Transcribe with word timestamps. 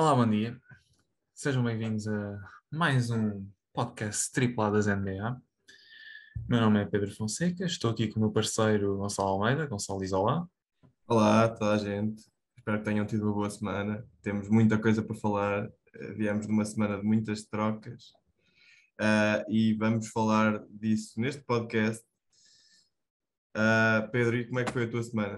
Olá, 0.00 0.14
bom 0.14 0.26
dia. 0.26 0.58
Sejam 1.34 1.62
bem-vindos 1.62 2.08
a 2.08 2.40
mais 2.70 3.10
um 3.10 3.46
podcast 3.70 4.32
tripladas 4.32 4.86
NBA. 4.86 5.38
Meu 6.48 6.58
nome 6.58 6.80
é 6.80 6.86
Pedro 6.86 7.14
Fonseca, 7.14 7.66
estou 7.66 7.90
aqui 7.90 8.08
com 8.08 8.18
o 8.18 8.22
meu 8.22 8.32
parceiro 8.32 8.96
Gonçalo 8.96 9.28
Almeida. 9.28 9.66
Gonçalo 9.66 10.00
diz 10.00 10.14
olá. 10.14 10.48
Olá 11.06 11.44
a 11.44 11.48
toda 11.50 11.74
a 11.74 11.76
gente, 11.76 12.24
espero 12.56 12.78
que 12.78 12.84
tenham 12.84 13.04
tido 13.04 13.24
uma 13.24 13.34
boa 13.34 13.50
semana. 13.50 14.02
Temos 14.22 14.48
muita 14.48 14.78
coisa 14.78 15.02
para 15.02 15.14
falar, 15.14 15.70
eh, 15.92 16.12
viemos 16.14 16.46
de 16.46 16.52
uma 16.54 16.64
semana 16.64 16.96
de 16.96 17.04
muitas 17.04 17.44
trocas 17.44 18.04
uh, 18.98 19.44
e 19.50 19.74
vamos 19.74 20.08
falar 20.08 20.64
disso 20.70 21.20
neste 21.20 21.42
podcast. 21.42 22.02
Uh, 23.54 24.10
Pedro, 24.10 24.34
e 24.34 24.46
como 24.46 24.60
é 24.60 24.64
que 24.64 24.72
foi 24.72 24.84
a 24.84 24.90
tua 24.90 25.02
semana? 25.02 25.36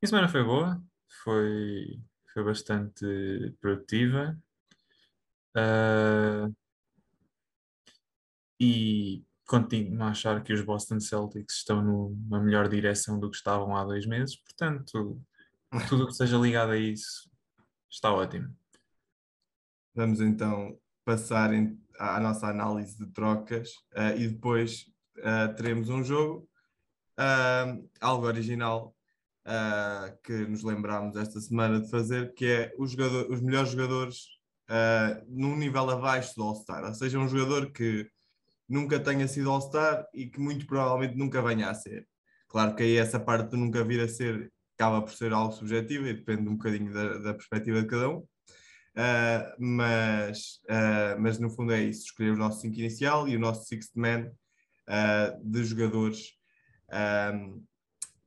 Minha 0.00 0.08
semana 0.08 0.28
foi 0.28 0.44
boa, 0.44 0.80
foi, 1.24 2.00
foi 2.32 2.44
bastante 2.44 3.54
produtiva. 3.60 4.38
Uh, 5.56 6.54
e 8.58 9.24
continuo 9.46 10.02
a 10.04 10.10
achar 10.10 10.42
que 10.44 10.52
os 10.52 10.60
Boston 10.60 11.00
Celtics 11.00 11.56
estão 11.56 11.82
numa 11.82 12.40
melhor 12.40 12.68
direção 12.68 13.18
do 13.18 13.30
que 13.30 13.36
estavam 13.36 13.74
há 13.74 13.84
dois 13.84 14.06
meses, 14.06 14.36
portanto, 14.36 15.20
tudo 15.88 16.04
o 16.04 16.06
que 16.06 16.14
seja 16.14 16.36
ligado 16.36 16.72
a 16.72 16.76
isso 16.76 17.28
está 17.90 18.12
ótimo. 18.12 18.54
Vamos 19.94 20.20
então 20.20 20.78
passar 21.04 21.50
à 21.98 22.20
nossa 22.20 22.46
análise 22.46 22.96
de 22.96 23.10
trocas 23.12 23.70
uh, 23.96 24.16
e 24.16 24.28
depois 24.28 24.86
uh, 25.18 25.52
teremos 25.56 25.88
um 25.88 26.04
jogo, 26.04 26.48
uh, 27.18 27.90
algo 28.00 28.26
original 28.26 28.94
que 30.22 30.32
nos 30.46 30.62
lembramos 30.62 31.16
esta 31.16 31.40
semana 31.40 31.80
de 31.80 31.90
fazer, 31.90 32.34
que 32.34 32.46
é 32.46 32.72
os, 32.78 32.92
jogador, 32.92 33.30
os 33.30 33.40
melhores 33.40 33.70
jogadores 33.70 34.16
num 35.28 35.56
nível 35.56 35.90
abaixo 35.90 36.34
do 36.36 36.42
All-Star, 36.42 36.84
ou 36.84 36.94
seja, 36.94 37.18
um 37.18 37.28
jogador 37.28 37.72
que 37.72 38.08
nunca 38.68 39.00
tenha 39.00 39.26
sido 39.26 39.50
All-Star 39.50 40.06
e 40.14 40.26
que 40.26 40.38
muito 40.38 40.66
provavelmente 40.66 41.16
nunca 41.16 41.42
venha 41.42 41.70
a 41.70 41.74
ser. 41.74 42.06
Claro 42.48 42.74
que 42.74 42.82
aí 42.82 42.96
essa 42.96 43.18
parte 43.18 43.50
de 43.50 43.56
nunca 43.56 43.82
vir 43.82 44.00
a 44.00 44.08
ser 44.08 44.52
acaba 44.80 45.02
por 45.02 45.12
ser 45.12 45.32
algo 45.32 45.52
subjetivo 45.52 46.06
e 46.06 46.14
depende 46.14 46.48
um 46.48 46.56
bocadinho 46.56 46.92
da, 46.92 47.18
da 47.18 47.34
perspectiva 47.34 47.82
de 47.82 47.86
cada 47.86 48.08
um. 48.08 48.18
Uh, 48.96 49.54
mas, 49.58 50.60
uh, 50.68 51.20
mas 51.20 51.38
no 51.38 51.50
fundo 51.50 51.72
é 51.72 51.82
isso: 51.82 52.06
escolher 52.06 52.32
o 52.32 52.36
nosso 52.36 52.60
5 52.60 52.78
inicial 52.78 53.28
e 53.28 53.36
o 53.36 53.40
nosso 53.40 53.66
sixth 53.66 53.94
man 53.94 54.30
uh, 54.88 55.44
de 55.44 55.64
jogadores. 55.64 56.32
Um, 56.90 57.64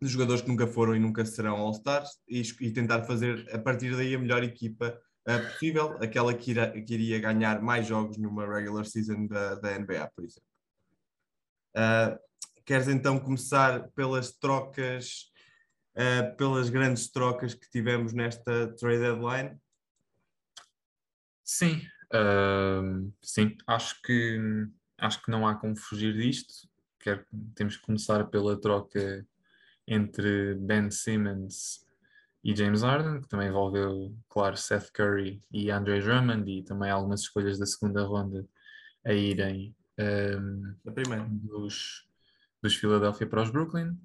de 0.03 0.13
jogadores 0.13 0.41
que 0.41 0.47
nunca 0.47 0.67
foram 0.67 0.95
e 0.95 0.99
nunca 0.99 1.25
serão 1.25 1.57
All-Stars 1.57 2.09
e, 2.27 2.41
e, 2.61 2.71
tentar 2.71 3.03
fazer 3.03 3.47
a 3.53 3.59
partir 3.59 3.95
daí 3.95 4.13
a 4.13 4.19
melhor 4.19 4.43
equipa 4.43 4.99
uh, 5.27 5.51
possível, 5.51 5.97
aquela 6.01 6.33
que, 6.33 6.51
ira, 6.51 6.71
que, 6.71 6.93
iria 6.93 7.19
ganhar 7.19 7.61
mais 7.61 7.87
jogos 7.87 8.17
numa 8.17 8.45
regular 8.45 8.85
season 8.85 9.27
da, 9.27 9.55
da 9.55 9.79
NBA, 9.79 10.11
por 10.15 10.23
exemplo. 10.23 10.49
Uh, 11.75 12.19
queres 12.65 12.87
então 12.87 13.19
começar 13.19 13.89
pelas 13.91 14.31
trocas, 14.31 15.31
uh, 15.95 16.35
pelas 16.37 16.69
grandes 16.69 17.09
trocas 17.09 17.53
que 17.53 17.69
tivemos 17.69 18.13
nesta 18.13 18.73
trade 18.75 18.99
deadline? 18.99 19.57
Sim, 21.43 21.81
sim, 23.21 23.57
acho 23.67 24.01
que 24.01 24.39
acho 24.97 25.21
que 25.21 25.29
não 25.29 25.45
há 25.45 25.55
como 25.55 25.75
fugir 25.75 26.13
disto. 26.13 26.53
Quero, 26.99 27.25
temos 27.53 27.75
que 27.75 27.83
começar 27.83 28.23
pela 28.29 28.59
troca 28.59 29.27
entre 29.87 30.55
Ben 30.55 30.89
Simmons 30.89 31.85
e 32.43 32.55
James 32.55 32.81
Harden, 32.81 33.21
que 33.21 33.27
também 33.27 33.47
envolveu, 33.47 34.15
claro, 34.29 34.57
Seth 34.57 34.91
Curry 34.91 35.41
e 35.51 35.71
Andre 35.71 36.01
Drummond, 36.01 36.49
e 36.49 36.63
também 36.63 36.91
algumas 36.91 37.21
escolhas 37.21 37.57
da 37.57 37.65
segunda 37.65 38.03
ronda 38.03 38.45
a 39.05 39.13
irem 39.13 39.75
um, 39.99 40.75
dos, 41.43 42.07
dos 42.61 42.75
Philadelphia 42.75 43.27
para 43.27 43.43
os 43.43 43.49
Brooklyn, 43.49 43.97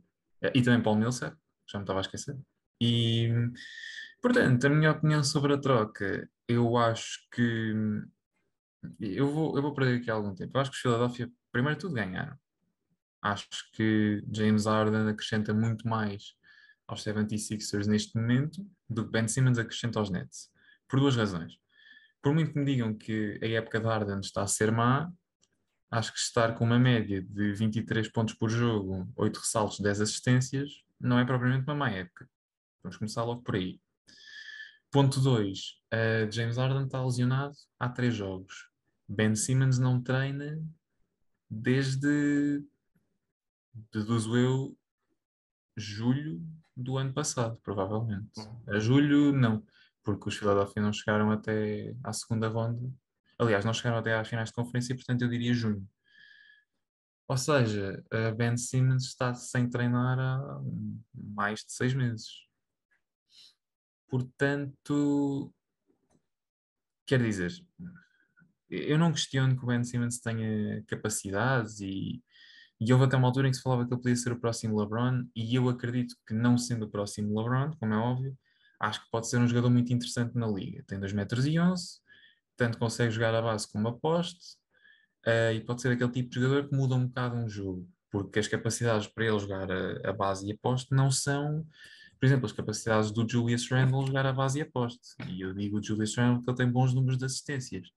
eh, 0.43 0.53
e 0.55 0.63
também 0.63 0.83
Paul 0.83 0.97
Millsap, 0.97 1.37
já 1.67 1.79
me 1.79 1.85
estava 1.85 2.01
a 2.01 2.03
esquecer. 2.03 2.37
E, 2.81 3.29
portanto, 4.23 4.67
a 4.67 4.71
minha 4.71 4.93
opinião 4.93 5.25
sobre 5.25 5.55
a 5.55 5.59
troca, 5.59 6.29
eu 6.47 6.77
acho 6.77 7.29
que 7.33 7.75
eu 9.01 9.29
vou, 9.29 9.57
eu 9.57 9.63
vou 9.63 9.75
perder 9.75 10.01
aqui 10.01 10.11
algum 10.11 10.35
tempo. 10.35 10.57
Eu 10.57 10.61
acho 10.61 10.71
que 10.71 10.77
os 10.77 10.83
Philadelphia, 10.83 11.31
primeiro 11.51 11.79
tudo, 11.79 11.95
ganharam. 11.95 12.37
Acho 13.21 13.49
que 13.73 14.23
James 14.33 14.67
Harden 14.67 15.09
acrescenta 15.09 15.53
muito 15.53 15.87
mais 15.89 16.35
aos 16.87 17.05
76ers 17.05 17.87
neste 17.87 18.17
momento 18.17 18.65
do 18.89 19.05
que 19.05 19.11
Ben 19.11 19.29
Simmons 19.29 19.59
acrescenta 19.59 19.99
aos 19.99 20.11
Nets. 20.11 20.51
Por 20.89 21.01
duas 21.01 21.17
razões. 21.17 21.59
Por 22.23 22.35
muito 22.35 22.53
que 22.53 22.59
me 22.59 22.65
digam 22.65 22.95
que 22.95 23.39
a 23.43 23.47
época 23.47 23.79
de 23.79 23.87
Harden 23.87 24.21
está 24.21 24.43
a 24.43 24.47
ser 24.47 24.73
má, 24.73 25.11
acho 25.91 26.13
que 26.13 26.19
estar 26.19 26.55
com 26.55 26.65
uma 26.65 26.79
média 26.79 27.23
de 27.23 27.53
23 27.53 28.09
pontos 28.09 28.35
por 28.35 28.51
jogo, 28.51 29.11
8 29.17 29.37
ressaltos, 29.37 29.81
10 29.81 30.01
assistências, 30.01 30.83
não 31.01 31.19
é 31.19 31.25
propriamente 31.25 31.65
uma 31.65 31.75
má 31.75 31.91
época. 31.91 32.29
Vamos 32.83 32.97
começar 32.97 33.25
logo 33.25 33.43
por 33.43 33.55
aí. 33.55 33.81
Ponto 34.91 35.21
2. 35.21 35.59
Uh, 35.93 36.33
James 36.33 36.57
Harden 36.57 36.85
está 36.87 37.05
lesionado 37.05 37.55
há 37.79 37.89
3 37.89 38.15
jogos. 38.15 38.69
Ben 39.09 39.35
Simmons 39.35 39.79
não 39.79 40.03
treina 40.03 40.61
desde, 41.51 42.63
deduzo 43.93 44.37
eu, 44.37 44.77
julho 45.77 46.43
do 46.77 46.97
ano 46.97 47.13
passado, 47.13 47.59
provavelmente. 47.63 48.39
Uhum. 48.39 48.63
A 48.69 48.79
julho, 48.79 49.33
não, 49.33 49.65
porque 50.03 50.29
os 50.29 50.37
Philadelphia 50.37 50.83
não 50.83 50.93
chegaram 50.93 51.31
até 51.31 51.95
à 52.03 52.13
segunda 52.13 52.49
ronda. 52.49 52.91
Aliás, 53.39 53.65
não 53.65 53.75
chegaram 53.75 53.99
até 53.99 54.15
às 54.15 54.29
finais 54.29 54.49
de 54.49 54.55
conferência, 54.55 54.95
portanto 54.95 55.23
eu 55.23 55.29
diria 55.29 55.55
junho. 55.55 55.89
Ou 57.29 57.37
seja, 57.37 58.03
a 58.11 58.31
Ben 58.31 58.57
Simmons 58.57 59.05
está 59.05 59.35
sem 59.35 59.69
treinar 59.69 60.19
há 60.19 60.61
mais 61.13 61.61
de 61.61 61.73
seis 61.73 61.93
meses. 61.93 62.49
Portanto, 64.09 65.53
quer 67.07 67.23
dizer, 67.23 67.53
eu 68.71 68.99
não 68.99 69.13
questiono 69.13 69.57
que 69.57 69.63
o 69.63 69.67
Ben 69.67 69.85
Simmons 69.85 70.19
tenha 70.21 70.83
capacidades 70.85 71.81
e 71.81 72.23
e 72.81 72.93
houve 72.93 73.07
até 73.07 73.17
uma 73.17 73.27
altura 73.27 73.49
em 73.49 73.51
que 73.51 73.57
se 73.57 73.63
falava 73.63 73.87
que 73.87 73.93
ele 73.93 74.01
podia 74.01 74.17
ser 74.17 74.33
o 74.33 74.41
próximo 74.41 74.79
LeBron, 74.79 75.25
e 75.35 75.55
eu 75.55 75.69
acredito 75.69 76.15
que, 76.27 76.33
não 76.33 76.57
sendo 76.57 76.87
o 76.87 76.91
próximo 76.91 77.37
LeBron, 77.37 77.73
como 77.79 77.95
é 77.95 77.97
óbvio, 77.97 78.37
acho 78.81 79.03
que 79.03 79.11
pode 79.11 79.29
ser 79.29 79.39
um 79.39 79.49
jogador 79.49 79.71
muito 79.71 79.93
interessante 79.93 80.37
na 80.37 80.47
liga. 80.47 80.85
Tem 80.87 80.99
2 80.99 81.13
metros 81.13 81.45
e 81.47 81.59
11, 81.59 82.01
tanto 82.57 82.79
consegue 82.79 83.11
jogar 83.11 83.35
a 83.35 83.43
base 83.43 83.71
como 83.71 83.89
a 83.89 83.99
poste, 83.99 84.57
uh, 85.27 85.53
e 85.53 85.61
pode 85.61 85.83
ser 85.83 85.93
aquele 85.93 86.11
tipo 86.13 86.31
de 86.31 86.41
jogador 86.41 86.69
que 86.69 86.77
muda 86.77 86.95
um 86.95 87.07
bocado 87.07 87.37
um 87.37 87.49
jogo, 87.49 87.89
porque 88.11 88.39
as 88.39 88.47
capacidades 88.47 89.09
para 89.09 89.27
ele 89.27 89.39
jogar 89.39 89.71
a, 89.71 90.11
a 90.11 90.13
base 90.13 90.47
e 90.47 90.53
a 90.53 90.57
poste 90.63 90.95
não 90.95 91.11
são, 91.11 91.67
por 92.21 92.27
exemplo, 92.27 92.47
as 92.47 92.53
capacidades 92.53 93.11
do 93.11 93.29
Julius 93.29 93.69
Randle 93.69 94.07
jogar 94.07 94.27
a 94.27 94.33
base 94.33 94.61
e 94.61 94.63
a 94.63 94.71
poste. 94.71 95.01
E 95.29 95.41
eu 95.41 95.53
digo 95.53 95.79
o 95.79 95.83
Julius 95.83 96.17
Randle 96.17 96.43
que 96.43 96.51
ele 96.51 96.57
tem 96.57 96.71
bons 96.71 96.95
números 96.95 97.19
de 97.19 97.25
assistências. 97.25 97.89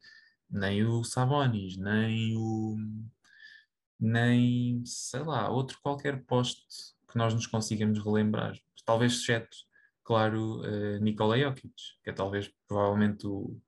Nem 0.50 0.84
o 0.84 1.04
Sabonis, 1.04 1.78
nem 1.78 2.36
o 2.36 2.76
nem, 4.02 4.84
sei 4.84 5.20
lá, 5.20 5.48
outro 5.50 5.78
qualquer 5.84 6.26
poste 6.26 6.66
que 7.08 7.18
nós 7.18 7.36
nos 7.36 7.46
consigamos 7.46 8.04
relembrar. 8.04 8.58
Talvez 8.84 9.14
exceto, 9.14 9.56
claro, 10.04 10.62
uh, 10.62 10.98
Nikola 11.00 11.38
Jokic, 11.38 11.74
que 12.04 12.10
é 12.10 12.14
talvez 12.14 12.52
provavelmente 12.68 13.28
o, 13.28 13.62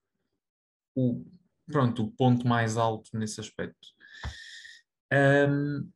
o, 0.95 1.23
pronto, 1.67 2.03
o 2.03 2.11
ponto 2.11 2.47
mais 2.47 2.77
alto 2.77 3.16
nesse 3.16 3.39
aspecto. 3.39 3.89
Um, 5.13 5.91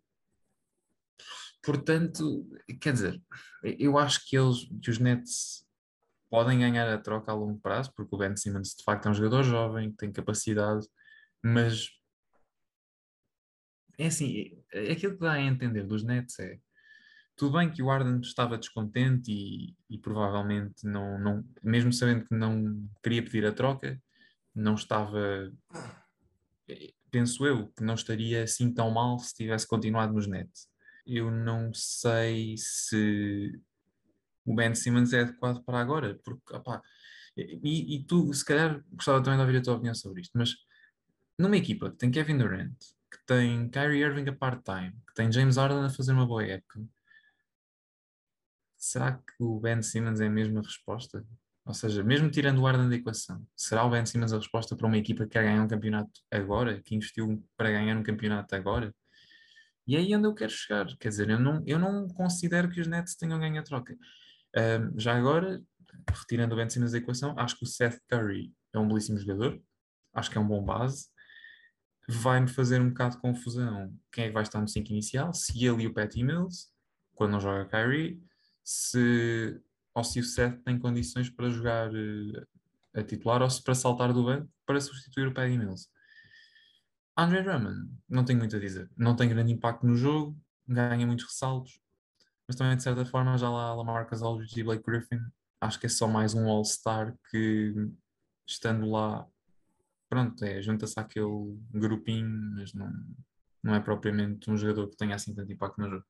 portanto, 1.64 2.48
quer 2.80 2.94
dizer, 2.94 3.22
eu 3.64 3.98
acho 3.98 4.28
que 4.28 4.38
eles, 4.38 4.70
que 4.84 4.92
os 4.92 5.00
Nets 5.00 5.66
podem 6.30 6.60
ganhar 6.60 6.88
a 6.94 7.00
troca 7.00 7.32
a 7.32 7.36
longo 7.36 7.60
prazo, 7.60 7.92
porque 7.96 8.14
o 8.14 8.18
Ben 8.20 8.36
Simmons 8.36 8.76
de 8.76 8.84
facto 8.84 9.08
é 9.08 9.10
um 9.10 9.16
jogador 9.16 9.44
jovem, 9.44 9.92
tem 9.92 10.12
capacidade, 10.12 10.86
mas 11.44 11.90
é 13.98 14.08
assim, 14.08 14.64
é, 14.72 14.92
aquilo 14.92 15.14
que 15.14 15.22
dá 15.22 15.34
a 15.34 15.42
entender 15.42 15.84
dos 15.84 16.04
Nets 16.04 16.40
é 16.40 16.60
tudo 17.38 17.58
bem 17.58 17.70
que 17.70 17.84
o 17.84 17.92
Arden 17.92 18.20
estava 18.20 18.58
descontente 18.58 19.32
e, 19.32 19.76
e, 19.88 19.98
provavelmente 20.00 20.86
não, 20.86 21.20
não, 21.20 21.46
mesmo 21.64 21.94
sabendo 21.94 22.26
que 22.26 22.34
não 22.34 22.90
queria 23.04 23.24
pedir 23.24 23.46
a 23.46 23.52
troca, 23.52 24.02
não 24.56 24.74
estava, 24.74 25.54
penso 27.12 27.46
eu, 27.46 27.68
que 27.78 27.84
não 27.84 27.94
estaria 27.94 28.44
assim 28.44 28.74
tão 28.74 28.90
mal 28.90 29.20
se 29.20 29.36
tivesse 29.36 29.68
continuado 29.68 30.14
nos 30.14 30.26
Nets. 30.26 30.68
Eu 31.06 31.30
não 31.30 31.72
sei 31.76 32.56
se 32.58 33.62
o 34.44 34.56
Ben 34.56 34.74
Simmons 34.74 35.14
é 35.14 35.22
adequado 35.22 35.64
para 35.64 35.80
agora, 35.80 36.20
porque, 36.24 36.56
opá, 36.56 36.82
e, 37.38 37.98
e 37.98 38.04
tu, 38.06 38.34
se 38.34 38.44
calhar, 38.44 38.84
gostava 38.92 39.22
também 39.22 39.38
de 39.38 39.46
ouvir 39.46 39.58
a 39.60 39.62
tua 39.62 39.76
opinião 39.76 39.94
sobre 39.94 40.22
isto, 40.22 40.36
mas 40.36 40.56
numa 41.38 41.56
equipa 41.56 41.92
que 41.92 41.98
tem 41.98 42.10
Kevin 42.10 42.40
Durant, 42.40 42.76
que 43.12 43.18
tem 43.26 43.70
Kyrie 43.70 44.02
Irving 44.02 44.30
a 44.30 44.36
part-time, 44.36 44.94
que 45.08 45.14
tem 45.14 45.32
James 45.32 45.58
Harden 45.58 45.86
a 45.86 45.90
fazer 45.90 46.14
uma 46.14 46.26
boa 46.26 46.46
época, 46.46 46.82
será 48.78 49.14
que 49.14 49.44
o 49.44 49.60
Ben 49.60 49.82
Simmons 49.82 50.20
é 50.20 50.28
a 50.28 50.30
mesma 50.30 50.62
resposta? 50.62 51.26
Ou 51.66 51.74
seja, 51.74 52.02
mesmo 52.04 52.30
tirando 52.32 52.60
o 52.60 52.68
Arden 52.68 52.90
da 52.90 52.96
equação, 52.96 53.46
será 53.56 53.84
o 53.84 53.90
Ben 53.90 54.06
Simmons 54.06 54.32
a 54.32 54.38
resposta 54.38 54.76
para 54.76 54.88
uma 54.88 54.98
equipa 54.98 55.26
que 55.26 55.32
quer 55.32 55.44
ganhar 55.44 55.62
um 55.62 55.68
campeonato 55.68 56.22
agora, 56.32 56.82
que 56.82 56.96
investiu 56.96 57.44
para 57.58 57.72
ganhar 57.72 57.98
um 57.98 58.04
campeonato 58.04 58.56
agora? 58.56 58.96
E 59.86 59.96
é 59.96 60.00
aí 60.00 60.16
onde 60.16 60.28
eu 60.28 60.34
quero 60.34 60.52
chegar. 60.52 60.86
Quer 60.98 61.10
dizer, 61.10 61.30
eu 61.30 61.40
não, 61.40 61.64
eu 61.66 61.80
não 61.80 62.08
considero 62.10 62.70
que 62.70 62.80
os 62.80 62.88
Nets 62.88 63.16
tenham 63.16 63.40
ganho 63.40 63.60
a 63.60 63.64
troca. 63.64 63.98
Um, 64.56 65.00
já 65.00 65.18
agora, 65.18 65.62
retirando 66.10 66.54
o 66.54 66.58
Ben 66.58 66.70
Simmons 66.70 66.92
da 66.92 66.98
equação, 66.98 67.34
acho 67.38 67.58
que 67.58 67.64
o 67.64 67.68
Seth 67.68 68.00
Curry 68.08 68.54
é 68.74 68.80
um 68.80 68.88
belíssimo 68.88 69.18
jogador. 69.18 69.62
Acho 70.14 70.32
que 70.32 70.38
é 70.38 70.42
um 70.42 70.48
bom 70.48 70.64
base. 70.64 71.08
Vai-me 72.08 72.48
fazer 72.48 72.80
um 72.82 72.90
bocado 72.90 73.16
de 73.16 73.22
confusão. 73.22 73.94
Quem 74.12 74.26
é 74.26 74.28
que 74.28 74.34
vai 74.34 74.44
estar 74.44 74.62
no 74.62 74.68
5 74.68 74.90
inicial, 74.92 75.34
se 75.34 75.66
ele 75.66 75.84
e 75.84 75.88
o 75.88 75.94
Patty 75.94 76.24
Mills, 76.24 76.68
quando 77.14 77.32
não 77.32 77.40
joga 77.40 77.66
Kyrie, 77.66 78.22
se, 78.64 79.60
ou 79.94 80.04
se 80.04 80.20
o 80.20 80.24
Seth 80.24 80.64
tem 80.64 80.80
condições 80.80 81.30
para 81.30 81.50
jogar 81.50 81.90
uh, 81.92 82.48
a 82.94 83.04
titular 83.04 83.42
ou 83.42 83.50
se 83.50 83.62
para 83.64 83.76
saltar 83.76 84.14
do 84.14 84.24
banco 84.24 84.50
para 84.66 84.80
substituir 84.82 85.28
o 85.28 85.34
Patty 85.34 85.58
Mills. 85.58 85.90
Andre 87.18 87.42
Drummond, 87.42 87.90
não 88.08 88.24
tenho 88.24 88.38
muito 88.38 88.56
a 88.56 88.60
dizer. 88.60 88.90
Não 88.96 89.16
tem 89.16 89.28
grande 89.28 89.52
impacto 89.52 89.88
no 89.88 89.96
jogo, 89.96 90.38
ganha 90.68 91.06
muitos 91.08 91.26
ressaltos, 91.26 91.80
mas 92.48 92.56
também 92.56 92.78
de 92.78 92.84
certa 92.84 93.04
forma 93.06 93.38
já 93.38 93.50
lá 93.50 93.74
Lamarcus 93.74 94.22
Aldridge 94.22 94.60
e 94.60 94.64
Blake 94.64 94.84
Griffin, 94.86 95.20
acho 95.60 95.80
que 95.80 95.88
é 95.88 95.90
só 95.90 96.08
mais 96.08 96.34
um 96.34 96.48
All-Star 96.48 97.18
que 97.32 97.74
estando 98.46 98.90
lá, 98.90 99.26
pronto, 100.10 100.44
é, 100.44 100.62
junta-se 100.62 101.00
àquele 101.00 101.58
grupinho, 101.72 102.30
mas 102.56 102.74
não, 102.74 102.92
não 103.64 103.76
é 103.76 103.80
propriamente 103.80 104.50
um 104.50 104.58
jogador 104.58 104.90
que 104.90 104.98
tenha 104.98 105.16
assim 105.16 105.34
tanto 105.34 105.52
impacto 105.52 105.80
no 105.80 105.90
jogo. 105.90 106.06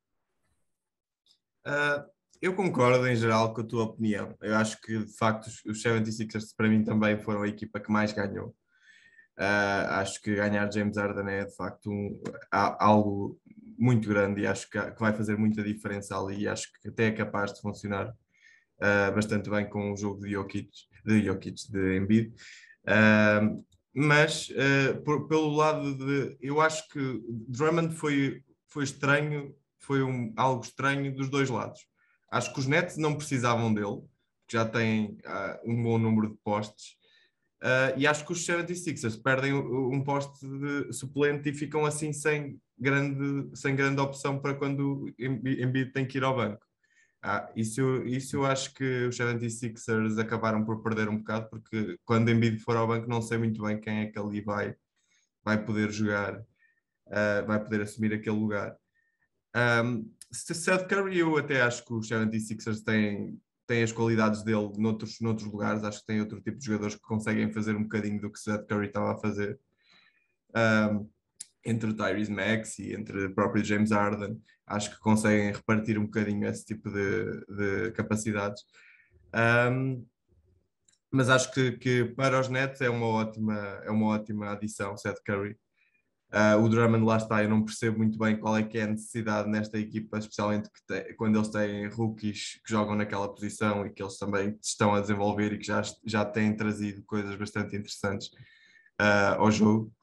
Uh, 1.66 2.18
eu 2.42 2.56
concordo 2.56 3.06
em 3.08 3.16
geral 3.16 3.54
com 3.54 3.62
a 3.62 3.64
tua 3.64 3.84
opinião. 3.84 4.36
Eu 4.42 4.56
acho 4.56 4.80
que 4.82 5.06
de 5.06 5.18
facto 5.18 5.48
os 5.48 5.84
76ers 5.84 6.54
para 6.56 6.70
mim 6.70 6.84
também 6.84 7.20
foram 7.20 7.42
a 7.42 7.48
equipa 7.48 7.80
que 7.80 7.92
mais 7.92 8.14
ganhou. 8.14 8.56
Uh, 9.38 9.86
acho 10.00 10.22
que 10.22 10.36
ganhar 10.36 10.72
James 10.72 10.98
Harden 10.98 11.30
é 11.30 11.46
de 11.46 11.56
facto 11.56 11.92
um, 11.92 12.20
algo 12.52 13.40
muito 13.78 14.10
grande 14.10 14.42
e 14.42 14.48
acho 14.48 14.68
que, 14.70 14.82
que, 14.92 15.00
vai 15.00 15.14
fazer 15.14 15.38
muita 15.38 15.64
diferença 15.64 16.18
ali 16.18 16.42
e 16.42 16.48
acho 16.48 16.72
que 16.82 16.90
até 16.90 17.08
é 17.08 17.12
capaz 17.12 17.54
de 17.54 17.62
funcionar 17.62 18.10
uh, 18.10 19.14
bastante 19.14 19.48
bem 19.48 19.70
com 19.70 19.94
o 19.94 19.98
jogo 19.98 20.22
de 20.22 20.32
Jokic, 20.32 20.70
de, 21.06 21.24
Jokic, 21.24 21.72
de 21.72 21.98
Embiid. 21.98 22.34
Uh, 22.88 23.64
mas 23.98 24.50
por, 25.04 25.28
pelo 25.28 25.50
lado 25.56 25.96
de. 25.96 26.38
Eu 26.40 26.62
acho 26.62 26.88
que 26.90 27.22
Drummond 27.48 27.96
foi, 27.96 28.44
foi 28.68 28.84
estranho, 28.84 29.56
foi 29.80 30.04
um, 30.04 30.34
algo 30.38 30.64
estranho 30.64 31.16
dos 31.16 31.30
dois 31.30 31.50
lados. 31.50 31.80
Acho 32.32 32.54
que 32.54 32.60
os 32.60 32.68
Nets 32.68 32.98
não 32.98 33.16
precisavam 33.16 33.74
dele, 33.74 34.02
porque 34.42 34.58
já 34.58 34.66
têm 34.66 35.18
um 35.66 35.82
bom 35.82 35.98
número 35.98 36.30
de 36.30 36.38
postes 36.44 36.98
Uh, 37.62 37.98
e 37.98 38.06
acho 38.06 38.24
que 38.24 38.32
os 38.32 38.46
76ers 38.46 39.20
perdem 39.22 39.52
um 39.52 40.04
poste 40.04 40.46
de 40.46 40.94
suplente 40.94 41.50
e 41.50 41.54
ficam 41.54 41.86
assim 41.86 42.14
sem 42.14 42.62
grande, 42.78 43.58
sem 43.58 43.76
grande 43.76 44.00
opção 44.00 44.40
para 44.40 44.54
quando 44.54 45.12
Embiid 45.18 45.92
tem 45.92 46.06
que 46.06 46.20
ir 46.20 46.24
ao 46.24 46.36
banco. 46.36 46.64
Ah, 47.22 47.52
isso, 47.56 47.82
isso 48.06 48.38
eu 48.38 48.46
acho 48.46 48.74
que 48.74 49.08
os 49.08 49.18
76ers 49.18 50.20
acabaram 50.20 50.64
por 50.64 50.82
perder 50.84 51.10
um 51.10 51.18
bocado, 51.18 51.50
porque 51.50 51.98
quando 52.06 52.30
Embiid 52.30 52.60
for 52.60 52.78
ao 52.78 52.88
banco 52.88 53.10
não 53.10 53.22
sei 53.22 53.38
muito 53.38 53.62
bem 53.64 53.80
quem 53.80 54.02
é 54.02 54.06
que 54.08 54.20
ali 54.20 54.40
vai, 54.42 54.76
vai 55.44 55.64
poder 55.64 55.92
jogar, 55.92 56.40
uh, 56.40 57.46
vai 57.48 57.62
poder 57.64 57.82
assumir 57.82 58.14
aquele 58.14 58.38
lugar. 58.38 58.78
Um, 59.56 60.12
Seth 60.32 60.88
Curry 60.88 61.20
eu 61.20 61.38
até 61.38 61.62
acho 61.62 61.84
que 61.86 61.94
os 61.94 62.08
76ers 62.08 62.84
têm, 62.84 63.42
tem 63.66 63.82
as 63.82 63.92
qualidades 63.92 64.44
dele 64.44 64.72
noutros, 64.78 65.20
noutros 65.20 65.48
lugares. 65.48 65.84
Acho 65.84 66.02
que 66.02 66.06
tem 66.06 66.20
outro 66.20 66.42
tipo 66.42 66.58
de 66.58 66.66
jogadores 66.66 66.96
que 66.96 67.02
conseguem 67.02 67.52
fazer 67.52 67.76
um 67.76 67.84
bocadinho 67.84 68.22
do 68.22 68.32
que 68.32 68.40
Seth 68.40 68.68
Curry 68.68 68.88
estava 68.88 69.14
a 69.14 69.18
fazer. 69.18 69.60
Um, 70.56 71.10
entre 71.68 71.90
o 71.90 71.94
Tyrese 71.94 72.34
e 72.80 72.94
entre 72.96 73.26
o 73.26 73.36
próprio 73.36 73.64
James 73.64 73.92
Harden, 73.92 74.42
acho 74.66 74.92
que 74.92 75.00
conseguem 75.00 75.52
repartir 75.52 76.00
um 76.00 76.06
bocadinho 76.06 76.48
esse 76.48 76.66
tipo 76.66 76.90
de, 76.90 77.46
de 77.48 77.92
capacidades. 77.92 78.64
Um, 79.72 80.06
mas 81.12 81.30
acho 81.30 81.52
que, 81.52 81.74
que, 81.74 82.06
para 82.06 82.40
os 82.40 82.50
Nets 82.50 82.82
é 82.82 82.90
uma 82.90 83.08
ótima, 83.08 83.56
é 83.84 83.92
uma 83.92 84.08
ótima 84.08 84.52
adição, 84.52 84.96
Seth 84.98 85.22
Curry. 85.26 85.58
Uh, 86.34 86.62
o 86.62 86.68
Drummond 86.68 87.06
lá 87.06 87.16
está, 87.16 87.42
eu 87.42 87.50
não 87.50 87.64
percebo 87.64 88.00
muito 88.00 88.18
bem 88.18 88.38
qual 88.38 88.58
é 88.58 88.64
que 88.64 88.78
é 88.78 88.84
a 88.84 88.88
necessidade 88.88 89.50
nesta 89.50 89.80
equipa, 89.80 90.18
especialmente 90.18 90.70
te, 90.86 91.14
quando 91.14 91.38
eles 91.38 91.48
têm 91.48 91.88
rookies 91.88 92.60
que 92.66 92.70
jogam 92.70 92.96
naquela 92.96 93.34
posição 93.34 93.86
e 93.86 93.90
que 93.90 94.04
eles 94.04 94.18
também 94.18 94.58
estão 94.62 94.94
a 94.94 95.00
desenvolver 95.00 95.54
e 95.54 95.58
que 95.58 95.66
já, 95.66 95.82
já 96.06 96.26
têm 96.26 96.54
trazido 96.54 97.02
coisas 97.04 97.34
bastante 97.38 97.78
interessantes 97.78 98.28
uh, 99.02 99.40
ao 99.40 99.50
jogo. 99.50 99.94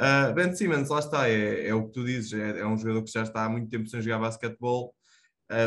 Uh, 0.00 0.32
ben 0.34 0.54
Simmons, 0.54 0.88
lá 0.88 0.98
está, 0.98 1.28
é, 1.28 1.68
é 1.68 1.74
o 1.74 1.86
que 1.86 1.92
tu 1.92 2.04
dizes, 2.04 2.32
é, 2.32 2.60
é, 2.60 2.66
um 2.66 2.78
jogador 2.78 3.02
que 3.02 3.12
já 3.12 3.22
está 3.22 3.44
há 3.44 3.48
muito 3.48 3.68
tempo 3.68 3.86
sem 3.86 4.00
jogar 4.00 4.18
basquetebol, 4.18 4.94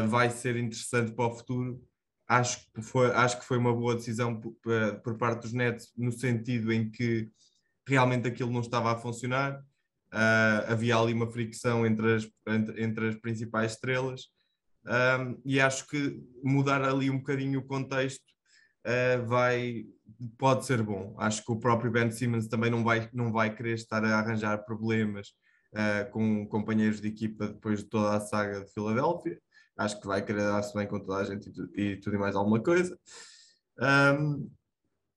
vai 0.07 0.29
ser 0.29 0.55
interessante 0.55 1.11
para 1.11 1.27
o 1.27 1.35
futuro. 1.35 1.83
Acho 2.25 2.65
que 2.73 2.81
foi, 2.81 3.11
acho 3.11 3.37
que 3.37 3.45
foi 3.45 3.57
uma 3.57 3.73
boa 3.73 3.95
decisão 3.95 4.39
por, 4.39 4.55
por 5.03 5.17
parte 5.17 5.41
dos 5.41 5.51
Nets, 5.51 5.91
no 5.97 6.09
sentido 6.09 6.71
em 6.71 6.89
que 6.89 7.29
realmente 7.85 8.25
aquilo 8.25 8.49
não 8.49 8.61
estava 8.61 8.93
a 8.93 8.95
funcionar 8.95 9.61
Uh, 10.13 10.71
havia 10.71 10.95
ali 10.95 11.11
uma 11.11 11.25
fricção 11.25 11.87
entre 11.87 12.13
as, 12.13 12.29
entre, 12.47 12.83
entre 12.83 13.07
as 13.07 13.15
principais 13.15 13.71
estrelas 13.71 14.27
um, 14.85 15.41
e 15.43 15.59
acho 15.59 15.87
que 15.87 16.21
mudar 16.43 16.83
ali 16.83 17.09
um 17.09 17.17
bocadinho 17.17 17.59
o 17.59 17.65
contexto 17.65 18.23
uh, 18.85 19.25
vai, 19.25 19.85
pode 20.37 20.65
ser 20.65 20.81
bom. 20.81 21.15
Acho 21.17 21.43
que 21.43 21.51
o 21.51 21.59
próprio 21.59 21.91
Ben 21.91 22.11
Simmons 22.11 22.47
também 22.47 22.71
não 22.71 22.83
vai, 22.83 23.09
não 23.13 23.31
vai 23.31 23.53
querer 23.55 23.73
estar 23.73 24.03
a 24.03 24.19
arranjar 24.19 24.65
problemas 24.65 25.29
uh, 25.73 26.09
com 26.11 26.47
companheiros 26.47 27.01
de 27.01 27.07
equipa 27.07 27.47
depois 27.47 27.79
de 27.79 27.85
toda 27.85 28.15
a 28.15 28.19
saga 28.19 28.63
de 28.63 28.71
Filadélfia. 28.73 29.39
Acho 29.77 29.99
que 29.99 30.07
vai 30.07 30.23
querer 30.23 30.43
dar-se 30.43 30.73
bem 30.73 30.87
com 30.87 30.99
toda 30.99 31.17
a 31.17 31.23
gente 31.23 31.51
e, 31.75 31.81
e 31.81 31.97
tudo 31.97 32.15
e 32.15 32.19
mais 32.19 32.35
alguma 32.35 32.61
coisa. 32.61 32.97
Um, 33.79 34.49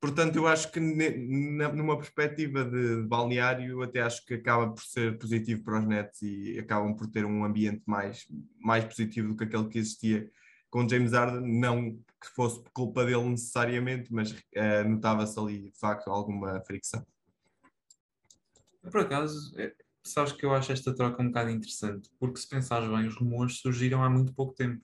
Portanto, 0.06 0.36
eu 0.36 0.46
acho 0.46 0.70
que 0.70 0.78
numa 0.78 1.96
perspectiva 1.96 2.64
de, 2.64 3.02
balneário, 3.08 3.82
até 3.82 4.02
acho 4.02 4.24
que 4.24 4.34
acaba 4.34 4.70
por 4.70 4.82
ser 4.82 5.18
positivo 5.18 5.64
para 5.64 5.80
os 5.80 5.86
Nets 5.86 6.22
e 6.22 6.58
acabam 6.58 6.94
por 6.94 7.08
ter 7.08 7.24
um 7.24 7.44
ambiente 7.44 7.82
mais, 7.86 8.24
mais 8.60 8.84
positivo 8.84 9.28
do 9.28 9.36
que 9.36 9.44
aquele 9.44 9.68
que 9.68 9.78
existia 9.78 10.30
com 10.76 10.86
James 10.86 11.12
Harden. 11.12 11.58
Não 11.58 11.92
que 12.20 12.28
fosse 12.34 12.62
culpa 12.74 13.04
dele 13.04 13.24
necessariamente, 13.24 14.12
mas 14.12 14.32
uh, 14.32 14.88
notava-se 14.88 15.38
ali 15.38 15.70
de 15.70 15.78
facto 15.78 16.10
alguma 16.10 16.60
fricção. 16.66 17.06
Por 18.82 19.00
acaso, 19.00 19.58
é, 19.58 19.74
sabes 20.02 20.32
que 20.32 20.44
eu 20.44 20.54
acho 20.54 20.72
esta 20.72 20.94
troca 20.94 21.22
um 21.22 21.28
bocado 21.28 21.50
interessante, 21.50 22.10
porque 22.18 22.38
se 22.38 22.48
pensares 22.48 22.88
bem, 22.88 23.06
os 23.06 23.16
rumores 23.16 23.58
surgiram 23.58 24.02
há 24.02 24.10
muito 24.10 24.34
pouco 24.34 24.54
tempo. 24.54 24.82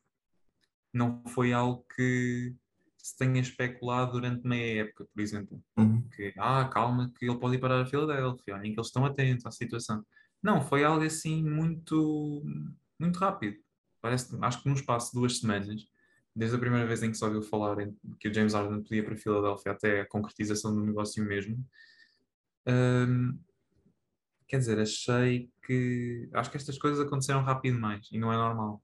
Não 0.92 1.22
foi 1.28 1.52
algo 1.52 1.84
que 1.94 2.54
se 2.96 3.16
tenha 3.16 3.40
especulado 3.40 4.12
durante 4.12 4.46
meia 4.46 4.82
época, 4.82 5.06
por 5.12 5.20
exemplo. 5.20 5.62
Uhum. 5.76 6.08
Que, 6.14 6.32
ah, 6.38 6.68
calma, 6.72 7.12
que 7.18 7.26
ele 7.26 7.38
pode 7.38 7.56
ir 7.56 7.61
para 7.61 7.82
a 7.82 7.87
Filadélfia, 7.87 8.54
olhem 8.54 8.72
que 8.72 8.78
eles 8.78 8.87
estão 8.87 9.04
atentos 9.04 9.44
à 9.44 9.50
situação. 9.50 10.04
Não, 10.42 10.61
foi 10.61 10.84
algo 10.84 11.04
assim 11.04 11.42
muito, 11.42 12.42
muito 12.99 13.18
rápido. 13.18 13.56
Parece, 14.02 14.37
acho 14.42 14.62
que 14.62 14.68
num 14.68 14.75
espaço 14.75 15.12
de 15.12 15.21
duas 15.21 15.38
semanas, 15.38 15.88
desde 16.35 16.56
a 16.56 16.59
primeira 16.59 16.87
vez 16.87 17.02
em 17.02 17.11
que 17.11 17.16
se 17.16 17.25
ouviu 17.25 17.40
falar 17.40 17.78
em, 17.80 17.97
que 18.18 18.28
o 18.28 18.35
James 18.35 18.52
Harden 18.52 18.82
podia 18.82 19.04
para 19.04 19.14
a 19.14 19.16
Filadélfia 19.16 19.73
até 19.73 20.00
a 20.00 20.09
concretização 20.09 20.75
do 20.75 20.85
negócio 20.85 21.25
mesmo, 21.25 21.64
hum, 22.66 23.38
quer 24.49 24.59
dizer, 24.59 24.80
achei 24.80 25.50
que. 25.64 26.28
Acho 26.35 26.50
que 26.50 26.56
estas 26.56 26.76
coisas 26.78 27.00
aconteceram 27.06 27.42
rápido 27.42 27.75
demais 27.75 28.09
e 28.11 28.18
não 28.18 28.32
é 28.32 28.37
normal. 28.37 28.82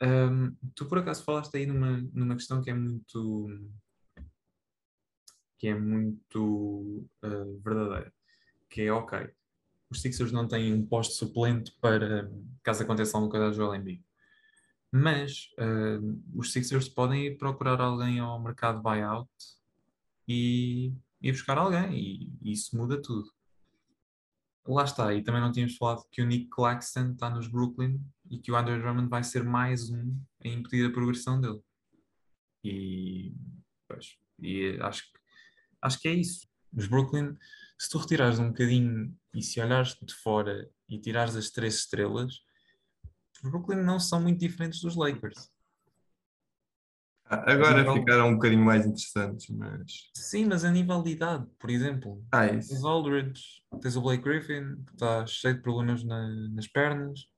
Um, 0.00 0.54
tu 0.74 0.86
por 0.86 0.98
acaso 0.98 1.24
falaste 1.24 1.56
aí 1.56 1.66
numa, 1.66 1.98
numa 2.12 2.34
questão 2.34 2.62
que 2.62 2.70
é 2.70 2.74
muito 2.74 3.50
que 5.58 5.68
é 5.68 5.74
muito 5.74 7.08
uh, 7.24 7.60
verdadeira, 7.64 8.12
que 8.68 8.82
é 8.82 8.92
ok, 8.92 9.30
os 9.96 10.02
Sixers 10.02 10.32
não 10.32 10.46
têm 10.46 10.72
um 10.72 10.86
posto 10.86 11.14
suplente 11.14 11.72
para 11.80 12.30
caso 12.62 12.82
aconteça 12.82 13.16
alguma 13.16 13.30
coisa 13.30 13.48
a 13.48 13.52
Joel 13.52 13.74
Embiid. 13.74 14.04
Mas 14.92 15.50
uh, 15.58 16.22
os 16.34 16.52
Sixers 16.52 16.88
podem 16.88 17.26
ir 17.26 17.38
procurar 17.38 17.80
alguém 17.80 18.18
ao 18.18 18.40
mercado 18.42 18.82
buyout 18.82 19.28
e, 20.28 20.92
e 21.20 21.32
buscar 21.32 21.58
alguém, 21.58 21.98
e, 21.98 22.32
e 22.42 22.52
isso 22.52 22.76
muda 22.76 23.00
tudo. 23.00 23.30
Lá 24.66 24.84
está, 24.84 25.14
e 25.14 25.22
também 25.22 25.40
não 25.40 25.52
tínhamos 25.52 25.76
falado 25.76 26.04
que 26.10 26.20
o 26.20 26.26
Nick 26.26 26.48
Claxton 26.48 27.12
está 27.12 27.30
nos 27.30 27.46
Brooklyn 27.46 28.00
e 28.28 28.38
que 28.38 28.50
o 28.50 28.56
Andre 28.56 28.78
Drummond 28.80 29.08
vai 29.08 29.22
ser 29.22 29.44
mais 29.44 29.90
um 29.90 30.18
a 30.44 30.48
impedir 30.48 30.86
a 30.86 30.92
progressão 30.92 31.40
dele. 31.40 31.60
E, 32.64 33.32
pois, 33.86 34.18
e 34.40 34.76
acho, 34.80 35.04
acho 35.80 36.00
que 36.00 36.08
é 36.08 36.14
isso. 36.14 36.48
Os 36.76 36.88
Brooklyn, 36.88 37.36
se 37.78 37.88
tu 37.90 37.98
retirares 37.98 38.38
um 38.38 38.48
bocadinho 38.48 39.14
e 39.34 39.42
se 39.42 39.60
olhares 39.60 39.96
de 40.00 40.14
fora 40.14 40.68
e 40.88 40.98
tirares 40.98 41.36
as 41.36 41.50
três 41.50 41.74
estrelas, 41.76 42.40
os 43.42 43.50
Brooklyn 43.50 43.82
não 43.82 43.98
são 44.00 44.20
muito 44.20 44.38
diferentes 44.40 44.80
dos 44.80 44.96
Lakers. 44.96 45.50
Agora 47.28 47.78
nível- 47.78 47.94
ficaram 47.94 48.28
um 48.28 48.34
bocadinho 48.34 48.64
mais 48.64 48.86
interessantes, 48.86 49.48
mas. 49.48 50.10
Sim, 50.14 50.46
mas 50.46 50.64
a 50.64 50.70
nível 50.70 51.02
de 51.02 51.10
idade, 51.10 51.44
por 51.58 51.70
exemplo, 51.70 52.24
Ah, 52.30 52.46
tens 52.48 52.70
isso. 52.70 52.84
o 52.84 52.88
Aldridge, 52.88 53.42
tens 53.82 53.96
o 53.96 54.00
Blake 54.00 54.22
Griffin, 54.22 54.76
que 54.86 54.92
está 54.92 55.26
cheio 55.26 55.54
de 55.56 55.60
problemas 55.60 56.04
na- 56.04 56.28
nas 56.50 56.68
pernas, 56.68 57.28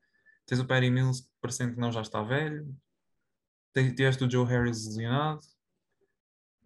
tens 0.45 0.61
o 0.61 0.67
Patty 0.67 0.91
Mills, 0.91 1.23
que 1.23 1.29
parecendo 1.41 1.75
que 1.75 1.81
não 1.81 1.91
já 1.91 2.03
está 2.03 2.23
velho, 2.23 2.69
tens, 3.73 3.95
tiveste 3.95 4.23
o 4.25 4.31
Joe 4.31 4.47
Harris 4.47 4.85
lesionado, 4.87 5.41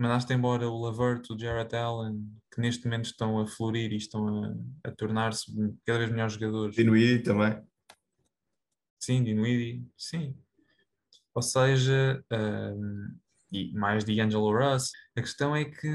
mandaste 0.02 0.32
embora 0.32 0.68
o 0.68 0.80
Lavert, 0.80 1.30
o 1.30 1.38
Jarrett 1.38 1.74
Allen, 1.74 2.28
que 2.50 2.60
neste 2.60 2.84
momento 2.84 3.06
estão 3.06 3.38
a 3.38 3.46
florir 3.46 3.92
e 3.92 3.96
estão 3.96 4.44
a, 4.44 4.88
a 4.88 4.90
tornar-se 4.90 5.52
cada 5.86 5.98
vez 5.98 6.10
melhores 6.10 6.34
jogadores. 6.34 6.76
Dinuidi 6.76 7.22
também. 7.22 7.62
Sim, 8.98 9.24
Dinwiddie, 9.24 9.84
sim. 9.96 10.36
Ou 11.34 11.42
seja, 11.42 12.22
hum, 12.30 13.16
e 13.52 13.72
mais 13.72 14.04
D'Angelo 14.04 14.52
Russ. 14.52 14.92
A 15.14 15.20
questão 15.20 15.54
é 15.54 15.64
que, 15.64 15.88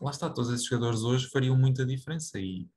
lá 0.00 0.10
está, 0.10 0.28
todos 0.28 0.50
esses 0.50 0.66
jogadores 0.66 1.02
hoje 1.02 1.28
fariam 1.28 1.56
muita 1.56 1.86
diferença 1.86 2.38
e 2.38 2.68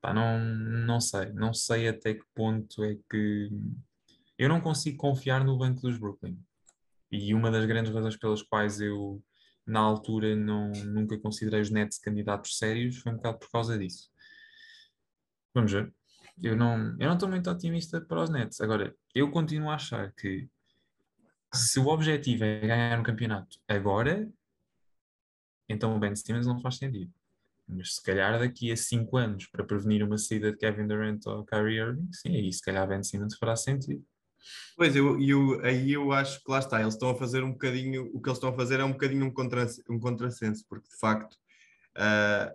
pá, 0.00 0.12
não, 0.12 0.38
não 0.38 1.00
sei, 1.00 1.32
não 1.32 1.54
sei 1.54 1.88
até 1.88 2.14
que 2.14 2.24
ponto 2.34 2.82
é 2.84 2.96
que 3.08 3.50
eu 4.38 4.48
não 4.48 4.60
consigo 4.60 4.96
confiar 4.96 5.44
no 5.44 5.56
banco 5.56 5.80
dos 5.80 5.98
Brooklyn. 5.98 6.38
E 7.10 7.34
uma 7.34 7.50
das 7.50 7.64
grandes 7.66 7.92
razões 7.92 8.16
pelas 8.16 8.42
quais 8.42 8.80
eu, 8.80 9.22
na 9.66 9.80
altura, 9.80 10.34
não, 10.34 10.70
nunca 10.72 11.18
considerei 11.18 11.60
os 11.60 11.70
Nets 11.70 11.98
candidatos 11.98 12.58
sérios 12.58 12.98
foi 12.98 13.12
um 13.12 13.16
bocado 13.16 13.38
por 13.38 13.50
causa 13.50 13.78
disso. 13.78 14.10
Vamos 15.54 15.72
ver. 15.72 15.92
Eu 16.42 16.54
não 16.54 16.90
eu 16.98 17.06
não 17.06 17.14
estou 17.14 17.28
muito 17.28 17.50
otimista 17.50 18.00
para 18.00 18.22
os 18.22 18.30
Nets. 18.30 18.60
Agora, 18.60 18.94
eu 19.14 19.30
continuo 19.30 19.70
a 19.70 19.76
achar 19.76 20.12
que 20.12 20.48
se 21.54 21.80
o 21.80 21.86
objetivo 21.86 22.44
é 22.44 22.60
ganhar 22.60 23.00
um 23.00 23.02
campeonato 23.02 23.58
agora, 23.66 24.30
então 25.68 25.96
o 25.96 25.98
Ben 25.98 26.14
Simmons 26.14 26.46
não 26.46 26.60
faz 26.60 26.76
sentido. 26.76 27.12
Mas 27.66 27.96
se 27.96 28.02
calhar 28.02 28.38
daqui 28.38 28.70
a 28.70 28.76
5 28.76 29.16
anos, 29.16 29.46
para 29.46 29.64
prevenir 29.64 30.02
uma 30.04 30.18
saída 30.18 30.52
de 30.52 30.58
Kevin 30.58 30.86
Durant 30.86 31.26
ou 31.26 31.44
Kyrie 31.44 31.78
Irving, 31.78 32.12
sim, 32.12 32.36
aí 32.36 32.52
se 32.52 32.62
calhar 32.62 32.86
Ben 32.86 33.02
Simmons 33.02 33.36
fará 33.36 33.56
sentido. 33.56 34.04
Pois, 34.76 34.94
eu, 34.94 35.20
eu, 35.20 35.60
aí 35.64 35.92
eu 35.92 36.12
acho 36.12 36.42
que 36.42 36.50
lá 36.50 36.58
está, 36.58 36.80
eles 36.80 36.94
estão 36.94 37.10
a 37.10 37.14
fazer 37.14 37.42
um 37.42 37.52
bocadinho, 37.52 38.10
o 38.12 38.20
que 38.20 38.28
eles 38.28 38.36
estão 38.36 38.50
a 38.50 38.56
fazer 38.56 38.80
é 38.80 38.84
um 38.84 38.92
bocadinho 38.92 39.26
um, 39.26 39.30
contra, 39.30 39.66
um 39.88 39.98
contrassenso, 39.98 40.64
porque 40.68 40.88
de 40.88 40.98
facto 40.98 41.36
ah, 41.96 42.52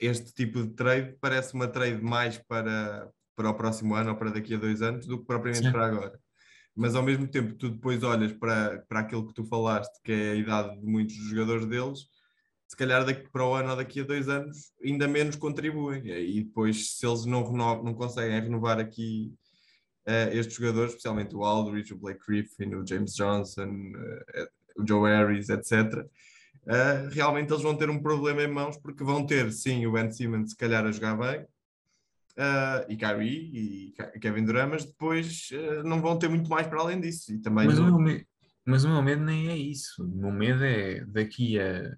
este 0.00 0.32
tipo 0.34 0.62
de 0.62 0.70
trade 0.70 1.16
parece 1.20 1.54
uma 1.54 1.68
trade 1.68 2.02
mais 2.02 2.36
para, 2.36 3.08
para 3.36 3.50
o 3.50 3.54
próximo 3.54 3.94
ano 3.94 4.10
ou 4.10 4.16
para 4.16 4.30
daqui 4.30 4.54
a 4.54 4.58
dois 4.58 4.82
anos 4.82 5.06
do 5.06 5.18
que 5.18 5.26
propriamente 5.26 5.66
Sim. 5.66 5.72
para 5.72 5.86
agora. 5.86 6.20
Mas 6.74 6.94
ao 6.94 7.02
mesmo 7.02 7.28
tempo, 7.28 7.54
tu 7.54 7.68
depois 7.70 8.02
olhas 8.02 8.32
para, 8.32 8.84
para 8.88 9.00
aquilo 9.00 9.26
que 9.26 9.34
tu 9.34 9.44
falaste, 9.44 9.92
que 10.02 10.10
é 10.10 10.30
a 10.32 10.34
idade 10.34 10.80
de 10.80 10.86
muitos 10.86 11.16
dos 11.16 11.28
jogadores 11.28 11.66
deles, 11.66 12.00
se 12.66 12.76
calhar 12.76 13.04
daqui 13.04 13.28
para 13.30 13.46
o 13.46 13.54
ano 13.54 13.70
ou 13.70 13.76
daqui 13.76 14.00
a 14.00 14.04
dois 14.04 14.28
anos 14.28 14.72
ainda 14.82 15.06
menos 15.06 15.36
contribuem. 15.36 16.06
E 16.06 16.42
depois, 16.42 16.96
se 16.96 17.06
eles 17.06 17.26
não, 17.26 17.44
renovam, 17.44 17.84
não 17.84 17.94
conseguem 17.94 18.40
renovar 18.40 18.80
aqui 18.80 19.34
eh, 20.06 20.30
estes 20.36 20.56
jogadores, 20.56 20.90
especialmente 20.90 21.34
o 21.34 21.44
Aldridge, 21.44 21.92
o 21.94 21.98
Blake 21.98 22.20
Griffin, 22.26 22.74
o 22.74 22.86
James 22.86 23.14
Johnson, 23.14 23.92
eh, 24.34 24.48
o 24.76 24.86
Joe 24.86 25.10
Harris, 25.10 25.48
etc., 25.48 26.06
eh, 26.66 27.08
realmente 27.10 27.50
eles 27.52 27.62
vão 27.62 27.76
ter 27.76 27.90
um 27.90 28.00
problema 28.02 28.42
em 28.42 28.48
mãos 28.48 28.76
porque 28.78 29.02
vão 29.04 29.26
ter, 29.26 29.52
sim, 29.52 29.84
o 29.86 29.92
Ben 29.92 30.10
Simmons 30.10 30.50
se 30.50 30.56
calhar 30.56 30.84
a 30.86 30.92
jogar 30.92 31.16
bem, 31.16 31.46
eh, 32.36 32.86
e 32.88 32.96
Kyrie 32.96 33.50
e 33.52 33.92
Ke- 33.92 34.18
Kevin 34.20 34.44
Durant, 34.44 34.70
mas 34.70 34.84
depois 34.84 35.48
eh, 35.52 35.82
não 35.82 36.00
vão 36.00 36.18
ter 36.18 36.28
muito 36.28 36.48
mais 36.48 36.66
para 36.66 36.80
além 36.80 37.00
disso. 37.00 37.32
E 37.32 37.38
também 37.38 37.66
Mas 37.66 37.78
o, 37.78 37.82
no- 37.84 37.98
meu 37.98 37.98
me- 37.98 38.26
mas 38.64 38.84
o 38.84 38.88
meu 38.88 39.02
medo 39.02 39.22
nem 39.22 39.48
é 39.48 39.56
isso. 39.56 40.04
O 40.04 40.08
meu 40.16 40.30
medo 40.32 40.64
é 40.64 41.04
daqui 41.04 41.58
a. 41.60 41.96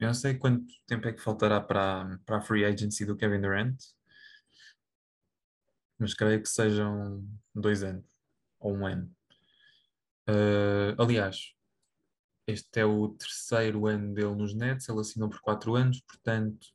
Eu 0.00 0.06
não 0.08 0.14
sei 0.14 0.34
quanto 0.34 0.64
tempo 0.86 1.06
é 1.06 1.12
que 1.12 1.22
faltará 1.22 1.60
para, 1.60 2.18
para 2.26 2.38
a 2.38 2.40
free 2.40 2.64
agency 2.64 3.04
do 3.04 3.14
Kevin 3.16 3.40
Durant, 3.40 3.76
mas 6.02 6.14
creio 6.14 6.42
que 6.42 6.48
sejam 6.48 7.24
dois 7.54 7.84
anos 7.84 8.04
ou 8.58 8.76
um 8.76 8.84
ano. 8.84 9.08
Uh, 10.28 11.00
aliás, 11.00 11.54
este 12.44 12.80
é 12.80 12.84
o 12.84 13.10
terceiro 13.10 13.86
ano 13.86 14.12
dele 14.12 14.34
nos 14.34 14.52
Nets, 14.52 14.88
ele 14.88 15.00
assinou 15.00 15.30
por 15.30 15.40
quatro 15.40 15.76
anos, 15.76 16.00
portanto, 16.00 16.66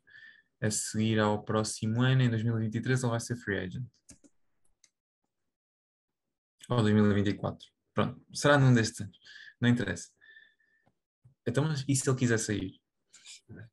a 0.62 0.72
seguir 0.72 1.20
ao 1.20 1.44
próximo 1.44 2.02
ano, 2.02 2.22
em 2.22 2.30
2023, 2.30 3.04
ele 3.04 3.10
vai 3.10 3.20
ser 3.20 3.36
free 3.36 3.60
agent. 3.60 3.86
Ou 6.70 6.82
2024. 6.82 7.68
Pronto, 7.94 8.26
será 8.34 8.58
num 8.58 8.74
destes 8.74 9.02
anos, 9.02 9.18
não 9.60 9.68
interessa. 9.68 10.10
Então, 11.46 11.66
mas 11.66 11.84
e 11.86 11.96
se 11.96 12.10
ele 12.10 12.18
quiser 12.18 12.38
sair? 12.38 12.80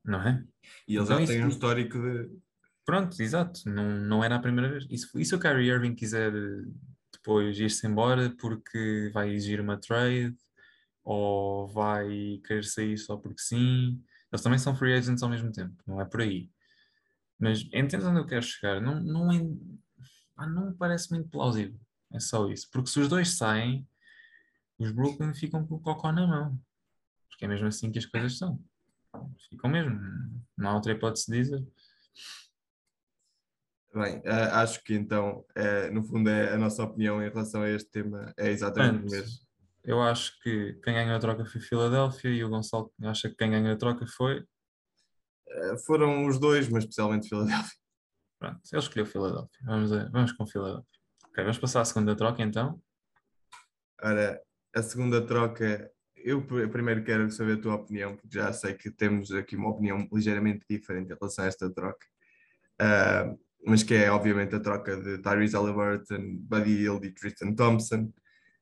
Não 0.04 0.20
é? 0.20 0.44
e 0.86 0.96
eles 0.96 1.08
então 1.08 1.20
já 1.20 1.26
têm 1.26 1.44
um 1.44 1.48
histórico 1.48 1.98
de. 1.98 2.43
Pronto, 2.84 3.20
exato, 3.20 3.60
não, 3.68 3.88
não 4.00 4.24
era 4.24 4.36
a 4.36 4.40
primeira 4.40 4.70
vez. 4.70 4.86
E 4.90 4.98
se, 4.98 5.08
e 5.20 5.24
se 5.24 5.34
o 5.34 5.40
Kyrie 5.40 5.70
Irving 5.70 5.94
quiser 5.94 6.34
eh, 6.34 6.64
depois 7.12 7.58
ir-se 7.58 7.86
embora 7.86 8.34
porque 8.38 9.10
vai 9.12 9.30
exigir 9.30 9.60
uma 9.60 9.78
trade 9.78 10.36
ou 11.02 11.66
vai 11.68 12.40
querer 12.46 12.64
sair 12.64 12.98
só 12.98 13.16
porque 13.16 13.40
sim, 13.40 14.02
eles 14.30 14.42
também 14.42 14.58
são 14.58 14.76
free 14.76 14.92
agents 14.92 15.22
ao 15.22 15.30
mesmo 15.30 15.50
tempo, 15.50 15.74
não 15.86 16.00
é 16.00 16.04
por 16.04 16.20
aí. 16.20 16.50
Mas 17.38 17.62
entende 17.72 18.04
onde 18.04 18.20
eu 18.20 18.26
quero 18.26 18.42
chegar? 18.42 18.80
Não, 18.80 19.00
não, 19.02 19.32
é, 19.32 20.46
não 20.46 20.74
parece 20.74 21.10
muito 21.10 21.28
plausível, 21.28 21.78
é 22.12 22.20
só 22.20 22.48
isso. 22.50 22.68
Porque 22.70 22.90
se 22.90 23.00
os 23.00 23.08
dois 23.08 23.36
saem, 23.36 23.86
os 24.78 24.90
Brooklyn 24.92 25.34
ficam 25.34 25.66
com 25.66 25.76
o 25.76 25.80
cocó 25.80 26.12
na 26.12 26.26
mão, 26.26 26.60
porque 27.28 27.44
é 27.44 27.48
mesmo 27.48 27.66
assim 27.66 27.90
que 27.90 27.98
as 27.98 28.06
coisas 28.06 28.36
são. 28.36 28.62
Ficam 29.48 29.70
mesmo, 29.70 29.98
não 30.56 30.70
há 30.70 30.74
outra 30.74 30.92
hipótese 30.92 31.30
de 31.30 31.38
dizer. 31.38 31.66
Bem, 33.94 34.20
eh, 34.24 34.30
acho 34.52 34.82
que 34.82 34.92
então, 34.94 35.44
eh, 35.54 35.88
no 35.90 36.02
fundo, 36.02 36.28
é 36.28 36.52
a 36.52 36.58
nossa 36.58 36.82
opinião 36.82 37.22
em 37.22 37.28
relação 37.28 37.62
a 37.62 37.70
este 37.70 37.88
tema 37.90 38.32
é 38.36 38.50
exatamente 38.50 39.06
o 39.06 39.10
mesmo. 39.10 39.38
Eu 39.84 40.02
acho 40.02 40.36
que 40.40 40.72
quem 40.82 40.94
ganhou 40.94 41.14
a 41.14 41.20
troca 41.20 41.44
foi 41.44 41.60
Filadélfia 41.60 42.30
e 42.30 42.42
o 42.42 42.48
Gonçalo 42.48 42.92
acha 43.04 43.28
que 43.28 43.36
quem 43.36 43.50
ganhou 43.50 43.72
a 43.72 43.76
troca 43.76 44.04
foi. 44.06 44.44
Eh, 45.48 45.76
Foram 45.86 46.26
os 46.26 46.40
dois, 46.40 46.68
mas 46.68 46.82
especialmente 46.84 47.28
Filadélfia. 47.28 47.78
Pronto, 48.40 48.60
ele 48.72 48.82
escolheu 48.82 49.06
Filadélfia. 49.06 49.60
Vamos, 49.64 49.92
a- 49.92 50.08
vamos 50.10 50.32
com 50.32 50.44
Filadélfia. 50.46 50.84
Ok, 51.26 51.44
vamos 51.44 51.58
passar 51.58 51.80
à 51.82 51.84
segunda 51.84 52.16
troca 52.16 52.42
então. 52.42 52.80
Ora, 54.02 54.40
a 54.74 54.82
segunda 54.82 55.24
troca, 55.24 55.88
eu 56.16 56.44
pr- 56.44 56.68
primeiro 56.68 57.04
quero 57.04 57.30
saber 57.30 57.58
a 57.58 57.60
tua 57.62 57.74
opinião, 57.76 58.16
porque 58.16 58.36
já 58.38 58.52
sei 58.52 58.74
que 58.74 58.90
temos 58.90 59.30
aqui 59.30 59.54
uma 59.54 59.70
opinião 59.70 60.08
ligeiramente 60.12 60.64
diferente 60.68 61.12
em 61.12 61.16
relação 61.16 61.44
a 61.44 61.48
esta 61.48 61.72
troca. 61.72 62.04
Ah, 62.80 63.32
mas 63.66 63.82
que 63.82 63.94
é 63.94 64.10
obviamente 64.10 64.54
a 64.54 64.60
troca 64.60 64.96
de 64.96 65.18
Tyrese 65.18 65.56
Halliburton, 65.56 66.36
Buddy 66.40 66.82
Hield 66.82 67.06
e 67.06 67.10
Tristan 67.10 67.54
Thompson 67.54 68.12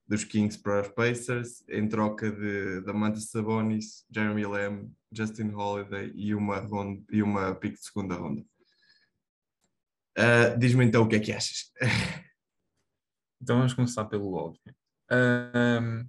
dos 0.07 0.25
Kings 0.25 0.59
para 0.59 0.83
os 0.83 0.89
Pacers, 0.89 1.65
em 1.69 1.89
troca 1.89 2.31
de 2.31 2.83
Damantas 2.83 3.31
Sabonis, 3.31 4.05
Jeremy 4.15 4.45
Lamb, 4.45 4.93
Justin 5.11 5.53
Holiday 5.53 6.13
e 6.15 6.35
uma, 6.35 6.59
ronda, 6.59 7.03
e 7.11 7.23
uma 7.23 7.55
pick 7.55 7.75
de 7.75 7.85
segunda 7.85 8.15
ronda. 8.15 8.45
Ah, 10.17 10.55
Diz-me 10.59 10.85
então 10.85 11.03
o 11.05 11.09
que 11.09 11.17
é 11.17 11.21
que 11.21 11.33
achas. 11.33 11.73
Então 13.41 13.57
vamos 13.57 13.75
começar 13.75 14.05
pelo 14.05 14.35
óbvio. 14.35 14.73
Ahm, 15.11 16.07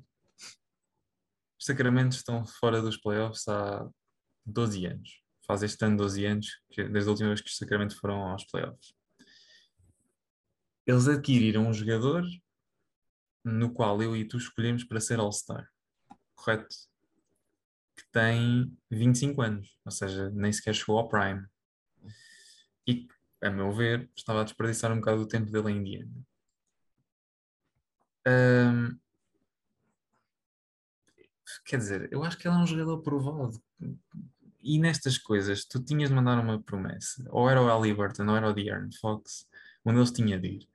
os 1.59 1.65
Sacramentos 1.65 2.17
estão 2.17 2.45
fora 2.45 2.79
dos 2.79 2.95
playoffs 2.95 3.47
há 3.47 3.89
12 4.45 4.85
anos. 4.85 5.23
Faz 5.53 5.62
este 5.62 5.86
ano 5.86 5.98
12 5.98 6.25
anos, 6.25 6.60
que- 6.72 6.89
desde 6.89 7.07
a 7.07 7.12
última 7.12 7.29
vez 7.29 7.39
que 7.39 7.48
os 7.48 7.57
Sacramentos 7.57 7.95
foram 7.98 8.27
aos 8.27 8.43
playoffs. 8.43 8.95
Eles 10.83 11.07
adquiriram 11.07 11.67
um 11.67 11.74
jogador 11.74 12.24
no 13.45 13.72
qual 13.72 14.01
eu 14.01 14.15
e 14.17 14.27
tu 14.27 14.36
escolhemos 14.36 14.83
para 14.83 15.00
ser 15.00 15.19
All-Star. 15.19 15.69
Correto? 16.33 16.75
Que 17.95 18.03
tem 18.12 18.75
25 18.89 19.43
anos, 19.43 19.77
ou 19.86 19.91
seja, 19.91 20.31
nem 20.31 20.51
sequer 20.51 20.74
chegou 20.74 20.98
ao 20.98 21.07
Prime. 21.07 21.45
E 22.88 23.07
a 23.39 23.51
meu 23.51 23.72
ver, 23.72 24.10
estava 24.15 24.41
a 24.41 24.43
desperdiçar 24.43 24.91
um 24.91 24.95
bocado 24.95 25.19
do 25.19 25.27
tempo 25.27 25.51
dele 25.51 25.69
em 25.69 25.77
Indiana. 25.77 26.12
Ahm, 28.25 28.98
quer 31.63 31.77
dizer, 31.77 32.12
eu 32.12 32.24
acho 32.24 32.39
que 32.39 32.48
ele 32.48 32.55
é 32.55 32.57
um 32.57 32.65
jogador 32.65 33.03
provado. 33.03 33.62
E 34.63 34.79
nestas 34.79 35.17
coisas, 35.17 35.65
tu 35.65 35.84
tinhas 35.84 36.10
de 36.10 36.15
mandar 36.15 36.39
uma 36.39 36.62
promessa. 36.62 37.24
Ou 37.32 37.50
era 37.50 37.62
o 37.62 37.67
Halliburton, 37.67 38.27
ou 38.27 38.36
era 38.38 38.50
o 38.50 38.53
De'Aaron 38.53 38.89
Fox, 39.01 39.46
onde 39.86 40.00
eles 40.00 40.12
tinham 40.12 40.39
de 40.39 40.48
ir. 40.48 40.67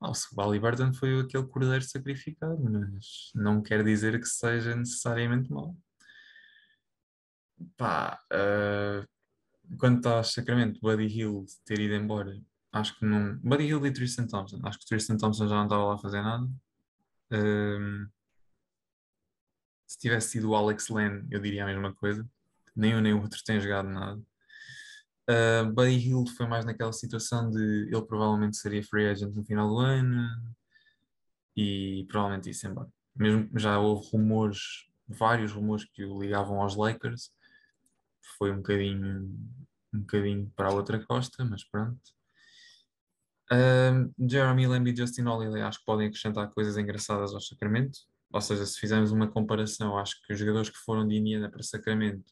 Ah, 0.00 0.10
o 0.10 0.40
Halliburton 0.40 0.92
foi 0.92 1.20
aquele 1.20 1.46
cordeiro 1.46 1.84
sacrificado, 1.84 2.58
mas 2.62 3.30
não 3.34 3.62
quer 3.62 3.84
dizer 3.84 4.18
que 4.20 4.26
seja 4.26 4.76
necessariamente 4.76 5.50
mau. 5.50 5.76
Pá, 7.76 8.20
ah, 8.30 9.06
quanto 9.78 10.06
ao 10.08 10.24
Sacramento, 10.24 10.80
Buddy 10.80 11.06
Hill 11.06 11.46
ter 11.64 11.80
ido 11.80 11.94
embora, 11.94 12.38
acho 12.72 12.98
que 12.98 13.04
não. 13.06 13.36
Buddy 13.38 13.64
Hill 13.64 13.86
e 13.86 13.92
Tristan 13.92 14.26
Thompson, 14.26 14.60
acho 14.64 14.78
que 14.78 14.86
Tristan 14.86 15.16
Thompson 15.16 15.48
já 15.48 15.54
não 15.56 15.64
estava 15.64 15.84
lá 15.84 15.94
a 15.94 15.98
fazer 15.98 16.22
nada. 16.22 16.48
Ahm, 17.30 18.08
tivesse 19.98 20.30
sido 20.30 20.50
o 20.50 20.56
Alex 20.56 20.88
Len, 20.88 21.26
eu 21.30 21.40
diria 21.40 21.64
a 21.64 21.66
mesma 21.66 21.94
coisa. 21.94 22.28
Nem 22.74 22.96
um 22.96 23.00
nem 23.00 23.12
o 23.12 23.20
outro 23.20 23.40
têm 23.44 23.60
jogado 23.60 23.88
nada. 23.88 24.20
Uh, 25.30 25.72
Buddy 25.72 26.08
Hill 26.08 26.24
foi 26.36 26.46
mais 26.46 26.64
naquela 26.64 26.92
situação 26.92 27.48
de 27.50 27.88
ele 27.92 28.02
provavelmente 28.06 28.56
seria 28.56 28.82
free 28.82 29.06
agent 29.06 29.32
no 29.34 29.44
final 29.44 29.68
do 29.68 29.78
ano 29.78 30.28
e 31.56 32.04
provavelmente 32.08 32.50
ia 32.50 32.70
embora. 32.70 32.88
Mesmo 33.14 33.48
já 33.58 33.78
houve 33.78 34.08
rumores, 34.10 34.88
vários 35.06 35.52
rumores 35.52 35.84
que 35.84 36.04
o 36.04 36.20
ligavam 36.20 36.60
aos 36.60 36.76
Lakers. 36.76 37.30
Foi 38.38 38.50
um 38.50 38.56
bocadinho, 38.56 39.22
um 39.92 40.00
bocadinho 40.00 40.52
para 40.56 40.68
a 40.68 40.74
outra 40.74 41.04
costa, 41.04 41.44
mas 41.44 41.62
pronto. 41.64 42.00
Uh, 43.52 44.12
Jeremy 44.18 44.66
Lamb 44.66 44.90
e 44.90 44.96
Justin 44.96 45.22
Holiday 45.22 45.62
acho 45.62 45.78
que 45.80 45.84
podem 45.84 46.08
acrescentar 46.08 46.50
coisas 46.50 46.76
engraçadas 46.76 47.34
ao 47.34 47.40
Sacramento. 47.40 47.98
Ou 48.32 48.40
seja, 48.40 48.64
se 48.64 48.80
fizermos 48.80 49.12
uma 49.12 49.28
comparação, 49.28 49.98
acho 49.98 50.20
que 50.22 50.32
os 50.32 50.38
jogadores 50.38 50.70
que 50.70 50.78
foram 50.78 51.06
de 51.06 51.16
Indiana 51.16 51.50
para 51.50 51.62
Sacramento 51.62 52.24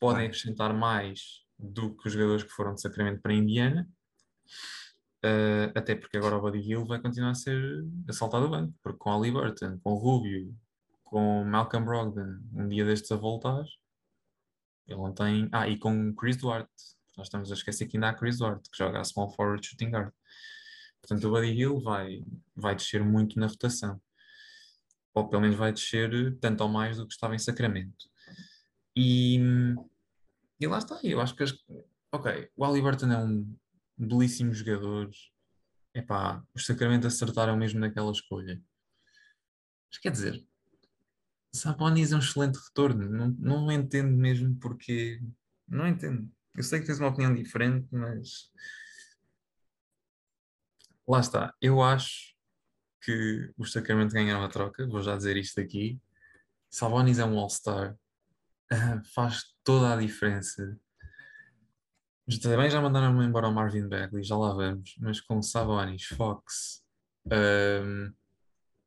podem 0.00 0.26
acrescentar 0.26 0.74
mais 0.74 1.44
do 1.58 1.94
que 1.94 2.08
os 2.08 2.12
jogadores 2.12 2.42
que 2.42 2.50
foram 2.50 2.74
de 2.74 2.80
Sacramento 2.80 3.20
para 3.20 3.34
Indiana. 3.34 3.88
Uh, 5.22 5.70
até 5.74 5.94
porque 5.94 6.16
agora 6.16 6.38
o 6.38 6.40
Buddy 6.40 6.58
Hill 6.58 6.86
vai 6.86 6.98
continuar 6.98 7.32
a 7.32 7.34
ser 7.34 7.84
assaltado 8.08 8.46
do 8.46 8.50
banco, 8.50 8.74
porque 8.82 8.98
com 8.98 9.12
Ali 9.12 9.30
Burton, 9.30 9.78
com 9.80 9.94
Rubio, 9.94 10.56
com 11.04 11.44
Malcolm 11.44 11.84
Brogdon, 11.84 12.40
um 12.54 12.68
dia 12.68 12.84
destes 12.86 13.12
a 13.12 13.16
voltar, 13.16 13.62
ele 14.88 14.98
não 14.98 15.12
tem. 15.12 15.48
Ah, 15.52 15.68
e 15.68 15.78
com 15.78 16.14
Chris 16.14 16.36
Duarte. 16.36 16.70
Nós 17.16 17.26
estamos 17.26 17.50
a 17.50 17.54
esquecer 17.54 17.86
que 17.86 17.96
ainda 17.96 18.08
há 18.08 18.14
Chris 18.14 18.38
Duarte, 18.38 18.70
que 18.70 18.78
joga 18.78 19.00
a 19.00 19.04
small 19.04 19.30
forward 19.30 19.64
shooting 19.66 19.90
guard. 19.90 20.12
Portanto, 21.02 21.24
o 21.28 21.30
Buddy 21.30 21.52
Hill 21.52 21.80
vai, 21.80 22.22
vai 22.56 22.74
descer 22.74 23.04
muito 23.04 23.38
na 23.38 23.46
rotação. 23.46 24.00
Ou 25.14 25.28
pelo 25.28 25.42
menos 25.42 25.56
vai 25.56 25.72
descer 25.72 26.38
tanto 26.40 26.62
ou 26.62 26.68
mais 26.68 26.96
do 26.96 27.06
que 27.06 27.12
estava 27.12 27.34
em 27.34 27.38
Sacramento. 27.38 28.08
E, 28.96 29.38
e 30.60 30.66
lá 30.66 30.78
está. 30.78 31.00
Eu 31.02 31.20
acho 31.20 31.34
que. 31.34 31.42
As, 31.42 31.52
ok, 32.12 32.50
o 32.56 32.64
Ali 32.64 32.82
Burton 32.82 33.10
é 33.10 33.18
um 33.18 33.56
belíssimo 33.96 34.52
jogador. 34.52 35.10
Epá, 35.94 36.44
os 36.54 36.66
Sacramento 36.66 37.06
acertaram 37.06 37.56
mesmo 37.56 37.80
naquela 37.80 38.12
escolha. 38.12 38.62
Mas 39.90 39.98
quer 39.98 40.12
dizer, 40.12 40.46
Sabonis 41.52 42.12
é 42.12 42.16
um 42.16 42.20
excelente 42.20 42.58
retorno. 42.58 43.08
Não, 43.08 43.28
não 43.38 43.72
entendo 43.72 44.16
mesmo 44.16 44.54
porque. 44.56 45.20
Não 45.66 45.86
entendo. 45.86 46.30
Eu 46.54 46.62
sei 46.62 46.80
que 46.80 46.86
tens 46.86 47.00
uma 47.00 47.08
opinião 47.08 47.34
diferente, 47.34 47.88
mas. 47.90 48.50
Lá 51.08 51.20
está. 51.20 51.54
Eu 51.60 51.82
acho 51.82 52.36
que 53.02 53.52
os 53.56 53.72
Sacramento 53.72 54.12
ganharam 54.12 54.44
a 54.44 54.48
troca. 54.48 54.86
Vou 54.86 55.02
já 55.02 55.16
dizer 55.16 55.36
isto 55.36 55.60
aqui. 55.60 56.00
Sabonis 56.70 57.18
é 57.18 57.24
um 57.24 57.38
All-Star. 57.38 57.98
Faz 59.14 59.44
toda 59.64 59.94
a 59.94 59.96
diferença. 59.96 60.78
Também 62.42 62.70
já 62.70 62.80
mandaram-me 62.80 63.24
embora 63.24 63.48
o 63.48 63.52
Marvin 63.52 63.88
Bagley, 63.88 64.22
já 64.22 64.36
lá 64.36 64.54
vamos. 64.54 64.94
Mas 65.00 65.20
com 65.20 65.42
Sabonis, 65.42 66.04
Fox, 66.04 66.84
um, 67.26 68.12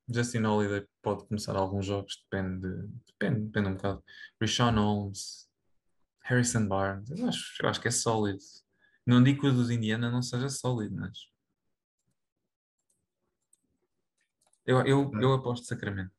Justin 0.09 0.43
Holiday 0.43 0.87
pode 1.01 1.25
começar 1.27 1.55
alguns 1.55 1.85
jogos, 1.85 2.25
depende, 2.29 2.67
depende, 3.05 3.41
depende 3.41 3.69
um 3.69 3.75
bocado. 3.75 4.03
Rishon 4.39 4.71
Holmes, 4.75 5.49
Harrison 6.23 6.67
Barnes, 6.67 7.09
eu 7.11 7.27
acho, 7.27 7.61
eu 7.61 7.69
acho 7.69 7.81
que 7.81 7.87
é 7.87 7.91
sólido. 7.91 8.39
Não 9.05 9.21
digo 9.21 9.41
que 9.41 9.47
o 9.47 9.51
dos 9.51 9.69
Indiana 9.69 10.09
não 10.09 10.21
seja 10.21 10.49
sólido, 10.49 10.95
mas. 10.95 11.29
Eu, 14.65 14.81
eu, 14.85 15.11
eu 15.19 15.33
aposto 15.33 15.65
Sacramento. 15.65 16.13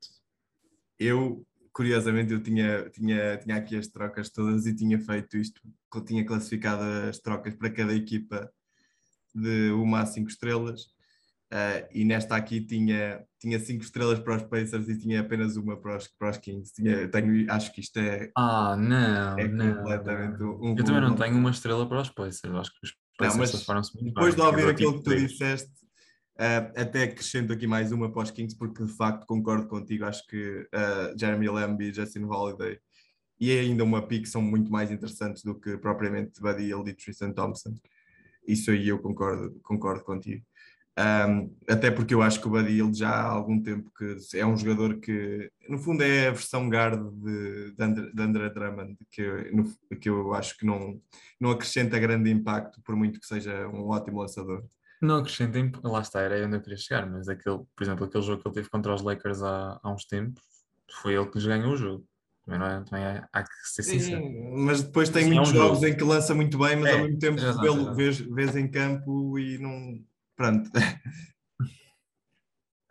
Eu, 0.98 1.46
curiosamente, 1.74 2.32
eu 2.32 2.42
tinha, 2.42 2.88
tinha, 2.90 3.36
tinha 3.36 3.56
aqui 3.56 3.76
as 3.76 3.88
trocas 3.88 4.30
todas 4.30 4.64
e 4.66 4.74
tinha 4.74 4.98
feito 4.98 5.36
isto, 5.36 5.60
tinha 6.06 6.24
classificado 6.24 6.82
as 7.08 7.18
trocas 7.18 7.54
para 7.54 7.70
cada 7.70 7.94
equipa 7.94 8.50
de 9.34 9.70
uma 9.72 10.00
a 10.00 10.06
cinco 10.06 10.30
estrelas 10.30 10.94
Uh, 11.54 11.86
e 11.92 12.04
nesta 12.04 12.34
aqui 12.34 12.60
tinha, 12.60 13.24
tinha 13.38 13.60
cinco 13.60 13.84
estrelas 13.84 14.18
para 14.18 14.34
os 14.34 14.42
Pacers 14.42 14.88
e 14.88 14.98
tinha 14.98 15.20
apenas 15.20 15.56
uma 15.56 15.76
para 15.76 15.98
os, 15.98 16.08
para 16.18 16.30
os 16.30 16.38
Kings. 16.38 16.72
Tinha, 16.74 17.06
tenho, 17.08 17.52
acho 17.52 17.72
que 17.72 17.80
isto 17.80 17.96
é. 17.96 18.32
Ah, 18.36 18.74
não, 18.76 19.38
é 19.38 19.46
não. 19.46 19.76
completamente 19.76 20.42
um. 20.42 20.74
Eu 20.76 20.84
também 20.84 21.00
não 21.00 21.14
tenho 21.14 21.36
uma 21.36 21.50
estrela 21.50 21.88
para 21.88 22.00
os 22.00 22.10
Pacers. 22.10 22.52
Acho 22.52 22.72
que 22.72 22.86
os 22.86 22.96
Pacers 23.16 23.66
não, 23.68 23.74
mas 23.76 23.90
Depois 23.92 24.34
de 24.34 24.40
ouvir 24.40 24.68
aquilo 24.68 24.98
que 24.98 25.04
tu 25.04 25.14
disseste, 25.14 25.72
uh, 26.36 26.80
até 26.80 27.04
acrescento 27.04 27.52
aqui 27.52 27.66
mais 27.66 27.92
uma 27.92 28.10
para 28.10 28.22
os 28.22 28.30
Kings, 28.30 28.56
porque 28.56 28.84
de 28.84 28.92
facto 28.92 29.26
concordo 29.26 29.66
contigo. 29.68 30.04
Acho 30.04 30.26
que 30.26 30.60
uh, 30.60 31.18
Jeremy 31.18 31.48
Lamb 31.48 31.82
e 31.82 31.92
Justin 31.92 32.24
Holiday 32.24 32.78
e 33.40 33.50
ainda 33.50 33.84
uma 33.84 34.06
pick 34.06 34.26
são 34.26 34.40
muito 34.40 34.70
mais 34.70 34.90
interessantes 34.90 35.42
do 35.42 35.58
que 35.58 35.76
propriamente 35.76 36.40
Buddy 36.40 36.64
Hill 36.64 36.86
e 36.86 36.94
Tristan 36.94 37.32
Thompson. 37.32 37.74
Isso 38.46 38.70
aí 38.70 38.88
eu 38.88 38.98
concordo, 38.98 39.58
concordo 39.62 40.04
contigo. 40.04 40.44
Um, 40.96 41.52
até 41.68 41.90
porque 41.90 42.14
eu 42.14 42.22
acho 42.22 42.40
que 42.40 42.46
o 42.46 42.50
Badil 42.50 42.94
já 42.94 43.10
há 43.10 43.26
algum 43.26 43.60
tempo 43.60 43.90
que 43.98 44.16
é 44.38 44.46
um 44.46 44.56
jogador 44.56 45.00
que, 45.00 45.50
no 45.68 45.76
fundo, 45.76 46.04
é 46.04 46.28
a 46.28 46.30
versão 46.30 46.68
guard 46.68 47.00
de, 47.20 47.72
de, 47.72 47.82
André, 47.82 48.10
de 48.14 48.22
André 48.22 48.50
Drummond, 48.50 48.96
que, 49.10 49.50
no, 49.52 49.98
que 49.98 50.08
eu 50.08 50.32
acho 50.34 50.56
que 50.56 50.64
não, 50.64 51.00
não 51.40 51.50
acrescenta 51.50 51.98
grande 51.98 52.30
impacto, 52.30 52.80
por 52.82 52.94
muito 52.94 53.18
que 53.18 53.26
seja 53.26 53.66
um 53.68 53.88
ótimo 53.88 54.20
lançador. 54.20 54.64
Não 55.04 55.18
acrescenta, 55.18 55.80
lá 55.86 56.00
está, 56.00 56.20
era 56.20 56.46
onde 56.46 56.56
eu 56.56 56.62
queria 56.62 56.78
chegar, 56.78 57.10
mas 57.10 57.28
aquele, 57.28 57.58
por 57.76 57.82
exemplo, 57.84 58.06
aquele 58.06 58.24
jogo 58.24 58.42
que 58.42 58.48
ele 58.48 58.54
teve 58.54 58.70
contra 58.70 58.94
os 58.94 59.02
Lakers 59.02 59.42
há, 59.42 59.78
há 59.82 59.92
uns 59.92 60.06
tempos, 60.06 60.42
foi 60.90 61.14
ele 61.14 61.26
que 61.26 61.36
lhes 61.36 61.46
ganhou 61.46 61.72
o 61.72 61.76
jogo. 61.76 62.06
Também, 62.44 62.58
não 62.58 62.66
é, 62.66 62.84
também 62.84 63.04
é, 63.04 63.26
há 63.32 63.42
que 63.42 63.54
ser 63.64 63.82
sincero. 63.82 64.22
Sim, 64.22 64.64
mas 64.64 64.82
depois 64.82 65.08
tem 65.08 65.24
Sim, 65.24 65.34
muitos 65.34 65.50
é 65.50 65.52
um 65.52 65.56
jogos 65.56 65.80
jogo. 65.80 65.92
em 65.92 65.96
que 65.96 66.04
lança 66.04 66.34
muito 66.34 66.58
bem, 66.58 66.76
mas 66.76 66.90
é, 66.90 66.92
ao 66.92 67.04
mesmo 67.04 67.18
tempo 67.18 67.94
vês, 67.94 68.18
vês 68.18 68.56
em 68.56 68.70
campo 68.70 69.38
e 69.38 69.58
não 69.58 70.04
pronto. 70.36 70.68
uh, 70.68 70.72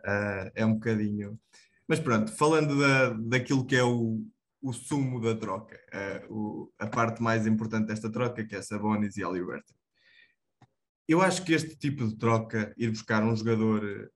é 0.54 0.66
um 0.66 0.74
bocadinho. 0.74 1.38
Mas 1.86 2.00
pronto, 2.00 2.32
falando 2.32 2.78
da, 2.78 3.10
daquilo 3.10 3.64
que 3.64 3.76
é 3.76 3.84
o, 3.84 4.26
o 4.60 4.72
sumo 4.72 5.20
da 5.20 5.36
troca, 5.36 5.78
uh, 5.92 6.34
o, 6.34 6.72
a 6.78 6.86
parte 6.86 7.22
mais 7.22 7.46
importante 7.46 7.86
desta 7.86 8.10
troca, 8.10 8.44
que 8.44 8.56
é 8.56 8.62
Sabonis 8.62 9.16
e 9.16 9.24
Aliberto. 9.24 9.72
Eu 11.06 11.20
acho 11.20 11.44
que 11.44 11.52
este 11.52 11.76
tipo 11.76 12.06
de 12.06 12.16
troca, 12.16 12.74
ir 12.78 12.90
buscar 12.90 13.22
um 13.22 13.36
jogador 13.36 14.10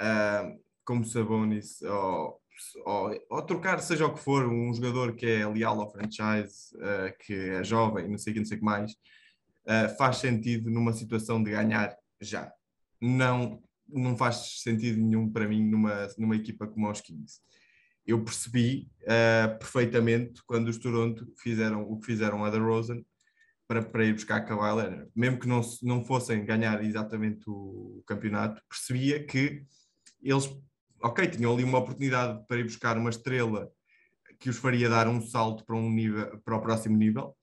uh, 0.00 0.60
como 0.84 1.04
Sabonis, 1.04 1.82
ou, 1.82 2.40
ou, 2.86 3.26
ou, 3.30 3.42
trocar, 3.42 3.80
seja 3.80 4.06
o 4.06 4.14
que 4.14 4.20
for, 4.20 4.46
um 4.46 4.72
jogador 4.72 5.16
que 5.16 5.26
é 5.26 5.46
leal 5.48 5.80
ao 5.80 5.90
franchise, 5.90 6.72
uh, 6.76 7.12
que 7.18 7.34
é 7.34 7.64
jovem, 7.64 8.08
não 8.08 8.16
sei 8.16 8.30
o 8.30 8.34
que, 8.34 8.40
não 8.40 8.46
sei 8.46 8.58
que 8.58 8.64
mais, 8.64 8.92
uh, 8.92 9.96
faz 9.98 10.18
sentido 10.18 10.70
numa 10.70 10.92
situação 10.92 11.42
de 11.42 11.50
ganhar 11.50 11.96
já 12.20 12.52
não, 13.00 13.60
não 13.88 14.16
faz 14.16 14.60
sentido 14.62 15.00
nenhum 15.00 15.28
para 15.28 15.48
mim 15.48 15.64
numa, 15.66 16.06
numa 16.16 16.36
equipa 16.36 16.66
como 16.66 16.88
os 16.90 17.00
Kings. 17.00 17.40
Eu 18.06 18.22
percebi 18.22 18.90
perfeitamente 19.58 20.42
quando 20.44 20.68
os 20.68 20.78
Toronto 20.78 21.26
fizeram 21.38 21.82
o 21.82 21.98
que 21.98 22.06
fizeram 22.06 22.44
a 22.44 22.50
DeRozan 22.50 23.02
para, 23.70 23.82
para 23.82 24.04
ir 24.04 24.14
buscar 24.14 24.40
Kawhi 24.40 24.82
Leonard. 24.82 25.08
Mesmo 25.14 25.38
que 25.38 25.46
não, 25.46 25.60
não 25.84 26.04
fossem 26.04 26.44
ganhar 26.44 26.84
exatamente 26.84 27.48
o, 27.48 27.98
o 28.00 28.02
campeonato, 28.04 28.60
percebia 28.68 29.24
que 29.24 29.62
eles, 30.20 30.50
ok, 31.00 31.28
tinham 31.28 31.54
ali 31.54 31.62
uma 31.62 31.78
oportunidade 31.78 32.44
para 32.48 32.58
ir 32.58 32.64
buscar 32.64 32.98
uma 32.98 33.10
estrela 33.10 33.70
que 34.40 34.50
os 34.50 34.56
faria 34.56 34.88
dar 34.88 35.06
um 35.06 35.20
salto 35.20 35.64
para, 35.64 35.76
um 35.76 35.88
nível, 35.88 36.36
para 36.44 36.56
o 36.56 36.60
próximo 36.60 36.96
nível, 36.96 37.36